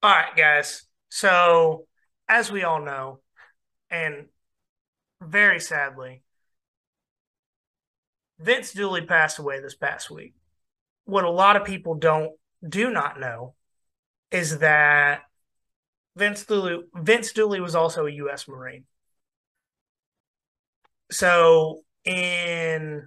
All 0.02 0.10
right, 0.10 0.34
guys. 0.36 0.84
So, 1.08 1.86
as 2.28 2.52
we 2.52 2.62
all 2.62 2.80
know, 2.80 3.20
and 3.90 4.28
very 5.20 5.58
sadly, 5.60 6.22
Vince 8.38 8.72
Dooley 8.72 9.02
passed 9.06 9.38
away 9.38 9.60
this 9.60 9.74
past 9.74 10.10
week. 10.10 10.34
What 11.04 11.24
a 11.24 11.30
lot 11.30 11.56
of 11.56 11.64
people 11.64 11.94
don't 11.94 12.32
do 12.66 12.90
not 12.90 13.18
know 13.18 13.54
is 14.30 14.58
that 14.58 15.22
Vince 16.14 16.44
Dooley 16.44 16.82
Vince 16.94 17.32
Dooley 17.32 17.60
was 17.60 17.74
also 17.74 18.06
a 18.06 18.10
U.S. 18.12 18.46
Marine. 18.46 18.84
So, 21.10 21.82
in 22.04 23.02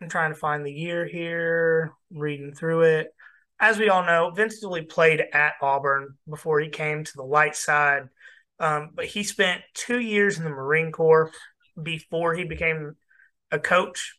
I'm 0.00 0.08
trying 0.08 0.32
to 0.32 0.38
find 0.38 0.64
the 0.64 0.72
year 0.72 1.06
here, 1.06 1.92
reading 2.10 2.54
through 2.54 2.82
it 2.82 3.14
as 3.60 3.78
we 3.78 3.88
all 3.88 4.04
know, 4.04 4.30
Vince 4.30 4.60
Dooley 4.60 4.82
played 4.82 5.22
at 5.32 5.54
Auburn 5.60 6.16
before 6.28 6.60
he 6.60 6.68
came 6.68 7.04
to 7.04 7.16
the 7.16 7.24
light 7.24 7.56
side. 7.56 8.08
Um, 8.60 8.90
but 8.94 9.06
he 9.06 9.22
spent 9.22 9.62
two 9.74 9.98
years 9.98 10.38
in 10.38 10.44
the 10.44 10.50
Marine 10.50 10.92
Corps 10.92 11.32
before 11.80 12.34
he 12.34 12.44
became 12.44 12.96
a 13.50 13.58
coach. 13.58 14.16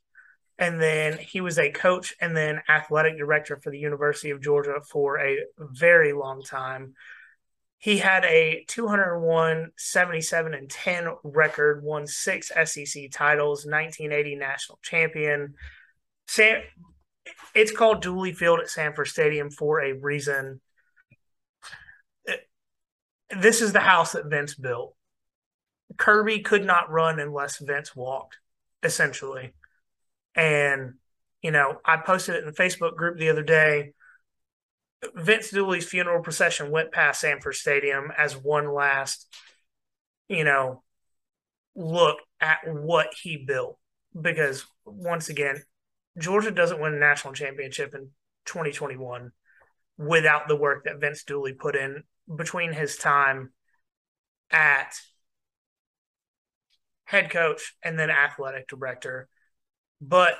And 0.57 0.81
then 0.81 1.17
he 1.17 1.39
was 1.39 1.57
a 1.57 1.71
coach 1.71 2.13
and 2.19 2.35
then 2.35 2.61
athletic 2.67 3.17
director 3.17 3.57
for 3.63 3.69
the 3.69 3.79
University 3.79 4.31
of 4.31 4.41
Georgia 4.41 4.81
for 4.91 5.17
a 5.19 5.37
very 5.57 6.11
long 6.11 6.43
time. 6.43 6.95
He 7.81 7.97
had 7.97 8.25
a 8.25 8.65
201, 8.67 9.71
77, 9.77 10.53
and 10.53 10.69
10 10.69 11.07
record, 11.23 11.81
won 11.81 12.05
six 12.07 12.49
SEC 12.49 13.09
titles, 13.11 13.65
1980 13.65 14.35
national 14.35 14.79
champion. 14.81 15.53
Sam, 16.27 16.61
it's 17.55 17.71
called 17.71 18.01
Dooley 18.01 18.33
Field 18.33 18.59
at 18.59 18.69
Sanford 18.69 19.07
Stadium 19.07 19.49
for 19.49 19.81
a 19.81 19.93
reason. 19.93 20.59
This 23.39 23.61
is 23.61 23.71
the 23.71 23.79
house 23.79 24.11
that 24.11 24.25
Vince 24.25 24.55
built. 24.55 24.95
Kirby 25.97 26.41
could 26.41 26.65
not 26.65 26.91
run 26.91 27.19
unless 27.19 27.59
Vince 27.59 27.95
walked, 27.95 28.37
essentially. 28.83 29.53
And, 30.35 30.95
you 31.41 31.51
know, 31.51 31.77
I 31.85 31.97
posted 31.97 32.35
it 32.35 32.39
in 32.39 32.45
the 32.45 32.51
Facebook 32.51 32.95
group 32.95 33.17
the 33.17 33.29
other 33.29 33.43
day. 33.43 33.93
Vince 35.15 35.51
Dooley's 35.51 35.87
funeral 35.87 36.21
procession 36.21 36.71
went 36.71 36.91
past 36.91 37.21
Sanford 37.21 37.55
Stadium 37.55 38.11
as 38.17 38.35
one 38.35 38.73
last, 38.73 39.27
you 40.27 40.43
know, 40.43 40.83
look 41.75 42.17
at 42.41 42.59
what 42.65 43.07
he 43.21 43.37
built. 43.37 43.77
Because 44.19 44.65
once 44.85 45.29
again, 45.29 45.61
Georgia 46.17 46.51
doesn't 46.51 46.81
win 46.81 46.93
a 46.93 46.99
national 46.99 47.33
championship 47.33 47.93
in 47.93 48.09
2021 48.45 49.31
without 49.97 50.47
the 50.47 50.55
work 50.55 50.85
that 50.85 50.99
Vince 50.99 51.23
Dooley 51.23 51.53
put 51.53 51.75
in 51.75 52.03
between 52.33 52.73
his 52.73 52.97
time 52.97 53.51
at 54.51 54.93
head 57.05 57.29
coach 57.29 57.75
and 57.83 57.97
then 57.97 58.09
athletic 58.09 58.67
director. 58.67 59.27
But 60.01 60.35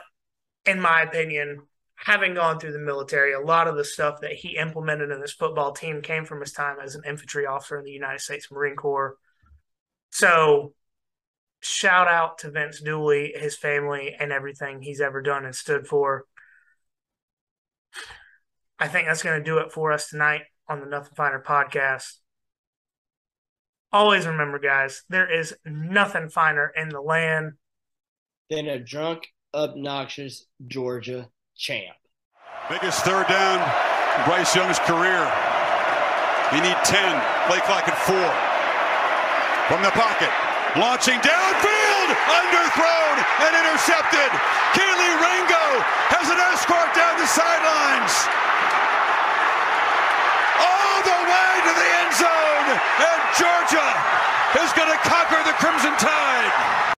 in 0.66 0.82
my 0.82 1.02
opinion, 1.02 1.64
having 2.00 2.34
gone 2.34 2.60
through 2.60 2.72
the 2.72 2.80
military, 2.80 3.34
a 3.34 3.40
lot 3.40 3.68
of 3.68 3.76
the 3.76 3.84
stuff 3.84 4.22
that 4.22 4.32
he 4.32 4.58
implemented 4.58 5.12
in 5.12 5.20
this 5.20 5.34
football 5.34 5.74
team 5.74 6.02
came 6.02 6.26
from 6.26 6.40
his 6.40 6.54
time 6.54 6.78
as 6.82 6.96
an 6.96 7.04
infantry 7.06 7.46
officer 7.46 7.78
in 7.78 7.84
the 7.84 7.92
United 7.92 8.22
States 8.22 8.50
Marine 8.50 8.76
Corps. 8.76 9.18
So 10.10 10.74
shout 11.60 12.08
out 12.08 12.38
to 12.40 12.52
Vince 12.52 12.82
Dooley, 12.82 13.34
his 13.36 13.58
family, 13.58 14.16
and 14.18 14.32
everything 14.32 14.82
he's 14.82 15.02
ever 15.02 15.22
done 15.22 15.46
and 15.46 15.54
stood 15.54 15.88
for. 15.88 16.24
I 18.80 18.88
think 18.88 19.08
that's 19.08 19.24
going 19.24 19.38
to 19.38 19.44
do 19.44 19.58
it 19.58 19.74
for 19.74 19.92
us 19.92 20.10
tonight 20.10 20.44
on 20.70 20.80
the 20.80 20.86
Nothing 20.86 21.16
Finer 21.16 21.44
podcast. 21.46 22.14
Always 23.92 24.26
remember, 24.26 24.58
guys, 24.58 25.04
there 25.10 25.30
is 25.30 25.54
nothing 25.66 26.30
finer 26.30 26.72
in 26.76 26.90
the 26.90 27.02
land. 27.02 27.54
than 28.50 28.68
a 28.68 28.80
drunk, 28.80 29.28
obnoxious 29.54 30.46
Georgia 30.66 31.30
champ. 31.60 31.92
Biggest 32.72 33.04
third 33.04 33.28
down 33.28 33.60
Bryce 34.24 34.56
Young's 34.56 34.80
career. 34.88 35.28
You 36.56 36.64
need 36.64 36.80
10. 36.88 36.96
Play 37.52 37.60
clock 37.68 37.84
at 37.84 38.00
four. 38.08 38.30
From 39.68 39.84
the 39.84 39.92
pocket. 39.92 40.32
Launching 40.80 41.20
downfield. 41.20 42.10
Underthrown 42.32 43.16
and 43.44 43.52
intercepted. 43.60 44.32
Kelee 44.72 45.16
Ringo 45.20 45.66
has 46.16 46.32
an 46.32 46.40
escort 46.48 46.96
down 46.96 47.20
the 47.20 47.28
sidelines. 47.28 48.14
All 50.64 50.98
the 51.04 51.20
way 51.28 51.52
to 51.68 51.72
the 51.76 51.90
end 52.08 52.14
zone. 52.24 52.68
And 53.04 53.20
Georgia 53.36 53.90
is 54.64 54.72
going 54.80 54.90
to 54.96 55.00
conquer 55.04 55.44
the 55.44 55.56
Crimson 55.60 55.92
Tide. 56.00 56.80